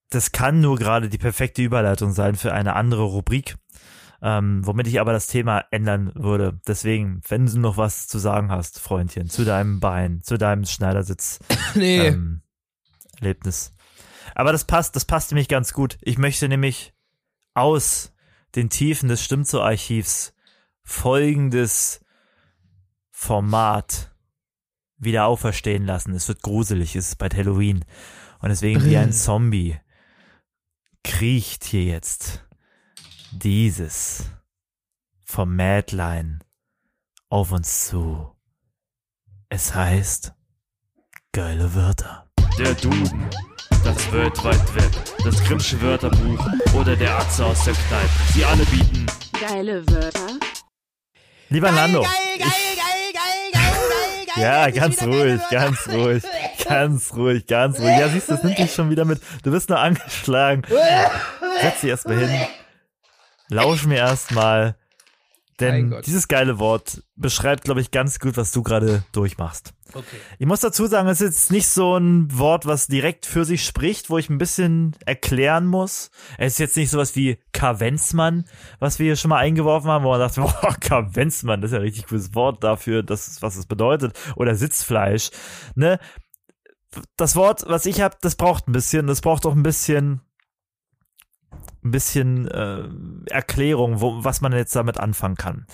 das 0.10 0.32
kann 0.32 0.62
nur 0.62 0.78
gerade 0.78 1.10
die 1.10 1.18
perfekte 1.18 1.62
Überleitung 1.62 2.14
sein 2.14 2.36
für 2.36 2.54
eine 2.54 2.76
andere 2.76 3.04
Rubrik. 3.04 3.56
Ähm, 4.22 4.66
womit 4.66 4.88
ich 4.88 5.00
aber 5.00 5.14
das 5.14 5.28
Thema 5.28 5.66
ändern 5.70 6.12
würde. 6.16 6.60
Deswegen, 6.66 7.22
wenn 7.28 7.46
du 7.46 7.60
noch 7.60 7.78
was 7.78 8.08
zu 8.08 8.18
sagen 8.18 8.50
hast, 8.52 8.80
Freundchen, 8.80 9.30
zu 9.30 9.46
deinem 9.46 9.80
Bein, 9.80 10.22
zu 10.24 10.38
deinem 10.38 10.66
Schneidersitz, 10.66 11.40
Nee. 11.76 12.08
ähm, 12.08 12.42
Erlebnis. 13.20 13.74
Aber 14.34 14.52
das 14.52 14.66
passt, 14.66 14.96
das 14.96 15.06
passt 15.06 15.32
nämlich 15.32 15.48
ganz 15.48 15.74
gut. 15.74 15.98
Ich 16.02 16.18
möchte 16.18 16.48
nämlich 16.50 16.94
aus 17.54 18.14
den 18.56 18.70
Tiefen 18.70 19.08
des 19.10 19.24
Stimmzo-Archivs 19.24 20.34
folgendes 20.84 22.02
Format 23.12 24.12
wieder 24.98 25.26
auferstehen 25.26 25.86
lassen. 25.86 26.14
Es 26.14 26.28
wird 26.28 26.42
gruselig, 26.42 26.96
es 26.96 27.10
ist 27.10 27.18
bald 27.18 27.36
Halloween. 27.36 27.86
Und 28.40 28.50
deswegen 28.50 28.84
wie 28.86 28.98
ein 28.98 29.14
Zombie 29.14 29.78
kriecht 31.04 31.64
hier 31.64 31.84
jetzt 31.84 32.47
dieses 33.32 34.26
vom 35.24 35.56
Mädlein 35.56 36.44
auf 37.30 37.52
uns 37.52 37.88
zu. 37.88 38.36
Es 39.50 39.76
heißt 39.76 40.34
geile 41.32 41.74
Wörter. 41.76 42.30
Der 42.58 42.74
Duden, 42.76 43.30
das 43.84 44.12
World 44.12 44.44
Wide 44.44 44.76
Web, 44.76 45.24
das 45.24 45.44
Grimmsche 45.44 45.80
Wörterbuch 45.82 46.48
oder 46.74 46.96
der 46.96 47.18
Atze 47.18 47.46
aus 47.46 47.64
der 47.66 47.74
Kneipe. 47.74 48.10
Sie 48.34 48.44
alle 48.46 48.66
bieten 48.66 49.06
Geile 49.40 49.86
Wörter. 49.88 50.28
Lieber 51.50 51.72
Nando. 51.72 52.06
Ja, 54.36 54.70
ganz 54.70 55.02
ruhig, 55.02 55.42
ganz 55.50 55.88
ruhig, 55.88 56.24
ganz 56.68 57.14
ruhig, 57.14 57.48
ganz 57.48 57.80
ruhig. 57.80 57.98
Ja, 58.00 58.10
siehst 58.10 58.30
du, 58.30 58.34
das 58.34 58.44
nimmt 58.44 58.58
dich 58.58 58.74
schon 58.74 58.90
wieder 58.90 59.06
mit. 59.06 59.22
Du 59.44 59.52
bist 59.52 59.70
nur 59.70 59.80
angeschlagen. 59.80 60.64
Setz 61.62 61.82
dich 61.82 61.90
erstmal 61.90 62.18
hin. 62.28 62.48
Lausch 63.50 63.86
mir 63.86 63.98
erstmal. 63.98 64.76
Denn 65.60 65.96
dieses 66.06 66.28
geile 66.28 66.60
Wort 66.60 67.04
beschreibt, 67.16 67.64
glaube 67.64 67.82
ich, 67.82 67.90
ganz 67.90 68.20
gut, 68.20 68.38
was 68.38 68.52
du 68.52 68.62
gerade 68.62 69.04
durchmachst. 69.12 69.74
Okay. 69.94 70.18
Ich 70.38 70.46
muss 70.46 70.60
dazu 70.60 70.86
sagen, 70.86 71.08
es 71.08 71.20
ist 71.20 71.28
jetzt 71.28 71.52
nicht 71.52 71.68
so 71.68 71.98
ein 71.98 72.28
Wort, 72.38 72.68
was 72.68 72.86
direkt 72.86 73.26
für 73.26 73.44
sich 73.44 73.66
spricht, 73.66 74.12
wo 74.12 74.20
ich 74.20 74.30
ein 74.30 74.38
bisschen 74.38 74.96
erklären 75.06 75.66
muss. 75.66 76.12
Es 76.38 76.54
ist 76.54 76.60
jetzt 76.60 76.78
nicht 76.78 76.92
sowas 76.92 77.16
wie 77.16 77.40
Kavenzmann, 77.54 78.46
was 78.80 79.00
wir 79.00 79.08
hier 79.08 79.16
schon 79.16 79.30
mal 79.30 79.40
eingeworfen 79.40 79.90
haben, 79.90 80.06
wo 80.06 80.10
man 80.10 80.20
dachte, 80.20 80.42
boah, 80.62 80.76
Kavenzmann, 80.80 81.62
das 81.62 81.72
ist 81.72 81.74
ja 81.74 81.80
ein 81.80 81.86
richtig 81.86 82.08
cooles 82.08 82.36
Wort 82.36 82.64
dafür, 82.64 83.02
das, 83.02 83.42
was 83.42 83.56
es 83.56 83.66
bedeutet. 83.66 84.18
Oder 84.36 84.54
Sitzfleisch. 84.54 85.32
Ne? 85.74 86.00
Das 87.16 87.36
Wort, 87.36 87.64
was 87.68 87.88
ich 87.88 88.02
habe, 88.02 88.16
das 88.22 88.36
braucht 88.36 88.68
ein 88.68 88.74
bisschen, 88.74 89.08
das 89.08 89.22
braucht 89.22 89.46
auch 89.48 89.56
ein 89.56 89.64
bisschen 89.64 90.22
ein 91.88 91.92
bisschen 91.92 92.48
äh, 92.48 92.84
Erklärung, 93.30 94.02
wo, 94.02 94.24
was 94.24 94.42
man 94.42 94.54
jetzt 94.54 94.76
damit 94.76 95.00
anfangen 95.00 95.36
kann. 95.36 95.66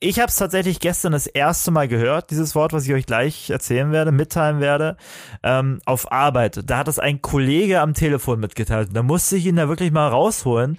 Ich 0.00 0.18
habe 0.18 0.28
es 0.28 0.36
tatsächlich 0.36 0.80
gestern 0.80 1.12
das 1.12 1.28
erste 1.28 1.70
Mal 1.70 1.86
gehört, 1.86 2.30
dieses 2.32 2.56
Wort, 2.56 2.72
was 2.72 2.86
ich 2.86 2.92
euch 2.92 3.06
gleich 3.06 3.50
erzählen 3.50 3.92
werde, 3.92 4.10
mitteilen 4.10 4.58
werde, 4.58 4.96
ähm, 5.44 5.80
auf 5.86 6.10
Arbeit. 6.10 6.68
Da 6.68 6.78
hat 6.78 6.88
es 6.88 6.98
ein 6.98 7.22
Kollege 7.22 7.80
am 7.80 7.94
Telefon 7.94 8.40
mitgeteilt. 8.40 8.90
Da 8.92 9.04
musste 9.04 9.36
ich 9.36 9.46
ihn 9.46 9.56
da 9.56 9.68
wirklich 9.68 9.92
mal 9.92 10.08
rausholen 10.08 10.78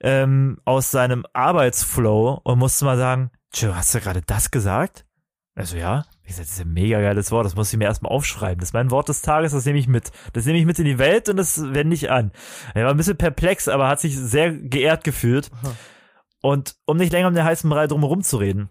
ähm, 0.00 0.58
aus 0.64 0.90
seinem 0.90 1.26
Arbeitsflow 1.34 2.40
und 2.44 2.58
musste 2.58 2.86
mal 2.86 2.96
sagen, 2.96 3.30
Joe, 3.52 3.76
hast 3.76 3.94
du 3.94 4.00
gerade 4.00 4.22
das 4.22 4.50
gesagt? 4.50 5.04
Also 5.54 5.76
ja, 5.76 6.06
ich 6.26 6.34
sag, 6.34 6.44
das 6.44 6.54
ist 6.54 6.60
ein 6.60 6.72
mega 6.72 7.00
geiles 7.00 7.30
Wort, 7.30 7.46
das 7.46 7.54
muss 7.54 7.72
ich 7.72 7.78
mir 7.78 7.84
erstmal 7.84 8.12
aufschreiben. 8.12 8.58
Das 8.58 8.70
ist 8.70 8.74
mein 8.74 8.90
Wort 8.90 9.08
des 9.08 9.22
Tages, 9.22 9.52
das 9.52 9.64
nehme 9.64 9.78
ich 9.78 9.86
mit. 9.86 10.10
Das 10.32 10.44
nehme 10.44 10.58
ich 10.58 10.66
mit 10.66 10.78
in 10.78 10.84
die 10.84 10.98
Welt 10.98 11.28
und 11.28 11.36
das 11.36 11.72
wende 11.72 11.94
ich 11.94 12.10
an. 12.10 12.32
Er 12.74 12.84
war 12.84 12.90
ein 12.90 12.96
bisschen 12.96 13.16
perplex, 13.16 13.68
aber 13.68 13.88
hat 13.88 14.00
sich 14.00 14.16
sehr 14.16 14.52
geehrt 14.52 15.04
gefühlt. 15.04 15.50
Und 16.42 16.76
um 16.84 16.96
nicht 16.96 17.12
länger 17.12 17.28
um 17.28 17.34
den 17.34 17.44
heißen 17.44 17.70
Brei 17.70 17.86
drumherum 17.86 18.22
zu 18.22 18.38
reden, 18.38 18.70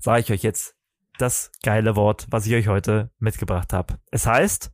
sage 0.00 0.20
ich 0.20 0.32
euch 0.32 0.42
jetzt 0.42 0.74
das 1.18 1.52
geile 1.62 1.94
Wort, 1.94 2.26
was 2.30 2.46
ich 2.46 2.54
euch 2.54 2.68
heute 2.68 3.10
mitgebracht 3.18 3.72
habe. 3.72 3.98
Es 4.10 4.26
heißt 4.26 4.72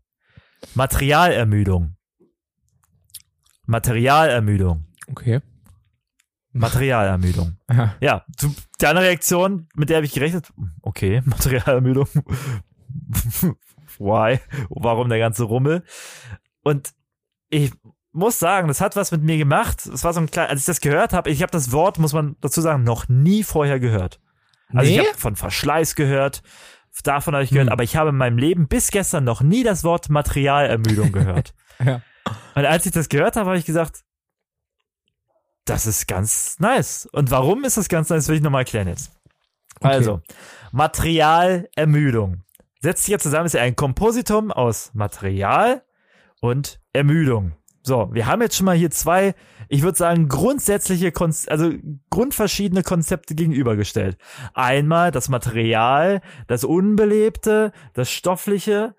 Materialermüdung. 0.74 1.96
Materialermüdung. 3.66 4.86
Okay. 5.10 5.40
Materialermüdung. 6.58 7.56
Ja, 8.00 8.24
zu, 8.36 8.54
deine 8.78 9.00
Reaktion, 9.00 9.68
mit 9.74 9.88
der 9.90 9.96
habe 9.98 10.06
ich 10.06 10.12
gerechnet. 10.12 10.52
Okay, 10.82 11.22
Materialermüdung. 11.24 12.08
Why? 13.98 14.38
Warum 14.68 15.08
der 15.08 15.18
ganze 15.18 15.44
Rummel? 15.44 15.82
Und 16.62 16.90
ich 17.50 17.72
muss 18.12 18.38
sagen, 18.38 18.68
das 18.68 18.80
hat 18.80 18.96
was 18.96 19.10
mit 19.12 19.22
mir 19.22 19.36
gemacht. 19.38 19.86
Es 19.86 20.04
war 20.04 20.12
so 20.12 20.20
ein 20.20 20.30
kleiner, 20.30 20.50
als 20.50 20.60
ich 20.60 20.66
das 20.66 20.80
gehört 20.80 21.12
habe, 21.12 21.30
ich 21.30 21.42
habe 21.42 21.50
das 21.50 21.72
Wort, 21.72 21.98
muss 21.98 22.12
man 22.12 22.36
dazu 22.40 22.60
sagen, 22.60 22.84
noch 22.84 23.08
nie 23.08 23.42
vorher 23.44 23.80
gehört. 23.80 24.20
Also 24.74 24.90
Nee? 24.90 25.00
ich 25.00 25.06
habe 25.08 25.18
von 25.18 25.36
Verschleiß 25.36 25.94
gehört, 25.94 26.42
davon 27.04 27.34
habe 27.34 27.44
ich 27.44 27.50
gehört, 27.50 27.68
Hm. 27.68 27.72
aber 27.72 27.82
ich 27.84 27.96
habe 27.96 28.10
in 28.10 28.16
meinem 28.16 28.38
Leben 28.38 28.68
bis 28.68 28.90
gestern 28.90 29.24
noch 29.24 29.40
nie 29.40 29.62
das 29.62 29.84
Wort 29.84 30.08
Materialermüdung 30.10 31.12
gehört. 31.12 31.54
Ja. 31.84 32.02
Und 32.54 32.64
als 32.66 32.84
ich 32.86 32.92
das 32.92 33.08
gehört 33.08 33.36
habe, 33.36 33.50
habe 33.50 33.58
ich 33.58 33.64
gesagt, 33.64 34.02
das 35.68 35.86
ist 35.86 36.06
ganz 36.08 36.58
nice. 36.58 37.08
Und 37.12 37.30
warum 37.30 37.64
ist 37.64 37.76
das 37.76 37.88
ganz 37.88 38.08
nice, 38.08 38.28
will 38.28 38.36
ich 38.36 38.42
nochmal 38.42 38.62
erklären 38.62 38.88
jetzt. 38.88 39.12
Okay. 39.80 39.88
Also, 39.88 40.20
Materialermüdung. 40.72 42.42
Setzt 42.80 43.04
sich 43.04 43.12
ja 43.12 43.18
zusammen, 43.18 43.46
ist 43.46 43.54
ja 43.54 43.62
ein 43.62 43.76
Kompositum 43.76 44.52
aus 44.52 44.90
Material 44.94 45.82
und 46.40 46.80
Ermüdung. 46.92 47.52
So, 47.82 48.10
wir 48.12 48.26
haben 48.26 48.42
jetzt 48.42 48.56
schon 48.56 48.66
mal 48.66 48.76
hier 48.76 48.90
zwei, 48.90 49.34
ich 49.68 49.82
würde 49.82 49.96
sagen, 49.96 50.28
grundsätzliche, 50.28 51.10
Konz 51.10 51.46
also 51.48 51.72
grundverschiedene 52.10 52.82
Konzepte 52.82 53.34
gegenübergestellt. 53.34 54.18
Einmal 54.52 55.10
das 55.10 55.28
Material, 55.28 56.20
das 56.46 56.64
Unbelebte, 56.64 57.72
das 57.94 58.10
Stoffliche 58.10 58.94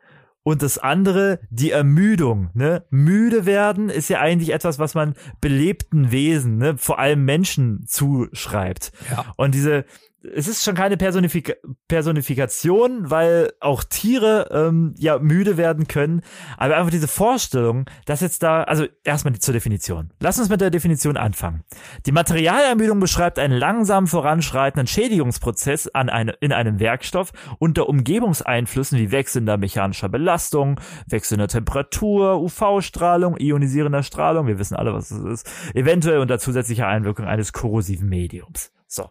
und 0.50 0.64
das 0.64 0.80
andere, 0.80 1.40
die 1.52 1.70
Ermüdung. 1.70 2.50
Ne? 2.56 2.84
Müde 2.90 3.46
werden 3.46 3.90
ist 3.90 4.10
ja 4.10 4.20
eigentlich 4.20 4.52
etwas, 4.52 4.80
was 4.80 4.96
man 4.96 5.14
belebten 5.42 6.12
Wesen, 6.12 6.58
ne? 6.58 6.76
vor 6.76 6.98
allem 6.98 7.24
Menschen 7.24 7.86
zuschreibt. 7.86 8.92
Ja. 9.12 9.26
Und 9.38 9.54
diese 9.54 9.86
es 10.22 10.48
ist 10.48 10.64
schon 10.64 10.76
keine 10.76 10.98
Personifika 10.98 11.54
Personifikation, 11.88 13.10
weil 13.10 13.52
auch 13.60 13.84
Tiere 13.84 14.50
ähm, 14.52 14.94
ja 14.98 15.18
müde 15.18 15.58
werden 15.58 15.88
können. 15.88 16.22
Aber 16.58 16.78
einfach 16.78 16.92
diese 16.92 17.08
Vorstellung, 17.08 17.86
dass 18.06 18.22
jetzt 18.22 18.44
da, 18.44 18.64
also 18.64 18.86
erstmal 19.04 19.34
zur 19.40 19.54
Definition. 19.54 20.12
Lass 20.20 20.40
uns 20.40 20.50
mit 20.50 20.62
der 20.62 20.70
Definition 20.72 21.18
anfangen. 21.18 21.64
Die 22.06 22.12
Materialermüdung 22.12 23.00
beschreibt 23.00 23.40
einen 23.40 23.58
langsam 23.58 24.08
voranschreitenden 24.08 24.88
Schädigungsprozess 24.88 25.88
an 25.88 26.10
eine, 26.10 26.34
in 26.42 26.52
einem 26.52 26.80
Werkstoff 26.80 27.32
unter 27.58 27.88
Umgebungseinflüssen 27.88 29.00
wie 29.00 29.12
wechselnder 29.12 29.58
mechanischer 29.58 30.10
Belastung, 30.10 30.80
wechselnder 31.08 31.48
Temperatur, 31.48 32.42
UV-Strahlung, 32.42 33.38
ionisierender 33.40 34.04
Strahlung, 34.04 34.48
wir 34.48 34.60
wissen 34.60 34.76
alle, 34.76 34.94
was 34.94 35.12
es 35.12 35.24
ist, 35.24 35.76
eventuell 35.76 36.20
unter 36.20 36.40
zusätzlicher 36.40 36.88
Einwirkung 36.88 37.26
eines 37.26 37.54
korrosiven 37.54 38.10
Mediums. 38.10 38.72
So. 38.88 39.10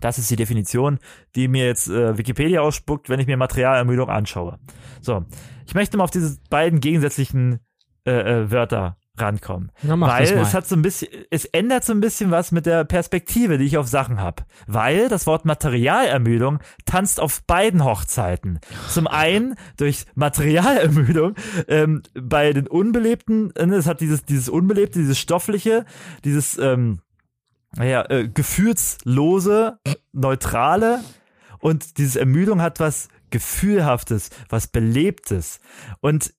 Das 0.00 0.18
ist 0.18 0.30
die 0.30 0.36
Definition, 0.36 0.98
die 1.34 1.48
mir 1.48 1.66
jetzt 1.66 1.88
äh, 1.88 2.18
Wikipedia 2.18 2.60
ausspuckt, 2.60 3.08
wenn 3.08 3.20
ich 3.20 3.26
mir 3.26 3.36
Materialermüdung 3.36 4.08
anschaue. 4.08 4.58
So, 5.00 5.24
ich 5.66 5.74
möchte 5.74 5.96
mal 5.96 6.04
auf 6.04 6.10
diese 6.10 6.38
beiden 6.50 6.80
gegensätzlichen 6.80 7.60
äh, 8.06 8.12
äh, 8.12 8.50
Wörter 8.50 8.96
rankommen. 9.16 9.70
Na, 9.82 9.98
weil 10.00 10.24
es 10.24 10.54
hat 10.54 10.66
so 10.66 10.74
ein 10.74 10.82
bisschen, 10.82 11.08
es 11.30 11.44
ändert 11.44 11.84
so 11.84 11.92
ein 11.92 12.00
bisschen 12.00 12.30
was 12.30 12.50
mit 12.50 12.66
der 12.66 12.84
Perspektive, 12.84 13.58
die 13.58 13.64
ich 13.64 13.78
auf 13.78 13.86
Sachen 13.86 14.20
habe. 14.20 14.42
Weil 14.66 15.08
das 15.08 15.26
Wort 15.26 15.44
Materialermüdung 15.44 16.58
tanzt 16.84 17.20
auf 17.20 17.42
beiden 17.44 17.84
Hochzeiten. 17.84 18.58
Zum 18.88 19.06
einen 19.06 19.54
durch 19.76 20.06
Materialermüdung 20.16 21.34
ähm, 21.68 22.02
bei 22.14 22.52
den 22.52 22.66
Unbelebten, 22.66 23.52
äh, 23.54 23.66
es 23.66 23.86
hat 23.86 24.00
dieses, 24.00 24.24
dieses 24.24 24.48
Unbelebte, 24.48 24.98
dieses 24.98 25.18
Stoffliche, 25.18 25.84
dieses 26.24 26.58
ähm, 26.58 27.00
naja, 27.76 28.04
äh, 28.08 28.28
gefühlslose, 28.28 29.78
neutrale 30.12 31.00
und 31.58 31.98
diese 31.98 32.20
Ermüdung 32.20 32.60
hat 32.60 32.78
was 32.78 33.08
Gefühlhaftes, 33.30 34.30
was 34.48 34.66
Belebtes. 34.68 35.60
Und 36.00 36.34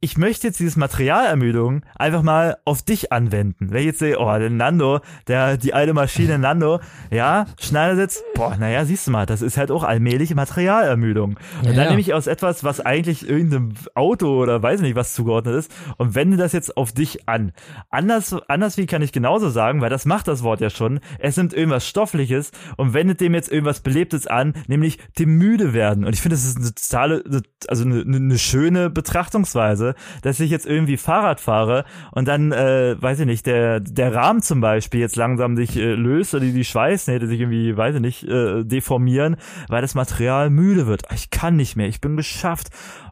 ich 0.00 0.16
möchte 0.16 0.46
jetzt 0.46 0.60
dieses 0.60 0.76
Materialermüdung 0.76 1.82
einfach 1.96 2.22
mal 2.22 2.58
auf 2.64 2.82
dich 2.82 3.12
anwenden. 3.12 3.70
Wenn 3.70 3.80
ich 3.80 3.86
jetzt 3.86 3.98
sehe, 3.98 4.18
oh, 4.18 4.38
der 4.38 4.50
Nando, 4.50 5.00
der, 5.26 5.56
die 5.56 5.74
alte 5.74 5.92
Maschine 5.92 6.38
Nando, 6.38 6.80
ja, 7.10 7.46
Schneidersitz, 7.60 8.22
boah, 8.34 8.56
naja, 8.56 8.84
siehst 8.84 9.06
du 9.06 9.10
mal, 9.10 9.26
das 9.26 9.42
ist 9.42 9.56
halt 9.56 9.70
auch 9.70 9.82
allmählich 9.82 10.34
Materialermüdung. 10.34 11.30
Und 11.30 11.64
Ja, 11.64 11.72
dann 11.72 11.84
ja. 11.84 11.90
nehme 11.90 12.00
ich 12.00 12.14
aus 12.14 12.26
etwas, 12.26 12.62
was 12.62 12.80
eigentlich 12.80 13.28
irgendeinem 13.28 13.74
Auto 13.94 14.40
oder 14.40 14.62
weiß 14.62 14.80
nicht 14.82 14.94
was 14.94 15.14
zugeordnet 15.14 15.56
ist 15.56 15.74
und 15.96 16.14
wende 16.14 16.36
das 16.36 16.52
jetzt 16.52 16.76
auf 16.76 16.92
dich 16.92 17.28
an. 17.28 17.52
Anders, 17.90 18.36
anders 18.48 18.76
wie 18.76 18.86
kann 18.86 19.02
ich 19.02 19.12
genauso 19.12 19.50
sagen, 19.50 19.80
weil 19.80 19.90
das 19.90 20.06
macht 20.06 20.28
das 20.28 20.42
Wort 20.42 20.60
ja 20.60 20.70
schon. 20.70 21.00
Es 21.18 21.36
nimmt 21.36 21.52
irgendwas 21.52 21.86
Stoffliches 21.86 22.52
und 22.76 22.94
wendet 22.94 23.20
dem 23.20 23.34
jetzt 23.34 23.50
irgendwas 23.50 23.80
Belebtes 23.80 24.26
an, 24.26 24.54
nämlich 24.68 24.98
dem 25.18 25.36
müde 25.36 25.72
werden. 25.72 26.04
Und 26.04 26.12
ich 26.12 26.20
finde, 26.20 26.36
das 26.36 26.44
ist 26.44 26.56
eine 26.56 26.74
totale, 26.74 27.42
also 27.66 27.84
eine, 27.84 28.02
eine 28.02 28.38
schöne 28.38 28.90
Betrachtungsweise, 28.90 29.87
dass 30.22 30.40
ich 30.40 30.50
jetzt 30.50 30.66
irgendwie 30.66 30.96
Fahrrad 30.96 31.40
fahre 31.40 31.84
und 32.12 32.28
dann, 32.28 32.52
äh, 32.52 32.96
weiß 33.00 33.20
ich 33.20 33.26
nicht, 33.26 33.46
der, 33.46 33.80
der 33.80 34.14
Rahmen 34.14 34.42
zum 34.42 34.60
Beispiel 34.60 35.00
jetzt 35.00 35.16
langsam 35.16 35.56
sich 35.56 35.76
äh, 35.76 35.94
löst 35.94 36.34
oder 36.34 36.44
die, 36.44 36.64
Schweißnähte 36.64 37.26
sich 37.26 37.40
irgendwie, 37.40 37.76
weiß 37.76 37.96
ich 37.96 38.00
nicht, 38.00 38.24
äh, 38.24 38.64
deformieren, 38.64 39.36
weil 39.68 39.82
das 39.82 39.94
Material 39.94 40.50
müde 40.50 40.86
wird. 40.86 41.02
Ich 41.14 41.30
kann 41.30 41.56
nicht 41.56 41.76
mehr, 41.76 41.88
ich 41.88 42.00
bin 42.00 42.16
geschafft. 42.16 42.68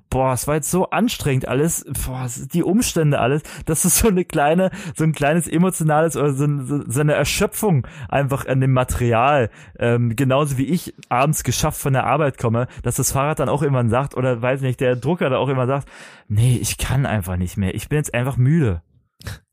Boah, 0.09 0.33
es 0.33 0.47
war 0.47 0.55
jetzt 0.55 0.71
so 0.71 0.91
anstrengend 0.91 1.49
alles, 1.49 1.85
boah, 2.07 2.27
die 2.53 2.63
Umstände 2.63 3.19
alles, 3.19 3.43
dass 3.65 3.85
es 3.85 3.99
so 3.99 4.09
eine 4.09 4.25
kleine, 4.25 4.71
so 4.95 5.03
ein 5.05 5.13
kleines 5.13 5.49
emotionales 5.49 6.17
oder 6.17 6.33
so, 6.33 6.47
so, 6.65 6.83
so 6.87 7.01
eine 7.01 7.15
Erschöpfung 7.15 7.87
einfach 8.09 8.47
an 8.47 8.61
dem 8.61 8.73
Material, 8.73 9.51
ähm, 9.79 10.15
genauso 10.15 10.59
wie 10.59 10.67
ich 10.67 10.95
abends 11.09 11.43
geschafft 11.45 11.81
von 11.81 11.93
der 11.93 12.05
Arbeit 12.07 12.39
komme, 12.39 12.69
dass 12.83 12.97
das 12.97 13.11
Fahrrad 13.13 13.41
dann 13.41 13.49
auch 13.49 13.63
irgendwann 13.63 13.91
sagt, 13.91 14.17
oder 14.17 14.41
weiß 14.41 14.61
nicht, 14.61 14.81
der 14.81 14.95
Drucker 14.97 15.29
da 15.29 15.39
auch 15.39 15.49
immer 15.49 15.67
sagt, 15.67 15.89
nee, 16.29 16.57
ich 16.61 16.79
kann 16.79 17.05
einfach 17.05 17.37
nicht 17.37 17.57
mehr, 17.57 17.75
ich 17.75 17.89
bin 17.89 17.97
jetzt 17.99 18.15
einfach 18.15 18.37
müde. 18.37 18.83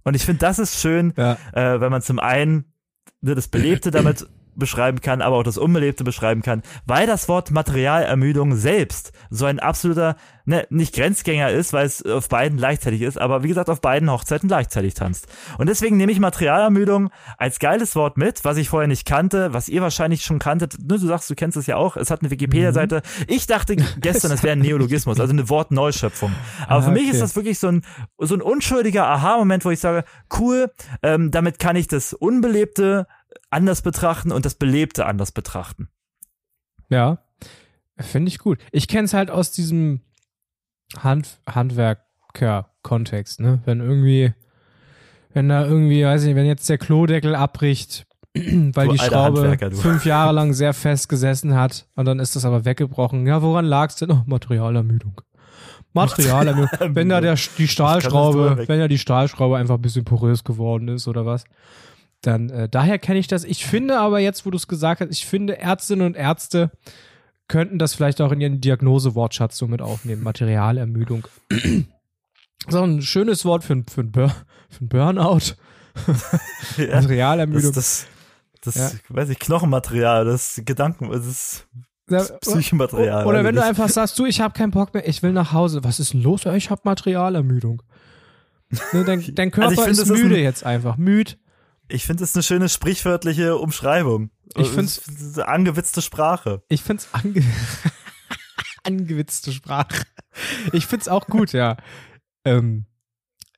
Und 0.04 0.16
ich 0.16 0.24
finde, 0.26 0.40
das 0.40 0.60
ist 0.60 0.80
schön, 0.80 1.14
Ja. 1.18 1.38
äh, 1.54 1.82
wenn 1.82 1.90
man 1.92 2.02
zum 2.02 2.20
einen 2.20 2.66
ne, 3.22 3.34
das 3.36 3.48
Belebte 3.48 3.90
damit 3.90 4.28
beschreiben 4.56 5.02
kann, 5.02 5.22
aber 5.22 5.38
auch 5.38 5.44
das 5.44 5.58
Unbelebte 5.58 6.04
beschreiben 6.04 6.42
kann, 6.42 6.62
weil 6.86 7.08
das 7.08 7.28
Wort 7.28 7.52
Materialermüdung 7.52 8.56
selbst 8.56 9.12
so 9.30 9.46
ein 9.46 9.60
absoluter, 9.60 10.16
ne, 10.46 10.66
nicht 10.70 10.96
Grenzgänger 10.96 11.50
ist, 11.50 11.74
weil 11.74 11.86
es 11.86 12.06
auf 12.06 12.30
beiden 12.30 12.58
gleichzeitig 12.58 13.02
ist, 13.02 13.20
aber 13.20 13.44
wie 13.44 13.48
gesagt 13.48 13.70
auf 13.70 13.82
beiden 13.82 14.10
Hochzeiten 14.12 14.48
gleichzeitig 14.48 14.94
tanzt. 14.94 15.28
Und 15.58 15.68
deswegen 15.70 15.98
nehme 15.98 16.12
ich 16.12 16.20
Materialermüdung 16.20 17.10
als 17.38 17.60
geiles 17.60 17.96
Wort 17.96 18.18
mit, 18.18 18.44
was 18.46 18.58
ich 18.58 18.70
vorher 18.70 18.88
nicht 18.88 19.06
kannte, 19.06 19.54
was 19.54 19.70
ihr 19.70 19.82
wahrscheinlich 19.82 20.24
schon 20.24 20.40
kanntet. 20.40 20.78
Ne, 20.80 21.00
du 21.00 21.08
sagst, 21.08 21.30
du 21.30 21.36
kennst 21.36 21.58
es 21.58 21.68
ja 21.68 21.78
auch. 21.78 21.98
Es 21.98 22.12
hat 22.12 22.22
eine 22.22 22.32
Wikipedia-Seite. 22.32 23.02
Ich 23.28 23.48
dachte 23.48 23.76
gestern, 24.00 24.32
es 24.32 24.44
wäre 24.44 24.54
ein 24.54 24.60
Neologismus, 24.60 25.20
also 25.20 25.34
eine 25.34 25.50
Wortneuschöpfung. 25.50 26.32
Aber 26.68 26.80
Ah, 26.80 26.82
für 26.82 26.92
mich 26.92 27.04
okay. 27.04 27.12
ist 27.12 27.22
das 27.22 27.36
wirklich 27.36 27.60
so 27.60 27.68
ein, 27.68 27.84
so 28.20 28.36
ein 28.36 28.42
unschuldiger 28.42 29.08
Aha-Moment, 29.08 29.66
wo 29.66 29.72
ich 29.72 29.80
sage, 29.80 30.04
cool, 30.40 30.72
ähm, 31.02 31.32
damit 31.32 31.60
kann 31.60 31.76
ich 31.76 31.88
das 31.88 32.14
Unbelebte 32.14 33.08
anders 33.54 33.82
betrachten 33.82 34.32
und 34.32 34.46
das 34.46 34.56
Belebte 34.56 35.06
anders 35.06 35.32
betrachten. 35.32 35.88
Ja, 36.90 37.20
finde 37.98 38.30
ich 38.30 38.40
gut. 38.40 38.60
Ich 38.72 38.88
kenne 38.88 39.06
es 39.06 39.14
halt 39.14 39.30
aus 39.30 39.52
diesem 39.52 40.02
Hand 41.00 41.40
Handwerker-Kontext, 41.50 43.40
ne? 43.40 43.62
Wenn 43.66 43.80
irgendwie, 43.80 44.34
wenn 45.34 45.50
da 45.50 45.66
irgendwie, 45.66 46.04
weiß 46.06 46.22
ich 46.22 46.28
nicht, 46.28 46.36
wenn 46.36 46.46
jetzt 46.46 46.70
der 46.70 46.78
Klodeckel 46.78 47.36
abbricht, 47.36 48.06
weil 48.34 48.88
Du 48.88 48.94
die 48.94 49.00
Schraube 49.00 49.58
fünf 49.72 50.06
Jahre 50.06 50.32
lang 50.36 50.54
sehr 50.54 50.74
fest 50.74 51.10
gesessen 51.10 51.56
hat 51.56 51.88
und 51.96 52.06
dann 52.06 52.20
ist 52.20 52.36
das 52.36 52.46
aber 52.46 52.66
weggebrochen. 52.66 53.28
Ja, 53.28 53.42
woran 53.42 53.66
lag's 53.66 53.96
denn? 53.96 54.12
Oh, 54.12 54.24
Materialermüdung. 54.26 55.22
Materialermüdung. 55.94 56.70
wenn 56.96 57.10
da 57.10 57.22
der, 57.22 57.38
die 57.58 57.68
Stahlschraube, 57.68 58.68
wenn 58.68 58.80
da 58.80 58.88
die 58.88 58.98
Stahlschraube 58.98 59.58
einfach 59.58 59.76
ein 59.76 59.82
bisschen 59.82 60.06
porös 60.06 60.44
geworden 60.44 60.88
ist 60.88 61.08
oder 61.08 61.26
was. 61.26 61.46
Dann, 62.24 62.50
äh, 62.50 62.68
daher 62.70 62.98
kenne 63.00 63.20
ich 63.20 63.28
das. 63.28 63.44
Ich 63.44 63.66
finde 63.66 64.00
aber 64.00 64.20
jetzt, 64.20 64.46
wo 64.46 64.50
du 64.50 64.58
es 64.58 64.68
gesagt 64.68 65.02
hast, 65.02 65.12
ich 65.12 65.26
finde 65.28 65.60
Ärztinnen 65.60 66.06
und 66.08 66.16
Ärzte 66.16 66.72
könnten 67.48 67.78
das 67.78 67.94
vielleicht 67.94 68.22
auch 68.22 68.32
in 68.32 68.40
ihren 68.42 68.62
Diagnosewortschatz 68.62 69.58
so 69.58 69.68
mit 69.68 69.82
aufnehmen. 69.82 70.24
Materialermüdung. 70.24 71.28
so 72.70 72.82
ein 72.82 73.02
schönes 73.02 73.44
Wort 73.46 73.64
für, 73.64 73.74
ein- 73.74 73.86
für, 73.86 74.02
ein, 74.02 74.12
Bur 74.12 74.30
für 74.70 74.86
ein 74.86 74.90
Burnout. 74.90 75.56
Ja, 76.78 76.96
Materialermüdung. 77.02 77.72
das, 77.74 78.08
das, 78.64 78.74
das 78.76 78.94
Ja. 78.94 79.00
weiß 79.10 79.30
ich, 79.30 79.38
Knochenmaterial, 79.38 80.26
das 80.26 80.60
Gedanken, 80.66 81.12
das 81.12 81.26
ist 81.28 81.68
Ja, 82.10 82.24
Psychomaterial. 82.42 83.28
Oder 83.28 83.44
wenn 83.44 83.54
du 83.56 83.64
einfach 83.64 83.90
sagst, 83.90 84.18
du, 84.18 84.26
ich 84.26 84.42
habe 84.42 84.54
keinen 84.58 84.72
Bock 84.72 84.94
mehr, 84.96 85.08
ich 85.08 85.22
will 85.22 85.34
nach 85.34 85.52
Hause. 85.54 85.84
Was 85.84 86.00
ist 86.00 86.14
denn 86.14 86.24
los? 86.24 86.46
Ich 86.46 86.70
habe 86.72 86.82
Materialermüdung. 86.86 87.84
Ne, 88.94 89.04
dein, 89.04 89.24
dein 89.36 89.52
Körper 89.52 89.70
Also 89.70 89.82
find, 89.84 89.92
ist 89.92 90.02
das 90.02 90.10
ist 90.10 90.24
müde 90.24 90.36
ein- 90.38 90.42
jetzt 90.44 90.66
einfach. 90.66 90.98
Müd. 90.98 91.38
Ich 91.90 92.06
finde 92.06 92.24
es 92.24 92.34
eine 92.36 92.44
schöne 92.44 92.70
sprichwörtliche 92.70 93.58
Umschreibung. 93.58 94.30
Ich 94.56 94.70
find's- 94.70 95.02
Es 95.08 95.38
angewitzte 95.40 96.02
Sprache. 96.02 96.64
Ich 96.70 96.82
find's 96.84 97.10
ange 97.12 97.44
angewitzte 98.84 99.52
Sprache. 99.52 100.04
Ich 100.72 100.86
find's 100.88 101.08
auch 101.08 101.28
gut, 101.28 101.54
ja. 101.54 101.78
Ähm, 102.46 102.86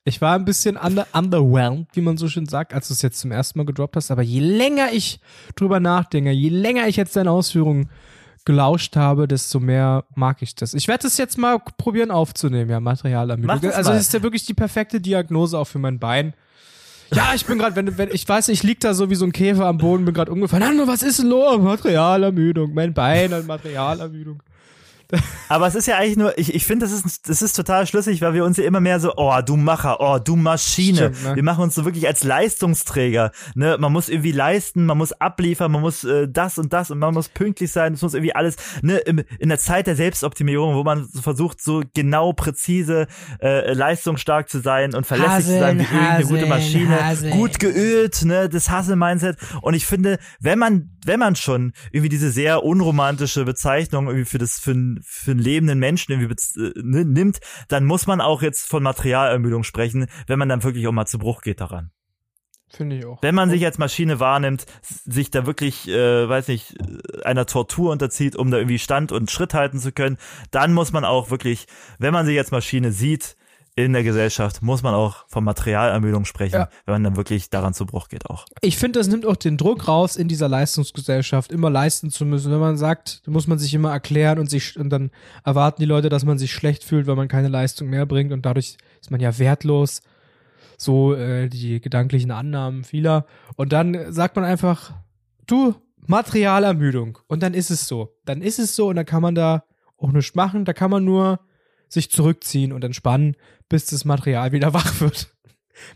ich 0.04 0.20
war 0.20 0.34
ein 0.36 0.44
bisschen 0.44 0.76
under 0.76 1.06
underwhelmed, 1.12 1.88
wie 1.94 2.00
man 2.00 2.16
so 2.16 2.28
schön 2.28 2.46
sagt, 2.46 2.72
als 2.72 2.88
du 2.88 2.94
es 2.94 3.02
jetzt 3.02 3.18
zum 3.18 3.32
ersten 3.32 3.58
Mal 3.58 3.64
gedroppt 3.66 3.96
hast. 3.96 4.10
Aber 4.10 4.22
je 4.22 4.40
länger 4.40 4.92
ich 4.92 5.20
drüber 5.56 5.80
nachdenke, 5.80 6.30
je 6.30 6.48
länger 6.48 6.86
ich 6.86 6.96
jetzt 6.96 7.16
deine 7.16 7.30
Ausführungen 7.32 7.90
gelauscht 8.44 8.94
habe, 8.94 9.26
desto 9.26 9.58
mehr 9.58 10.04
mag 10.14 10.40
ich 10.42 10.54
das. 10.54 10.74
Ich 10.74 10.86
werde 10.86 11.08
es 11.08 11.16
jetzt 11.16 11.36
mal 11.36 11.58
probieren 11.58 12.12
aufzunehmen, 12.12 12.70
ja, 12.70 12.78
Materialermüdung. 12.78 13.60
Das 13.60 13.74
Also 13.74 13.90
es 13.92 14.02
ist 14.02 14.12
ja 14.14 14.22
wirklich 14.22 14.46
die 14.46 14.54
perfekte 14.54 15.00
Diagnose 15.00 15.58
auch 15.58 15.64
für 15.66 15.80
mein 15.80 15.98
Bein. 15.98 16.34
Ja, 17.14 17.32
ich 17.34 17.46
bin 17.46 17.58
gerade, 17.58 17.76
wenn, 17.76 17.96
wenn 17.98 18.10
ich 18.10 18.28
weiß, 18.28 18.48
ich 18.48 18.62
lieg 18.62 18.80
da 18.80 18.92
so 18.94 19.10
wie 19.10 19.14
so 19.14 19.24
ein 19.24 19.32
Käfer 19.32 19.66
am 19.66 19.78
Boden, 19.78 20.04
bin 20.04 20.14
gerade 20.14 20.32
umgefallen. 20.32 20.64
Hallo, 20.64 20.86
was 20.86 21.02
ist 21.02 21.20
denn 21.20 21.28
los? 21.28 21.60
Materialermüdung, 21.60 22.74
mein 22.74 22.92
Bein 22.94 23.32
an 23.32 23.46
Materialermüdung. 23.46 24.42
Aber 25.48 25.66
es 25.66 25.74
ist 25.74 25.86
ja 25.86 25.96
eigentlich 25.96 26.16
nur, 26.16 26.36
ich, 26.38 26.54
ich 26.54 26.66
finde, 26.66 26.86
das 26.86 26.92
ist, 26.92 27.28
das 27.28 27.42
ist 27.42 27.54
total 27.54 27.86
schlüssig, 27.86 28.20
weil 28.22 28.34
wir 28.34 28.44
uns 28.44 28.56
ja 28.56 28.64
immer 28.64 28.80
mehr 28.80 29.00
so, 29.00 29.14
oh, 29.16 29.34
du 29.44 29.56
Macher, 29.56 30.00
oh, 30.00 30.18
du 30.18 30.36
Maschine. 30.36 31.14
Stimmt, 31.14 31.24
ne? 31.24 31.36
Wir 31.36 31.42
machen 31.42 31.62
uns 31.62 31.74
so 31.74 31.84
wirklich 31.84 32.06
als 32.06 32.24
Leistungsträger. 32.24 33.30
Ne? 33.54 33.76
Man 33.78 33.92
muss 33.92 34.08
irgendwie 34.08 34.32
leisten, 34.32 34.86
man 34.86 34.98
muss 34.98 35.12
abliefern, 35.12 35.70
man 35.70 35.80
muss 35.80 36.04
äh, 36.04 36.28
das 36.28 36.58
und 36.58 36.72
das 36.72 36.90
und 36.90 36.98
man 36.98 37.14
muss 37.14 37.28
pünktlich 37.28 37.70
sein, 37.70 37.94
es 37.94 38.02
muss 38.02 38.14
irgendwie 38.14 38.34
alles, 38.34 38.56
ne, 38.82 38.98
im, 38.98 39.22
in 39.38 39.48
der 39.48 39.58
Zeit 39.58 39.86
der 39.86 39.96
Selbstoptimierung, 39.96 40.74
wo 40.74 40.82
man 40.82 41.04
so 41.04 41.22
versucht, 41.22 41.62
so 41.62 41.82
genau, 41.94 42.32
präzise, 42.32 43.06
äh, 43.40 43.72
leistungsstark 43.72 44.48
zu 44.48 44.60
sein 44.60 44.94
und 44.94 45.06
verlässlich 45.06 45.46
zu 45.46 45.58
sein 45.60 45.78
wie 45.78 45.84
Haseln, 45.84 46.20
irgendeine 46.20 46.24
gute 46.24 46.36
Haseln, 46.36 46.48
Maschine, 46.48 47.04
Haseln. 47.04 47.32
gut 47.32 47.58
geölt, 47.58 48.24
ne, 48.24 48.48
das 48.48 48.70
Hustle-Mindset. 48.70 49.38
Und 49.62 49.74
ich 49.74 49.86
finde, 49.86 50.18
wenn 50.40 50.58
man, 50.58 50.90
wenn 51.04 51.20
man 51.20 51.36
schon 51.36 51.72
irgendwie 51.92 52.08
diese 52.08 52.30
sehr 52.30 52.64
unromantische 52.64 53.44
Bezeichnung 53.44 54.06
irgendwie 54.06 54.24
für 54.24 54.38
das, 54.38 54.58
für, 54.58 54.95
einen- 54.96 55.02
für 55.04 55.30
einen 55.32 55.40
lebenden 55.40 55.78
Menschen 55.78 56.12
irgendwie 56.12 56.34
ne, 56.82 57.04
nimmt, 57.04 57.38
dann 57.68 57.84
muss 57.84 58.06
man 58.06 58.20
auch 58.20 58.42
jetzt 58.42 58.66
von 58.68 58.82
Materialermüdung 58.82 59.62
sprechen, 59.64 60.06
wenn 60.26 60.38
man 60.38 60.48
dann 60.48 60.62
wirklich 60.62 60.86
auch 60.88 60.92
mal 60.92 61.06
zu 61.06 61.18
Bruch 61.18 61.42
geht 61.42 61.60
daran. 61.60 61.90
Finde 62.68 62.96
ich 62.96 63.06
auch. 63.06 63.22
Wenn 63.22 63.34
man 63.36 63.48
sich 63.48 63.64
als 63.64 63.78
Maschine 63.78 64.18
wahrnimmt, 64.18 64.66
sich 64.82 65.30
da 65.30 65.46
wirklich, 65.46 65.88
äh, 65.88 66.28
weiß 66.28 66.48
nicht, 66.48 66.74
äh, 66.80 67.22
einer 67.22 67.46
Tortur 67.46 67.92
unterzieht, 67.92 68.34
um 68.34 68.50
da 68.50 68.58
irgendwie 68.58 68.80
Stand 68.80 69.12
und 69.12 69.30
Schritt 69.30 69.54
halten 69.54 69.78
zu 69.78 69.92
können, 69.92 70.18
dann 70.50 70.72
muss 70.74 70.92
man 70.92 71.04
auch 71.04 71.30
wirklich, 71.30 71.66
wenn 72.00 72.12
man 72.12 72.26
sich 72.26 72.36
als 72.36 72.50
Maschine 72.50 72.90
sieht 72.90 73.36
in 73.78 73.92
der 73.92 74.02
Gesellschaft, 74.02 74.62
muss 74.62 74.82
man 74.82 74.94
auch 74.94 75.26
von 75.28 75.44
Materialermüdung 75.44 76.24
sprechen, 76.24 76.54
Ja. 76.56 76.68
wenn 76.86 76.94
man 76.94 77.04
dann 77.04 77.16
wirklich 77.16 77.50
daran 77.50 77.74
zu 77.74 77.84
Bruch 77.84 78.08
geht 78.08 78.24
auch. 78.24 78.46
Ich 78.62 78.78
finde, 78.78 78.98
das 78.98 79.06
nimmt 79.06 79.26
auch 79.26 79.36
den 79.36 79.58
Druck 79.58 79.86
raus, 79.86 80.16
in 80.16 80.28
dieser 80.28 80.48
Leistungsgesellschaft 80.48 81.52
immer 81.52 81.68
leisten 81.68 82.10
zu 82.10 82.24
müssen. 82.24 82.50
Wenn 82.50 82.58
man 82.58 82.78
sagt, 82.78 83.20
muss 83.26 83.46
man 83.46 83.58
sich 83.58 83.74
immer 83.74 83.92
erklären 83.92 84.38
und 84.38 84.48
sich 84.48 84.78
und 84.78 84.88
dann 84.88 85.10
erwarten 85.44 85.82
die 85.82 85.86
Leute, 85.86 86.08
dass 86.08 86.24
man 86.24 86.38
sich 86.38 86.52
schlecht 86.54 86.84
fühlt, 86.84 87.06
weil 87.06 87.16
man 87.16 87.28
keine 87.28 87.48
Leistung 87.48 87.88
mehr 87.90 88.06
bringt 88.06 88.32
und 88.32 88.46
dadurch 88.46 88.78
ist 89.00 89.10
man 89.10 89.20
ja 89.20 89.38
wertlos. 89.38 90.00
So 90.78 91.14
äh, 91.14 91.48
die 91.48 91.80
gedanklichen 91.80 92.30
Annahmen 92.30 92.82
vieler. 92.82 93.26
Und 93.56 93.72
dann 93.74 94.10
sagt 94.12 94.36
man 94.36 94.44
einfach, 94.46 94.92
du, 95.46 95.74
Materialermüdung. 96.06 97.18
Und 97.26 97.42
dann 97.42 97.54
ist 97.54 97.70
es 97.70 97.86
so. 97.86 98.14
Dann 98.24 98.40
ist 98.40 98.58
es 98.58 98.74
so 98.74 98.88
und 98.88 98.96
dann 98.96 99.06
kann 99.06 99.22
man 99.22 99.34
da 99.34 99.64
auch 99.98 100.12
nichts 100.12 100.34
machen. 100.34 100.64
Da 100.64 100.72
kann 100.72 100.90
man 100.90 101.04
nur 101.04 101.40
sich 101.88 102.10
zurückziehen 102.10 102.72
und 102.72 102.84
entspannen, 102.84 103.36
bis 103.68 103.86
das 103.86 104.04
Material 104.04 104.52
wieder 104.52 104.72
wach 104.74 105.00
wird. 105.00 105.32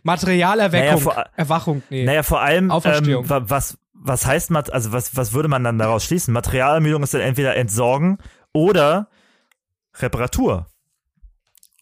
Materialerweckung. 0.02 1.04
Naja, 1.04 1.26
Erwachung, 1.36 1.82
nee. 1.90 2.04
Naja, 2.04 2.22
vor 2.22 2.40
allem, 2.40 2.70
ähm, 2.86 3.28
wa- 3.28 3.42
was, 3.46 3.78
was 3.94 4.26
heißt, 4.26 4.50
also 4.52 4.92
was, 4.92 5.16
was 5.16 5.32
würde 5.32 5.48
man 5.48 5.64
dann 5.64 5.78
daraus 5.78 6.04
schließen? 6.04 6.32
Materialermüdung 6.34 7.02
ist 7.02 7.14
dann 7.14 7.20
entweder 7.22 7.56
Entsorgen 7.56 8.18
oder 8.52 9.08
Reparatur. 9.94 10.66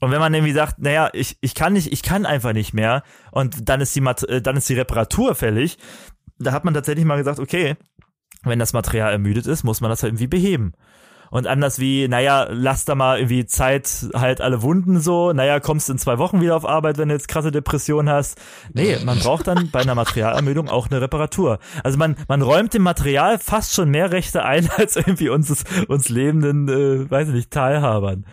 Und 0.01 0.13
wenn 0.13 0.21
man 0.21 0.33
irgendwie 0.33 0.53
sagt, 0.53 0.79
naja, 0.79 1.11
ich, 1.13 1.37
ich 1.41 1.55
kann 1.57 1.73
nicht, 1.73 1.93
ich 1.93 2.03
kann 2.03 2.25
einfach 2.25 2.53
nicht 2.53 2.73
mehr 2.73 3.03
und 3.33 3.69
dann 3.69 3.81
ist 3.81 3.95
die, 3.97 4.01
Mat 4.01 4.23
äh, 4.29 4.41
dann 4.41 4.57
ist 4.57 4.69
die 4.69 4.75
Reparatur 4.75 5.35
fällig, 5.35 5.77
da 6.39 6.53
hat 6.53 6.65
man 6.65 6.73
tatsächlich 6.75 7.05
mal 7.05 7.17
gesagt, 7.19 7.41
okay, 7.41 7.77
wenn 8.45 8.61
das 8.61 8.73
Material 8.73 9.11
ermüdet 9.11 9.49
ist, 9.49 9.65
muss 9.65 9.81
man 9.81 9.91
das 9.91 10.03
halt 10.05 10.11
irgendwie 10.13 10.29
beheben. 10.29 10.73
Und 11.31 11.47
anders 11.47 11.79
wie, 11.79 12.09
naja, 12.09 12.47
lass 12.51 12.85
da 12.85 12.95
mal 12.95 13.19
irgendwie 13.19 13.47
Zeit 13.47 14.09
halt 14.15 14.41
alle 14.41 14.63
Wunden 14.63 15.01
so, 15.01 15.33
naja, 15.33 15.61
kommst 15.61 15.91
in 15.91 15.99
zwei 15.99 16.19
Wochen 16.19 16.41
wieder 16.41 16.57
auf 16.57 16.67
Arbeit, 16.67 16.99
wenn 16.99 17.09
du 17.09 17.15
jetzt 17.15 17.29
krasse 17.29 17.51
Depression 17.51 18.09
hast. 18.09 18.41
Nee, 18.73 18.97
man 19.05 19.19
braucht 19.19 19.47
dann 19.47 19.71
bei 19.71 19.81
einer 19.81 19.95
Materialermüdung 19.95 20.69
auch 20.69 20.89
eine 20.91 21.01
Reparatur. 21.01 21.59
Also 21.85 21.99
man, 21.99 22.17
man 22.29 22.43
räumt 22.43 22.75
dem 22.75 22.83
Material 22.83 23.39
fast 23.39 23.75
schon 23.75 23.91
mehr 23.91 24.11
Rechte 24.13 24.45
ein, 24.45 24.69
als 24.77 24.97
irgendwie 24.97 25.29
uns, 25.29 25.65
uns 25.89 26.09
lebenden, 26.09 26.69
äh, 26.69 27.11
weiß 27.11 27.29
ich 27.29 27.35
nicht, 27.35 27.51
Teilhabern. 27.51 28.25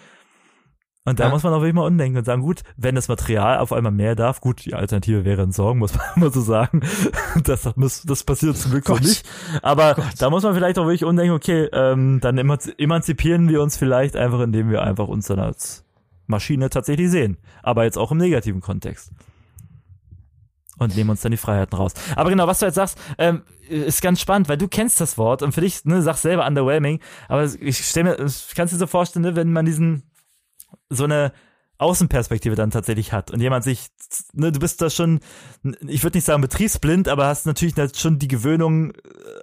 Und 1.07 1.19
da 1.19 1.25
Ja. 1.25 1.29
muss 1.29 1.43
man 1.43 1.53
auch 1.53 1.59
wirklich 1.59 1.75
mal 1.75 1.85
umdenken 1.85 2.17
und 2.17 2.25
sagen, 2.25 2.41
gut, 2.41 2.63
wenn 2.77 2.95
das 2.95 3.07
Material 3.07 3.59
auf 3.59 3.71
einmal 3.71 3.91
mehr 3.91 4.15
darf, 4.15 4.41
gut, 4.41 4.65
die 4.65 4.73
Alternative 4.73 5.23
wäre 5.23 5.43
Entsorgen, 5.43 5.77
muss 5.79 5.93
man 5.95 6.03
mal 6.15 6.33
so 6.33 6.41
sagen. 6.41 6.81
Das, 7.43 7.69
muss, 7.75 8.01
das 8.01 8.23
passiert 8.23 8.57
zum 8.57 8.71
Glück 8.71 8.87
so 8.87 8.93
Gott. 8.93 9.03
nicht. 9.03 9.23
Aber 9.61 9.95
da 10.17 10.29
muss 10.31 10.41
man 10.43 10.55
vielleicht 10.55 10.79
auch 10.79 10.85
wirklich 10.85 11.03
umdenken, 11.03 11.33
okay, 11.33 11.69
ähm, 11.73 12.19
dann 12.21 12.39
emanzi- 12.39 12.73
emanzipieren 12.79 13.47
wir 13.49 13.61
uns 13.61 13.77
vielleicht 13.77 14.15
einfach, 14.15 14.39
indem 14.39 14.71
wir 14.71 14.81
einfach 14.81 15.07
uns 15.07 15.27
dann 15.27 15.37
als 15.39 15.83
Maschine 16.25 16.71
tatsächlich 16.71 17.11
sehen. 17.11 17.37
Aber 17.61 17.83
jetzt 17.83 17.99
auch 17.99 18.11
im 18.11 18.17
negativen 18.17 18.61
Kontext. 18.61 19.11
Und 20.77 20.95
nehmen 20.97 21.11
uns 21.11 21.21
dann 21.21 21.31
die 21.31 21.37
Freiheiten 21.37 21.77
raus. 21.77 21.93
Aber 22.17 22.29
genau, 22.29 22.47
was 22.47 22.59
du 22.59 22.65
jetzt 22.65 22.75
sagst, 22.75 22.97
ähm, 23.17 23.43
ist 23.69 24.01
ganz 24.01 24.19
spannend, 24.19 24.49
weil 24.49 24.57
du 24.57 24.67
kennst 24.67 24.99
das 24.99 25.17
Wort 25.17 25.41
und 25.41 25.53
für 25.53 25.61
dich, 25.61 25.85
ne, 25.85 26.01
sagst 26.01 26.23
selber 26.23 26.45
underwhelming, 26.45 26.99
aber 27.29 27.45
ich 27.61 27.77
stelle 27.85 28.09
mir, 28.17 28.25
ich 28.25 28.53
kann 28.55 28.67
dir 28.67 28.75
so 28.75 28.85
vorstellen, 28.87 29.23
ne, 29.23 29.35
wenn 29.37 29.53
man 29.53 29.65
diesen, 29.65 30.03
so 30.89 31.05
eine 31.05 31.31
Außenperspektive 31.77 32.55
dann 32.55 32.71
tatsächlich 32.71 33.11
hat 33.11 33.31
und 33.31 33.41
jemand 33.41 33.65
sich, 33.65 33.87
ne, 34.33 34.51
du 34.51 34.59
bist 34.59 34.81
da 34.81 34.89
schon, 34.89 35.19
ich 35.87 36.03
würde 36.03 36.17
nicht 36.17 36.25
sagen 36.25 36.41
betriebsblind, 36.41 37.09
aber 37.09 37.27
hast 37.27 37.45
natürlich 37.45 37.75
schon 37.97 38.17
die 38.17 38.29
Gewöhnung, 38.29 38.91
äh, 38.91 38.97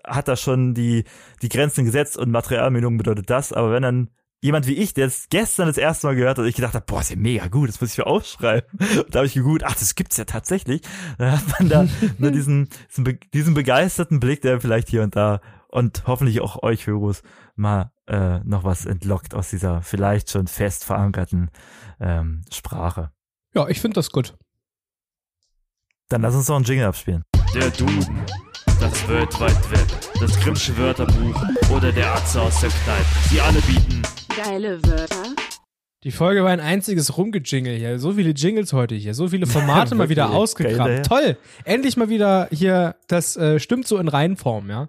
hat 0.06 0.28
da 0.28 0.36
schon 0.36 0.72
die, 0.74 1.04
die 1.42 1.50
Grenzen 1.50 1.84
gesetzt 1.84 2.16
und 2.16 2.30
Materialmenung 2.30 2.96
bedeutet 2.96 3.28
das, 3.28 3.52
aber 3.52 3.72
wenn 3.72 3.82
dann 3.82 4.08
jemand 4.40 4.66
wie 4.66 4.74
ich, 4.74 4.92
der 4.92 5.06
es 5.06 5.28
gestern 5.30 5.68
das 5.68 5.76
erste 5.76 6.06
Mal 6.06 6.16
gehört 6.16 6.38
hat, 6.38 6.46
ich 6.46 6.56
gedacht 6.56 6.74
habe, 6.74 6.84
boah, 6.86 7.00
ist 7.00 7.10
ja 7.10 7.16
mega 7.16 7.46
gut, 7.46 7.68
das 7.68 7.80
muss 7.80 7.92
ich 7.92 7.98
mir 7.98 8.06
aufschreiben. 8.06 8.68
Und 8.78 9.14
da 9.14 9.20
habe 9.20 9.26
ich 9.26 9.34
gegoogelt, 9.34 9.64
ach, 9.64 9.76
das 9.76 9.94
gibt's 9.94 10.16
ja 10.16 10.24
tatsächlich. 10.24 10.82
Dann 11.16 11.32
hat 11.32 11.60
man 11.60 11.68
da 11.68 11.86
nur 12.18 12.32
diesen, 12.32 12.68
diesen 13.32 13.54
begeisterten 13.54 14.18
Blick, 14.20 14.42
der 14.42 14.60
vielleicht 14.60 14.88
hier 14.88 15.02
und 15.02 15.14
da 15.14 15.40
und 15.68 16.06
hoffentlich 16.06 16.40
auch 16.40 16.62
euch, 16.62 16.86
Hörus, 16.86 17.22
mal 17.62 17.92
äh, 18.06 18.40
noch 18.40 18.64
was 18.64 18.84
entlockt 18.84 19.34
aus 19.34 19.50
dieser 19.50 19.80
vielleicht 19.80 20.30
schon 20.30 20.46
fest 20.46 20.84
verankerten 20.84 21.50
ähm, 22.00 22.42
Sprache. 22.52 23.10
Ja, 23.54 23.68
ich 23.68 23.80
finde 23.80 23.94
das 23.94 24.10
gut. 24.10 24.34
Dann 26.08 26.20
lass 26.20 26.34
uns 26.34 26.46
doch 26.46 26.56
einen 26.56 26.64
Jingle 26.64 26.86
abspielen. 26.86 27.22
Der 27.54 27.70
Duden, 27.70 28.20
das 28.80 29.08
World 29.08 29.40
Wide 29.40 29.70
Web, 29.70 30.20
das 30.20 30.38
Grimmsche 30.40 30.76
Wörterbuch 30.76 31.42
oder 31.70 31.92
der 31.92 32.14
Atze 32.14 32.40
aus 32.42 32.60
der 32.60 32.70
Kneipe. 32.70 33.06
Sie 33.30 33.40
alle 33.40 33.60
bieten 33.62 34.02
Geile 34.36 34.82
Wörter. 34.84 35.22
Die 36.04 36.10
Folge 36.10 36.42
war 36.42 36.50
ein 36.50 36.60
einziges 36.60 37.16
Rumgejingle 37.16 37.74
hier. 37.76 37.98
So 37.98 38.12
viele 38.12 38.30
Jingles 38.30 38.72
heute 38.72 38.94
hier. 38.94 39.14
So 39.14 39.28
viele 39.28 39.46
Formate 39.46 39.94
mal 39.94 40.08
wieder 40.08 40.30
ausgekramt. 40.30 40.78
Geil, 40.78 41.02
Toll. 41.02 41.36
Endlich 41.64 41.96
mal 41.96 42.08
wieder 42.08 42.48
hier, 42.50 42.96
das 43.08 43.36
äh, 43.36 43.60
stimmt 43.60 43.86
so 43.86 43.98
in 43.98 44.08
Reihenform, 44.08 44.68
ja. 44.70 44.88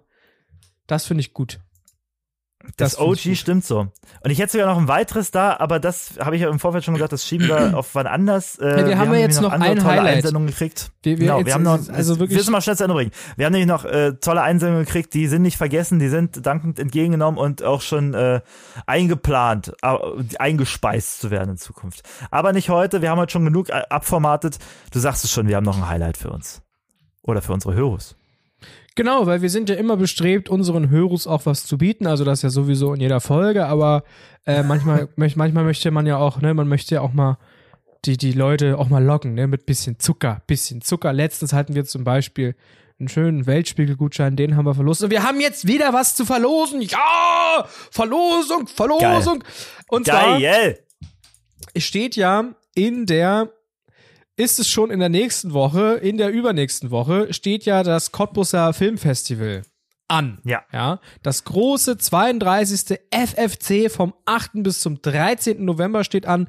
Das 0.87 1.05
finde 1.05 1.21
ich 1.21 1.33
gut. 1.33 1.59
Das, 2.77 2.93
Das 2.93 2.99
OG 2.99 3.35
stimmt 3.35 3.65
so. 3.65 3.79
Und 4.23 4.31
ich 4.31 4.39
hätte 4.39 4.53
sogar 4.53 4.67
noch 4.67 4.77
ein 4.77 4.87
weiteres 4.87 5.31
da, 5.31 5.57
aber 5.59 5.79
das 5.81 6.13
habe 6.19 6.37
ich 6.37 6.41
ja 6.43 6.49
im 6.49 6.59
Vorfeld 6.59 6.85
schon 6.85 6.93
gesagt, 6.93 7.11
das 7.11 7.25
schieben 7.27 7.49
wir 7.49 7.77
auf 7.77 7.93
wann 7.93 8.07
anders. 8.07 8.57
Äh, 8.57 8.79
Ja, 8.81 8.87
wir 8.87 8.97
haben 8.97 9.13
ja 9.13 9.19
jetzt 9.19 9.41
noch 9.41 9.51
andere 9.51 9.71
ein 9.71 9.77
tolle 9.79 9.89
Highlight. 9.91 10.15
Einsendungen 10.15 10.47
gekriegt. 10.47 10.91
Wir- 11.03 11.19
wir 11.19 11.27
genau, 11.27 11.45
wir 11.45 11.53
haben 11.53 11.63
noch, 11.63 11.89
also 11.89 12.19
wirklich- 12.19 12.37
wir 12.37 12.43
sind 12.43 12.51
mal 12.53 12.61
schnell 12.61 12.77
zu 12.77 12.83
Ende 12.85 12.93
bringen. 12.95 13.11
Wir 13.35 13.45
haben 13.45 13.51
nämlich 13.53 13.67
noch 13.67 13.83
äh, 13.83 14.13
tolle 14.13 14.41
Einsendungen 14.43 14.85
gekriegt, 14.85 15.13
die 15.13 15.27
sind 15.27 15.41
nicht 15.41 15.57
vergessen, 15.57 15.99
die 15.99 16.07
sind 16.07 16.45
dankend 16.45 16.79
entgegengenommen 16.79 17.37
und 17.37 17.63
auch 17.63 17.81
schon 17.81 18.13
äh, 18.13 18.39
eingeplant, 18.85 19.73
äh, 19.81 19.95
eingespeist 20.39 21.19
zu 21.19 21.31
werden 21.31 21.51
in 21.51 21.57
Zukunft. 21.57 22.03
Aber 22.31 22.53
nicht 22.53 22.69
heute, 22.69 23.01
wir 23.01 23.09
haben 23.09 23.19
heute 23.19 23.31
schon 23.33 23.45
genug 23.45 23.69
äh, 23.69 23.81
abformatet. 23.89 24.57
Du 24.91 24.99
sagst 24.99 25.23
es 25.25 25.31
schon, 25.31 25.47
wir 25.47 25.57
haben 25.57 25.65
noch 25.65 25.77
ein 25.77 25.89
Highlight 25.89 26.17
für 26.17 26.29
uns. 26.31 26.61
Oder 27.23 27.41
für 27.41 27.53
unsere 27.53 27.73
Hörers. 27.73 28.15
Genau, 28.95 29.25
weil 29.25 29.41
wir 29.41 29.49
sind 29.49 29.69
ja 29.69 29.75
immer 29.75 29.97
bestrebt, 29.97 30.49
unseren 30.49 30.89
Hörers 30.89 31.25
auch 31.25 31.45
was 31.45 31.65
zu 31.65 31.77
bieten. 31.77 32.05
Also 32.05 32.23
das 32.23 32.41
ja 32.41 32.49
sowieso 32.49 32.93
in 32.93 33.01
jeder 33.01 33.21
Folge, 33.21 33.65
aber 33.65 34.03
äh, 34.45 34.63
manchmal, 34.63 35.09
manchmal 35.15 35.63
möchte 35.63 35.89
man 35.91 36.05
ja 36.05 36.17
auch, 36.17 36.41
ne, 36.41 36.53
man 36.53 36.67
möchte 36.67 36.95
ja 36.95 37.01
auch 37.01 37.13
mal 37.13 37.37
die, 38.05 38.17
die 38.17 38.33
Leute 38.33 38.77
auch 38.77 38.89
mal 38.89 39.03
locken, 39.03 39.33
ne, 39.33 39.47
mit 39.47 39.65
bisschen 39.65 39.97
Zucker, 39.99 40.41
bisschen 40.47 40.81
Zucker. 40.81 41.13
Letztens 41.13 41.53
hatten 41.53 41.73
wir 41.73 41.85
zum 41.85 42.03
Beispiel 42.03 42.55
einen 42.99 43.09
schönen 43.09 43.47
Weltspiegelgutschein, 43.47 44.35
den 44.35 44.55
haben 44.55 44.65
wir 44.65 44.75
verlost. 44.75 45.03
Und 45.03 45.09
wir 45.09 45.23
haben 45.23 45.41
jetzt 45.41 45.67
wieder 45.67 45.93
was 45.93 46.15
zu 46.15 46.25
verlosen. 46.25 46.81
Ja! 46.81 47.65
Verlosung, 47.91 48.67
Verlosung. 48.67 49.43
Und 49.87 50.05
zwar 50.05 50.39
Geil! 50.39 50.79
es 51.73 51.83
steht 51.83 52.15
ja 52.15 52.53
in 52.75 53.05
der, 53.05 53.51
ist 54.35 54.59
es 54.59 54.67
schon 54.67 54.91
in 54.91 54.99
der 54.99 55.09
nächsten 55.09 55.53
Woche, 55.53 55.93
in 55.95 56.17
der 56.17 56.31
übernächsten 56.31 56.91
Woche, 56.91 57.33
steht 57.33 57.65
ja 57.65 57.83
das 57.83 58.11
Cottbusser 58.11 58.73
Filmfestival 58.73 59.63
an. 60.07 60.39
Ja. 60.43 60.63
Ja. 60.71 60.99
Das 61.21 61.43
große 61.43 61.97
32. 61.97 62.99
FFC 63.11 63.91
vom 63.91 64.13
8. 64.25 64.51
bis 64.55 64.79
zum 64.79 65.01
13. 65.01 65.63
November 65.63 66.03
steht 66.03 66.25
an. 66.25 66.47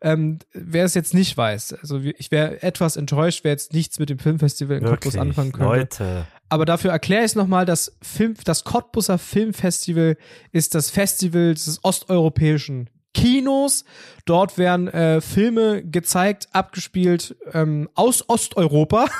Ähm, 0.00 0.38
wer 0.52 0.84
es 0.84 0.94
jetzt 0.94 1.14
nicht 1.14 1.36
weiß, 1.36 1.74
also 1.74 1.98
ich 2.00 2.30
wäre 2.30 2.62
etwas 2.62 2.96
enttäuscht, 2.96 3.44
wer 3.44 3.52
jetzt 3.52 3.72
nichts 3.72 3.98
mit 3.98 4.10
dem 4.10 4.18
Filmfestival 4.18 4.78
in 4.78 4.84
Cottbus 4.84 5.14
Wirklich, 5.14 5.20
anfangen 5.20 5.52
könnte. 5.52 5.68
Leute. 5.68 6.26
Aber 6.48 6.64
dafür 6.64 6.90
erkläre 6.90 7.22
ich 7.22 7.30
es 7.30 7.34
nochmal, 7.34 7.64
das, 7.64 7.96
Film, 8.02 8.34
das 8.44 8.64
Cottbusser 8.64 9.18
Filmfestival 9.18 10.16
ist 10.50 10.74
das 10.74 10.90
Festival 10.90 11.54
des 11.54 11.80
osteuropäischen 11.82 12.90
Kinos. 13.14 13.84
Dort 14.24 14.58
werden 14.58 14.88
äh, 14.88 15.20
Filme 15.20 15.82
gezeigt, 15.84 16.48
abgespielt 16.52 17.36
ähm, 17.52 17.88
aus 17.94 18.28
Osteuropa. 18.28 19.06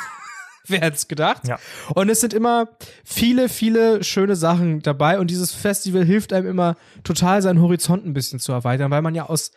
Wer 0.68 0.80
hätte 0.80 0.96
es 0.96 1.08
gedacht? 1.08 1.48
Ja. 1.48 1.58
Und 1.94 2.08
es 2.08 2.20
sind 2.20 2.32
immer 2.32 2.68
viele, 3.04 3.48
viele 3.48 4.04
schöne 4.04 4.36
Sachen 4.36 4.80
dabei. 4.80 5.18
Und 5.18 5.28
dieses 5.28 5.52
Festival 5.52 6.04
hilft 6.04 6.32
einem 6.32 6.46
immer 6.46 6.76
total, 7.02 7.42
seinen 7.42 7.60
Horizont 7.60 8.06
ein 8.06 8.12
bisschen 8.12 8.38
zu 8.38 8.52
erweitern, 8.52 8.92
weil 8.92 9.02
man 9.02 9.16
ja 9.16 9.28
aus 9.28 9.50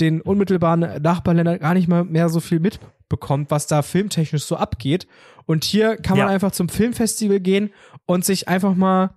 den 0.00 0.22
unmittelbaren 0.22 1.02
Nachbarländern 1.02 1.58
gar 1.58 1.74
nicht 1.74 1.86
mal 1.86 2.04
mehr 2.04 2.30
so 2.30 2.40
viel 2.40 2.60
mitbekommt, 2.60 3.50
was 3.50 3.66
da 3.66 3.82
filmtechnisch 3.82 4.44
so 4.44 4.56
abgeht. 4.56 5.06
Und 5.44 5.64
hier 5.64 5.98
kann 5.98 6.16
man 6.16 6.28
Ja. 6.28 6.32
einfach 6.32 6.52
zum 6.52 6.70
Filmfestival 6.70 7.40
gehen 7.40 7.70
und 8.06 8.24
sich 8.24 8.48
einfach 8.48 8.74
mal 8.74 9.10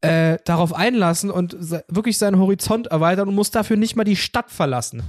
äh, 0.00 0.38
darauf 0.44 0.74
einlassen 0.74 1.30
und 1.30 1.56
wirklich 1.88 2.18
seinen 2.18 2.38
Horizont 2.38 2.88
erweitern 2.88 3.28
und 3.28 3.34
muss 3.34 3.50
dafür 3.50 3.76
nicht 3.76 3.96
mal 3.96 4.04
die 4.04 4.16
Stadt 4.16 4.50
verlassen. 4.50 5.02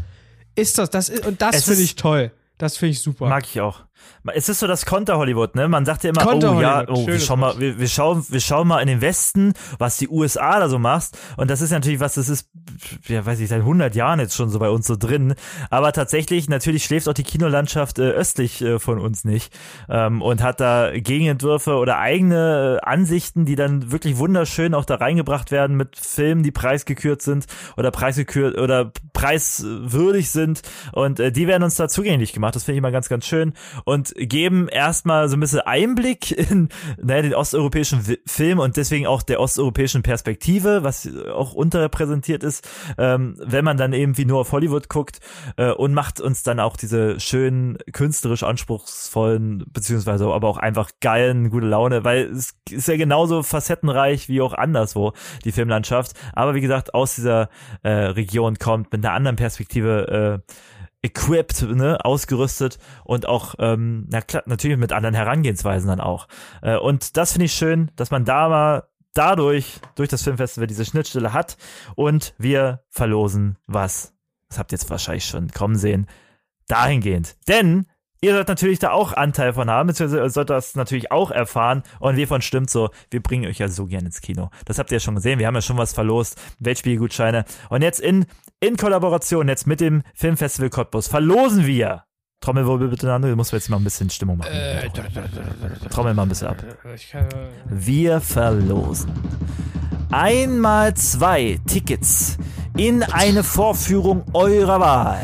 Ist 0.55 0.77
das, 0.77 0.89
das 0.89 1.09
ist, 1.09 1.25
und 1.25 1.41
das 1.41 1.63
finde 1.63 1.81
ich 1.83 1.95
toll. 1.95 2.31
Das 2.57 2.77
finde 2.77 2.91
ich 2.91 3.01
super. 3.01 3.29
Mag 3.29 3.45
ich 3.45 3.61
auch. 3.61 3.85
Es 4.33 4.49
ist 4.49 4.59
so 4.59 4.67
das 4.67 4.85
Konter-Hollywood, 4.85 5.55
ne? 5.55 5.67
Man 5.67 5.85
sagt 5.85 6.03
ja 6.03 6.09
immer, 6.09 6.27
oh 6.27 6.61
ja, 6.61 6.85
oh, 6.87 7.07
wir 7.07 7.19
schauen, 7.19 7.39
mal, 7.39 7.57
wir, 7.59 7.79
wir, 7.79 7.87
schauen, 7.87 8.25
wir 8.27 8.41
schauen 8.41 8.67
mal 8.67 8.79
in 8.81 8.87
den 8.87 9.01
Westen, 9.01 9.53
was 9.77 9.97
die 9.97 10.09
USA 10.09 10.59
da 10.59 10.69
so 10.69 10.77
macht. 10.77 11.17
Und 11.37 11.49
das 11.49 11.61
ist 11.61 11.71
natürlich 11.71 11.99
was, 11.99 12.15
das 12.15 12.27
ist, 12.27 12.49
ja, 13.07 13.25
weiß 13.25 13.39
ich, 13.39 13.49
seit 13.49 13.61
100 13.61 13.95
Jahren 13.95 14.19
jetzt 14.19 14.35
schon 14.35 14.49
so 14.49 14.59
bei 14.59 14.69
uns 14.69 14.87
so 14.87 14.95
drin. 14.97 15.35
Aber 15.69 15.93
tatsächlich, 15.93 16.49
natürlich 16.49 16.83
schläft 16.83 17.07
auch 17.07 17.13
die 17.13 17.23
Kinolandschaft 17.23 17.99
äh, 17.99 18.09
östlich 18.09 18.61
äh, 18.61 18.79
von 18.79 18.99
uns 18.99 19.23
nicht. 19.23 19.53
Ähm, 19.89 20.21
und 20.21 20.43
hat 20.43 20.59
da 20.59 20.91
Gegenentwürfe 20.93 21.75
oder 21.75 21.97
eigene 21.99 22.79
äh, 22.81 22.85
Ansichten, 22.85 23.45
die 23.45 23.55
dann 23.55 23.91
wirklich 23.91 24.17
wunderschön 24.17 24.73
auch 24.73 24.85
da 24.85 24.95
reingebracht 24.95 25.51
werden 25.51 25.77
mit 25.77 25.95
Filmen, 25.95 26.43
die 26.43 26.51
preisgekürt 26.51 27.21
sind 27.21 27.45
oder 27.77 27.91
preisgekürt 27.91 28.57
oder 28.57 28.91
preiswürdig 29.13 30.29
sind. 30.29 30.61
Und 30.91 31.19
äh, 31.19 31.31
die 31.31 31.47
werden 31.47 31.63
uns 31.63 31.75
da 31.75 31.87
zugänglich 31.87 32.33
gemacht. 32.33 32.55
Das 32.55 32.63
finde 32.63 32.75
ich 32.75 32.79
immer 32.79 32.91
ganz, 32.91 33.09
ganz 33.09 33.25
schön. 33.25 33.53
Und 33.89 34.13
geben 34.15 34.67
erstmal 34.67 35.29
so 35.29 35.35
ein 35.35 35.39
bisschen 35.39 35.61
Einblick 35.61 36.31
in 36.31 36.69
naja, 37.01 37.23
den 37.23 37.33
osteuropäischen 37.33 38.01
Film 38.27 38.59
und 38.59 38.77
deswegen 38.77 39.07
auch 39.07 39.23
der 39.23 39.39
osteuropäischen 39.39 40.03
Perspektive, 40.03 40.83
was 40.83 41.09
auch 41.33 41.53
unterrepräsentiert 41.53 42.43
ist, 42.43 42.69
ähm, 42.99 43.35
wenn 43.43 43.65
man 43.65 43.77
dann 43.77 43.93
eben 43.93 44.15
wie 44.17 44.25
nur 44.25 44.41
auf 44.41 44.51
Hollywood 44.51 44.89
guckt 44.89 45.19
äh, 45.57 45.71
und 45.71 45.93
macht 45.93 46.21
uns 46.21 46.43
dann 46.43 46.59
auch 46.59 46.77
diese 46.77 47.19
schönen, 47.19 47.77
künstlerisch 47.91 48.43
anspruchsvollen, 48.43 49.65
beziehungsweise 49.73 50.25
aber 50.25 50.47
auch 50.47 50.57
einfach 50.57 50.91
geilen, 51.01 51.49
gute 51.49 51.65
Laune, 51.65 52.03
weil 52.03 52.25
es 52.25 52.53
ist 52.69 52.87
ja 52.87 52.95
genauso 52.95 53.41
facettenreich 53.41 54.29
wie 54.29 54.41
auch 54.41 54.53
anderswo, 54.53 55.13
die 55.45 55.51
Filmlandschaft. 55.51 56.13
Aber 56.33 56.53
wie 56.53 56.61
gesagt, 56.61 56.93
aus 56.93 57.15
dieser 57.15 57.49
äh, 57.81 57.89
Region 57.89 58.59
kommt 58.59 58.91
mit 58.91 59.03
einer 59.03 59.15
anderen 59.15 59.35
Perspektive 59.35 60.43
äh, 60.47 60.53
equipped, 61.01 61.61
ne, 61.61 62.03
ausgerüstet 62.03 62.77
und 63.03 63.25
auch, 63.25 63.55
ähm, 63.59 64.05
na 64.09 64.21
klar, 64.21 64.43
natürlich 64.45 64.77
mit 64.77 64.91
anderen 64.91 65.15
Herangehensweisen 65.15 65.87
dann 65.87 66.01
auch. 66.01 66.27
Äh, 66.61 66.77
und 66.77 67.15
das 67.17 67.33
finde 67.33 67.45
ich 67.45 67.53
schön, 67.53 67.91
dass 67.95 68.11
man 68.11 68.25
da 68.25 68.49
mal 68.49 68.83
dadurch, 69.13 69.79
durch 69.95 70.09
das 70.09 70.23
Filmfestival 70.23 70.67
diese 70.67 70.85
Schnittstelle 70.85 71.33
hat 71.33 71.57
und 71.95 72.33
wir 72.37 72.83
verlosen 72.89 73.57
was. 73.65 74.13
Das 74.49 74.59
habt 74.59 74.71
ihr 74.71 74.77
jetzt 74.77 74.89
wahrscheinlich 74.89 75.25
schon 75.25 75.49
kommen 75.49 75.75
sehen. 75.75 76.07
Dahingehend. 76.67 77.37
Denn 77.47 77.85
ihr 78.21 78.33
sollt 78.33 78.47
natürlich 78.47 78.79
da 78.79 78.91
auch 78.91 79.13
Anteil 79.13 79.53
von 79.53 79.69
haben, 79.69 79.87
beziehungsweise 79.87 80.29
sollt 80.29 80.49
das 80.49 80.75
natürlich 80.75 81.11
auch 81.11 81.31
erfahren. 81.31 81.83
Und 81.99 82.17
wie 82.17 82.25
von 82.25 82.41
stimmt 82.41 82.69
so, 82.69 82.89
wir 83.09 83.21
bringen 83.21 83.47
euch 83.47 83.59
ja 83.59 83.67
so 83.67 83.85
gern 83.85 84.05
ins 84.05 84.21
Kino. 84.21 84.49
Das 84.65 84.79
habt 84.79 84.91
ihr 84.91 84.97
ja 84.97 84.99
schon 84.99 85.15
gesehen. 85.15 85.39
Wir 85.39 85.47
haben 85.47 85.55
ja 85.55 85.61
schon 85.61 85.77
was 85.77 85.93
verlost. 85.93 86.39
Weltspielgutscheine. 86.59 87.45
Und 87.69 87.81
jetzt 87.81 87.99
in, 87.99 88.25
in 88.59 88.77
Kollaboration 88.77 89.47
jetzt 89.47 89.67
mit 89.67 89.81
dem 89.81 90.03
Filmfestival 90.13 90.69
Cottbus 90.69 91.07
verlosen 91.07 91.65
wir. 91.65 92.03
Trommelwirbel 92.41 92.87
bitte, 92.87 93.05
Nando. 93.05 93.27
Du 93.27 93.35
musst 93.35 93.51
jetzt 93.51 93.69
mal 93.69 93.77
ein 93.77 93.83
bisschen 93.83 94.09
Stimmung 94.09 94.37
machen. 94.37 94.51
Trommel 95.89 96.13
mal 96.13 96.23
ein 96.23 96.29
bisschen 96.29 96.47
ab. 96.47 96.63
Ich 96.95 97.09
kann, 97.09 97.27
Wir 97.69 98.21
verlosen 98.21 99.11
einmal 100.11 100.93
zwei 100.95 101.59
Tickets 101.67 102.37
in 102.77 103.03
eine 103.03 103.43
Vorführung 103.43 104.23
eurer 104.33 104.79
Wahl 104.79 105.21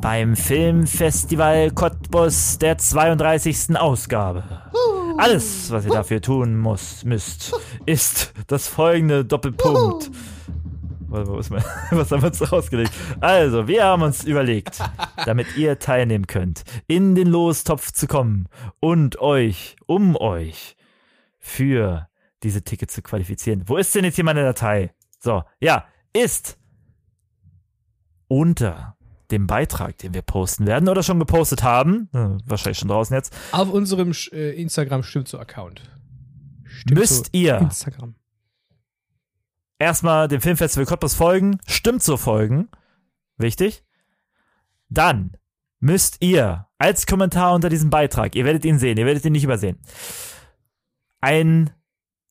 beim 0.00 0.36
Filmfestival 0.36 1.70
Cottbus 1.70 2.58
der 2.58 2.78
32. 2.78 3.76
Ausgabe. 3.76 4.44
Alles, 5.18 5.70
was 5.70 5.84
ihr 5.84 5.92
dafür 5.92 6.20
tun 6.20 6.58
muss, 6.58 7.04
müsst, 7.04 7.52
ist 7.86 8.32
das 8.46 8.68
folgende 8.68 9.24
Doppelpunkt. 9.24 10.10
Mein, 11.08 11.26
was 11.90 12.10
haben 12.10 12.22
wir 12.22 12.28
uns 12.28 12.52
rausgelegt? 12.52 12.92
Also, 13.20 13.68
wir 13.68 13.84
haben 13.84 14.02
uns 14.02 14.24
überlegt, 14.24 14.78
damit 15.24 15.56
ihr 15.56 15.78
teilnehmen 15.78 16.26
könnt, 16.26 16.64
in 16.86 17.14
den 17.14 17.28
Lostopf 17.28 17.92
zu 17.92 18.06
kommen 18.06 18.48
und 18.80 19.18
euch, 19.20 19.76
um 19.86 20.16
euch, 20.16 20.76
für 21.38 22.08
diese 22.42 22.62
Tickets 22.62 22.94
zu 22.94 23.02
qualifizieren. 23.02 23.62
Wo 23.66 23.76
ist 23.76 23.94
denn 23.94 24.04
jetzt 24.04 24.16
hier 24.16 24.24
meine 24.24 24.42
Datei? 24.42 24.92
So, 25.20 25.44
ja, 25.60 25.84
ist 26.12 26.58
unter 28.28 28.96
dem 29.30 29.46
Beitrag, 29.46 29.98
den 29.98 30.14
wir 30.14 30.22
posten 30.22 30.66
werden 30.66 30.88
oder 30.88 31.02
schon 31.02 31.18
gepostet 31.18 31.62
haben, 31.62 32.08
äh, 32.12 32.38
wahrscheinlich 32.44 32.78
schon 32.78 32.88
draußen 32.88 33.14
jetzt, 33.14 33.36
auf 33.52 33.70
unserem 33.70 34.12
äh, 34.32 34.60
Instagram 34.60 35.02
stimmt 35.02 35.28
so 35.28 35.38
Account. 35.38 35.82
Stimmt 36.64 36.98
müsst 36.98 37.26
so 37.26 37.30
ihr 37.32 37.58
Instagram. 37.58 38.14
Erstmal 39.78 40.28
dem 40.28 40.40
Filmfestival 40.40 40.86
Cottbus 40.86 41.14
folgen, 41.14 41.58
stimmt 41.66 42.02
so 42.02 42.16
folgen, 42.16 42.68
wichtig. 43.36 43.84
Dann 44.88 45.36
müsst 45.80 46.22
ihr 46.22 46.66
als 46.78 47.06
Kommentar 47.06 47.54
unter 47.54 47.68
diesem 47.68 47.90
Beitrag, 47.90 48.34
ihr 48.34 48.44
werdet 48.44 48.64
ihn 48.64 48.78
sehen, 48.78 48.98
ihr 48.98 49.06
werdet 49.06 49.24
ihn 49.24 49.32
nicht 49.32 49.44
übersehen, 49.44 49.78
einen 51.20 51.70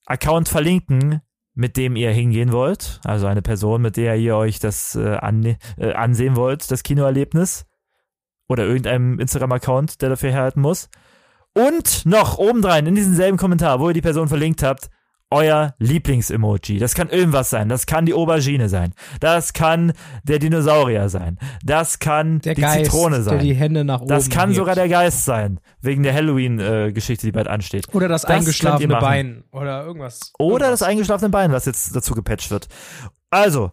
Account 0.05 0.49
verlinken, 0.49 1.21
mit 1.53 1.77
dem 1.77 1.95
ihr 1.95 2.11
hingehen 2.11 2.51
wollt, 2.51 2.99
also 3.03 3.27
eine 3.27 3.41
Person, 3.41 3.81
mit 3.81 3.97
der 3.97 4.17
ihr 4.17 4.35
euch 4.35 4.59
das 4.59 4.95
äh, 4.95 5.15
an, 5.15 5.55
äh, 5.77 5.93
ansehen 5.93 6.35
wollt, 6.35 6.69
das 6.69 6.83
Kinoerlebnis 6.83 7.65
oder 8.47 8.65
irgendeinem 8.65 9.19
Instagram-Account, 9.19 10.01
der 10.01 10.09
dafür 10.09 10.31
herhalten 10.31 10.61
muss. 10.61 10.89
Und 11.53 12.05
noch 12.05 12.37
obendrein 12.37 12.85
in 12.85 12.95
diesem 12.95 13.15
selben 13.15 13.37
Kommentar, 13.37 13.79
wo 13.79 13.87
ihr 13.87 13.93
die 13.93 14.01
Person 14.01 14.27
verlinkt 14.27 14.61
habt, 14.61 14.89
euer 15.35 15.75
Lieblings-Emoji. 15.79 16.79
Das 16.79 16.95
kann 16.95 17.09
irgendwas 17.09 17.49
sein. 17.49 17.67
Das 17.69 17.85
kann 17.85 18.05
die 18.05 18.13
Aubergine 18.13 18.69
sein. 18.69 18.93
Das 19.19 19.53
kann 19.53 19.91
der 20.23 20.39
Dinosaurier 20.39 21.09
sein. 21.09 21.37
Das 21.63 21.99
kann 21.99 22.39
Der 22.39 22.55
die 22.55 22.61
Geist, 22.61 22.85
Zitrone 22.85 23.21
sein. 23.21 23.35
der 23.37 23.43
die 23.43 23.53
Hände 23.53 23.83
nach 23.83 23.99
oben 24.01 24.07
das 24.09 24.29
kann 24.29 24.49
hebt. 24.49 24.57
sogar 24.57 24.75
der 24.75 24.87
Geist 24.89 25.25
sein. 25.25 25.59
Wegen 25.81 26.03
der 26.03 26.13
Halloween-Geschichte, 26.13 27.27
die 27.27 27.31
bald 27.31 27.47
ansteht. 27.47 27.93
Oder 27.93 28.07
das, 28.07 28.21
Das 28.23 28.31
eingeschlafene. 28.31 28.97
Bein. 28.97 29.43
Oder 29.51 29.83
irgendwas. 29.85 30.31
Oder 30.39 30.65
irgendwas. 30.65 30.79
das 30.79 30.87
eingeschlafene 30.87 31.29
Bein, 31.29 31.51
was 31.51 31.65
jetzt 31.65 31.95
dazu 31.95 32.15
gepatcht 32.15 32.49
wird. 32.49 32.67
Also, 33.29 33.71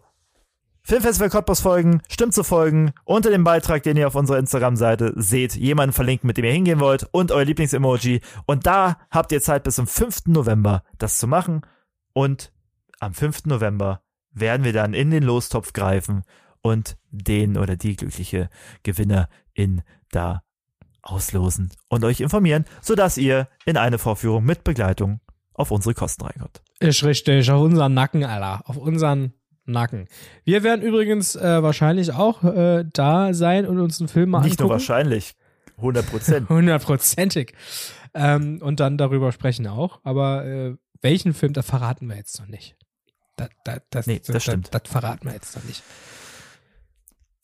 Filmfestival 0.85 1.29
Cottbus 1.29 1.61
folgen, 1.61 2.01
stimmt 2.09 2.33
zu 2.33 2.43
folgen, 2.43 2.91
unter 3.05 3.29
dem 3.29 3.45
Beitrag, 3.45 3.83
den 3.83 3.95
ihr 3.95 4.05
auf 4.05 4.15
unserer 4.15 4.37
Instagram-Seite 4.37 5.13
seht, 5.15 5.55
jemanden 5.55 5.93
verlinken, 5.93 6.27
mit 6.27 6.35
dem 6.35 6.43
ihr 6.43 6.51
hingehen 6.51 6.81
wollt 6.81 7.07
und 7.11 7.31
euer 7.31 7.45
Lieblings-Emoji. 7.45 8.19
Und 8.47 8.65
da 8.65 8.97
habt 9.09 9.31
ihr 9.31 9.41
Zeit 9.41 9.63
bis 9.63 9.75
zum 9.75 9.87
5. 9.87 10.25
November, 10.25 10.83
das 10.97 11.19
zu 11.19 11.27
machen. 11.27 11.61
Und 12.11 12.51
am 12.99 13.13
5. 13.13 13.45
November 13.45 14.01
werden 14.31 14.65
wir 14.65 14.73
dann 14.73 14.93
in 14.93 15.09
den 15.09 15.23
Lostopf 15.23 15.71
greifen 15.71 16.23
und 16.61 16.97
den 17.11 17.57
oder 17.57 17.77
die 17.77 17.95
glückliche 17.95 18.49
Gewinnerin 18.83 19.83
da 20.11 20.43
auslosen 21.01 21.71
und 21.87 22.03
euch 22.03 22.19
informieren, 22.19 22.65
sodass 22.81 23.17
ihr 23.17 23.47
in 23.65 23.77
eine 23.77 23.99
Vorführung 23.99 24.43
mit 24.43 24.65
Begleitung 24.65 25.21
auf 25.53 25.71
unsere 25.71 25.93
Kosten 25.93 26.23
reinkommt. 26.23 26.61
Ist 26.79 27.05
richtig, 27.05 27.49
auf 27.49 27.61
unseren 27.61 27.93
Nacken, 27.93 28.25
Alter. 28.25 28.67
Auf 28.67 28.75
unseren 28.75 29.33
Nacken. 29.65 30.07
Wir 30.43 30.63
werden 30.63 30.81
übrigens 30.81 31.35
äh, 31.35 31.63
wahrscheinlich 31.63 32.13
auch 32.13 32.43
äh, 32.43 32.85
da 32.91 33.33
sein 33.33 33.65
und 33.65 33.79
uns 33.79 33.99
einen 33.99 34.09
Film 34.09 34.29
mal 34.29 34.41
Nicht 34.41 34.59
nur 34.59 34.69
wahrscheinlich, 34.69 35.35
100 35.77 36.05
Prozent. 36.05 36.49
Hundertprozentig. 36.49 37.53
Ähm, 38.13 38.59
und 38.61 38.79
dann 38.79 38.97
darüber 38.97 39.31
sprechen 39.31 39.67
auch. 39.67 39.99
Aber 40.03 40.45
äh, 40.45 40.75
welchen 41.01 41.33
Film, 41.33 41.53
das 41.53 41.65
verraten 41.65 42.07
wir 42.07 42.15
jetzt 42.15 42.39
noch 42.39 42.47
nicht. 42.47 42.75
Das, 43.35 43.49
das, 43.63 43.79
das, 43.89 44.07
Nee, 44.07 44.21
das 44.25 44.43
stimmt. 44.43 44.73
Das, 44.73 44.83
das 44.83 44.91
verraten 44.91 45.25
wir 45.25 45.33
jetzt 45.33 45.55
noch 45.55 45.63
nicht. 45.63 45.81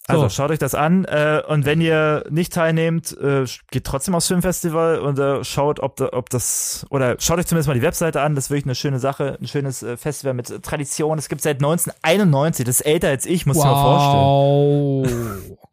Also 0.09 0.23
So. 0.23 0.29
schaut 0.29 0.49
euch 0.51 0.59
das 0.59 0.73
an 0.75 1.05
äh, 1.05 1.41
und 1.47 1.65
wenn 1.65 1.81
ihr 1.81 2.25
nicht 2.29 2.51
teilnehmt, 2.53 3.15
äh, 3.17 3.45
geht 3.69 3.83
trotzdem 3.85 4.15
aufs 4.15 4.27
Filmfestival 4.27 4.99
und 4.99 5.19
äh, 5.19 5.43
schaut, 5.43 5.79
ob, 5.79 5.97
da, 5.97 6.09
ob 6.13 6.29
das 6.29 6.85
oder 6.89 7.15
schaut 7.19 7.37
euch 7.37 7.45
zumindest 7.45 7.67
mal 7.67 7.75
die 7.75 7.81
Webseite 7.83 8.21
an. 8.21 8.33
Das 8.33 8.45
ist 8.45 8.49
wirklich 8.49 8.65
eine 8.65 8.75
schöne 8.75 8.97
Sache, 8.99 9.37
ein 9.39 9.47
schönes 9.47 9.83
äh, 9.83 9.97
Festival 9.97 10.33
mit 10.33 10.63
Tradition. 10.63 11.17
Es 11.19 11.29
gibt 11.29 11.41
seit 11.41 11.57
1991. 11.57 12.65
Das 12.65 12.79
ist 12.79 12.85
älter 12.87 13.09
als 13.09 13.25
ich, 13.27 13.45
muss 13.45 13.57
ich 13.57 13.63
mir 13.63 13.69
mal 13.69 15.03
vorstellen. 15.03 15.57
Wow. 15.57 15.57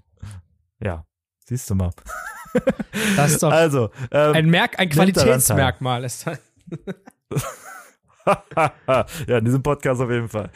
Ja, 0.85 1.05
siehst 1.47 1.71
du 1.71 1.75
mal. 1.75 1.91
Das 3.17 3.33
ist 3.33 3.43
doch 3.43 3.51
Also 3.53 3.91
ähm, 4.11 4.35
ein 4.35 4.47
Merk, 4.51 4.79
ein 4.79 4.89
Qualitätsmerkmal 4.89 6.05
ist 6.05 6.27
das. 6.27 6.39
ja, 9.27 9.39
in 9.39 9.45
diesem 9.45 9.63
Podcast 9.63 10.01
auf 10.01 10.11
jeden 10.11 10.29
Fall. 10.29 10.51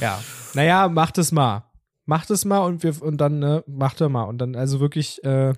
Ja. 0.00 0.20
Naja, 0.54 0.88
macht 0.88 1.18
es 1.18 1.32
mal. 1.32 1.64
Macht 2.06 2.30
es 2.30 2.44
mal 2.44 2.58
und 2.58 2.82
wir 2.82 3.00
und 3.02 3.18
dann, 3.18 3.38
ne, 3.38 3.64
macht 3.66 4.00
er 4.00 4.08
mal. 4.08 4.24
Und 4.24 4.38
dann 4.38 4.56
also 4.56 4.80
wirklich, 4.80 5.22
äh, 5.24 5.54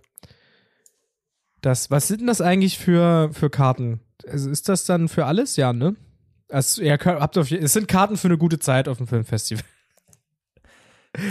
das, 1.61 1.91
was 1.91 2.09
sind 2.09 2.21
denn 2.21 2.29
das 2.29 2.41
eigentlich 2.41 2.79
für, 2.79 3.31
für 3.33 3.51
Karten? 3.51 4.01
Also 4.29 4.51
ist 4.51 4.69
das 4.69 4.85
dann 4.85 5.09
für 5.09 5.27
alles? 5.27 5.57
Ja, 5.57 5.73
ne? 5.73 5.97
Also, 6.49 6.81
ihr 6.81 6.93
habt 6.93 7.37
auf, 7.39 7.51
es 7.51 7.73
sind 7.73 7.89
Karten 7.89 8.17
für 8.17 8.29
eine 8.29 8.39
gute 8.39 8.61
Zeit 8.61 8.89
auf 8.89 8.99
dem 8.99 9.09
Filmfestival. 9.09 9.65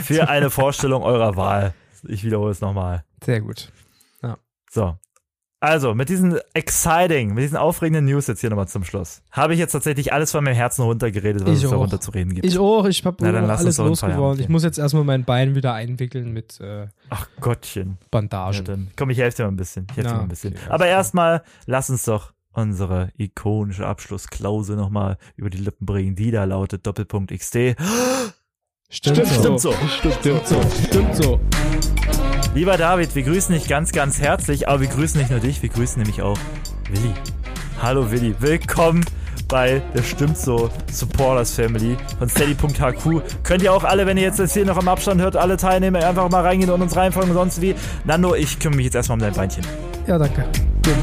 Für 0.02 0.28
eine 0.28 0.50
Vorstellung 0.50 1.02
eurer 1.02 1.36
Wahl. 1.36 1.72
Ich 2.02 2.22
wiederhole 2.22 2.50
es 2.50 2.60
nochmal. 2.60 3.04
Sehr 3.24 3.40
gut. 3.40 3.72
So. 4.70 4.98
Also, 5.58 5.94
mit 5.94 6.10
diesen 6.10 6.38
exciting, 6.52 7.32
mit 7.32 7.42
diesen 7.42 7.56
aufregenden 7.56 8.04
News 8.04 8.26
jetzt 8.26 8.40
hier 8.42 8.50
nochmal 8.50 8.68
zum 8.68 8.84
Schluss, 8.84 9.22
habe 9.32 9.54
ich 9.54 9.58
jetzt 9.58 9.72
tatsächlich 9.72 10.12
alles 10.12 10.30
von 10.30 10.44
meinem 10.44 10.54
Herzen 10.54 10.82
runtergeredet, 10.82 11.46
was 11.46 11.58
Ich 11.58 11.64
es 11.64 11.70
da 11.70 11.76
runterzureden 11.76 12.34
gibt. 12.34 12.46
Ich 12.46 12.58
auch, 12.58 12.84
ich 12.84 13.02
hab 13.06 13.20
Na, 13.20 13.32
dann 13.32 13.46
lass 13.46 13.60
alles 13.60 13.78
losgeworden. 13.78 14.40
Ich 14.42 14.50
muss 14.50 14.64
jetzt 14.64 14.78
erstmal 14.78 15.04
mein 15.04 15.24
Bein 15.24 15.54
wieder 15.54 15.72
einwickeln 15.72 16.32
mit 16.32 16.60
äh, 16.60 16.88
Ach 17.08 17.26
Gottchen. 17.40 17.96
Ja, 18.00 18.06
Bandagen. 18.10 18.64
dann 18.64 18.88
komm, 18.96 19.08
ich 19.08 19.18
helfe 19.18 19.38
dir 19.38 19.42
mal 19.44 19.52
ein 19.52 19.56
bisschen. 19.56 19.86
Ich 19.90 19.96
helfe 19.96 20.10
dir 20.10 20.16
mal 20.16 20.22
ein 20.24 20.28
bisschen. 20.28 20.52
okay, 20.54 20.62
Aber 20.68 20.86
erstmal, 20.86 21.42
lass 21.64 21.88
uns 21.88 22.04
doch 22.04 22.32
unsere 22.52 23.10
ikonische 23.16 23.86
Abschlussklausel 23.86 24.76
nochmal 24.76 25.16
über 25.36 25.48
die 25.48 25.58
Lippen 25.58 25.86
bringen, 25.86 26.16
die 26.16 26.30
da 26.30 26.44
lautet 26.44 26.86
Doppelpunkt 26.86 27.30
XD. 27.30 27.76
Stimmt, 28.90 29.26
Stimmt 29.26 29.60
so. 29.60 29.72
Stimmt 29.72 30.46
so. 30.46 30.60
Stimmt 30.84 31.16
so. 31.16 31.40
Lieber 32.54 32.76
David, 32.76 33.14
wir 33.14 33.22
grüßen 33.22 33.54
dich 33.54 33.68
ganz, 33.68 33.92
ganz 33.92 34.20
herzlich, 34.20 34.68
aber 34.68 34.80
wir 34.80 34.88
grüßen 34.88 35.20
nicht 35.20 35.30
nur 35.30 35.40
dich, 35.40 35.62
wir 35.62 35.68
grüßen 35.68 36.00
nämlich 36.00 36.22
auch 36.22 36.38
Willi. 36.90 37.12
Hallo 37.82 38.10
Willi, 38.10 38.34
willkommen 38.40 39.04
bei 39.48 39.82
der 39.94 40.02
Stimmt 40.02 40.38
so 40.38 40.70
Supporters 40.90 41.52
Family 41.52 41.96
von 42.18 42.28
steady.hq. 42.28 43.22
Könnt 43.42 43.62
ihr 43.62 43.72
auch 43.72 43.84
alle, 43.84 44.06
wenn 44.06 44.16
ihr 44.16 44.24
jetzt 44.24 44.38
das 44.38 44.54
hier 44.54 44.64
noch 44.64 44.80
im 44.80 44.88
Abstand 44.88 45.20
hört, 45.20 45.36
alle 45.36 45.56
teilnehmen, 45.56 46.02
einfach 46.02 46.28
mal 46.30 46.42
reingehen 46.42 46.70
und 46.70 46.82
uns 46.82 46.96
reinfolgen 46.96 47.30
und 47.30 47.36
sonst 47.36 47.60
wie. 47.60 47.74
Nando, 48.04 48.34
ich 48.34 48.58
kümmere 48.58 48.76
mich 48.76 48.86
jetzt 48.86 48.94
erstmal 48.94 49.16
um 49.16 49.22
dein 49.22 49.34
Beinchen. 49.34 49.64
Ja, 50.06 50.18
danke. 50.18 50.44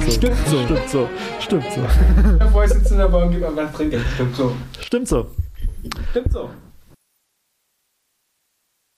Stimmt 0.10 0.38
so. 0.48 0.64
Stimmt 0.64 0.90
so. 0.90 1.10
Stimmt 1.40 1.66
so. 1.74 1.82
Bevor 2.40 2.64
ich 2.64 2.72
sitze 2.72 2.94
in 2.94 3.00
der 3.00 3.08
Bahn, 3.08 3.32
gib 3.32 3.44
einfach 3.44 3.74
Trinkgeld. 3.74 4.06
Stimmt 4.16 4.36
so. 4.36 4.56
Stimmt 4.80 5.08
so. 5.08 5.28
Stimmt 6.12 6.32
so. 6.32 6.50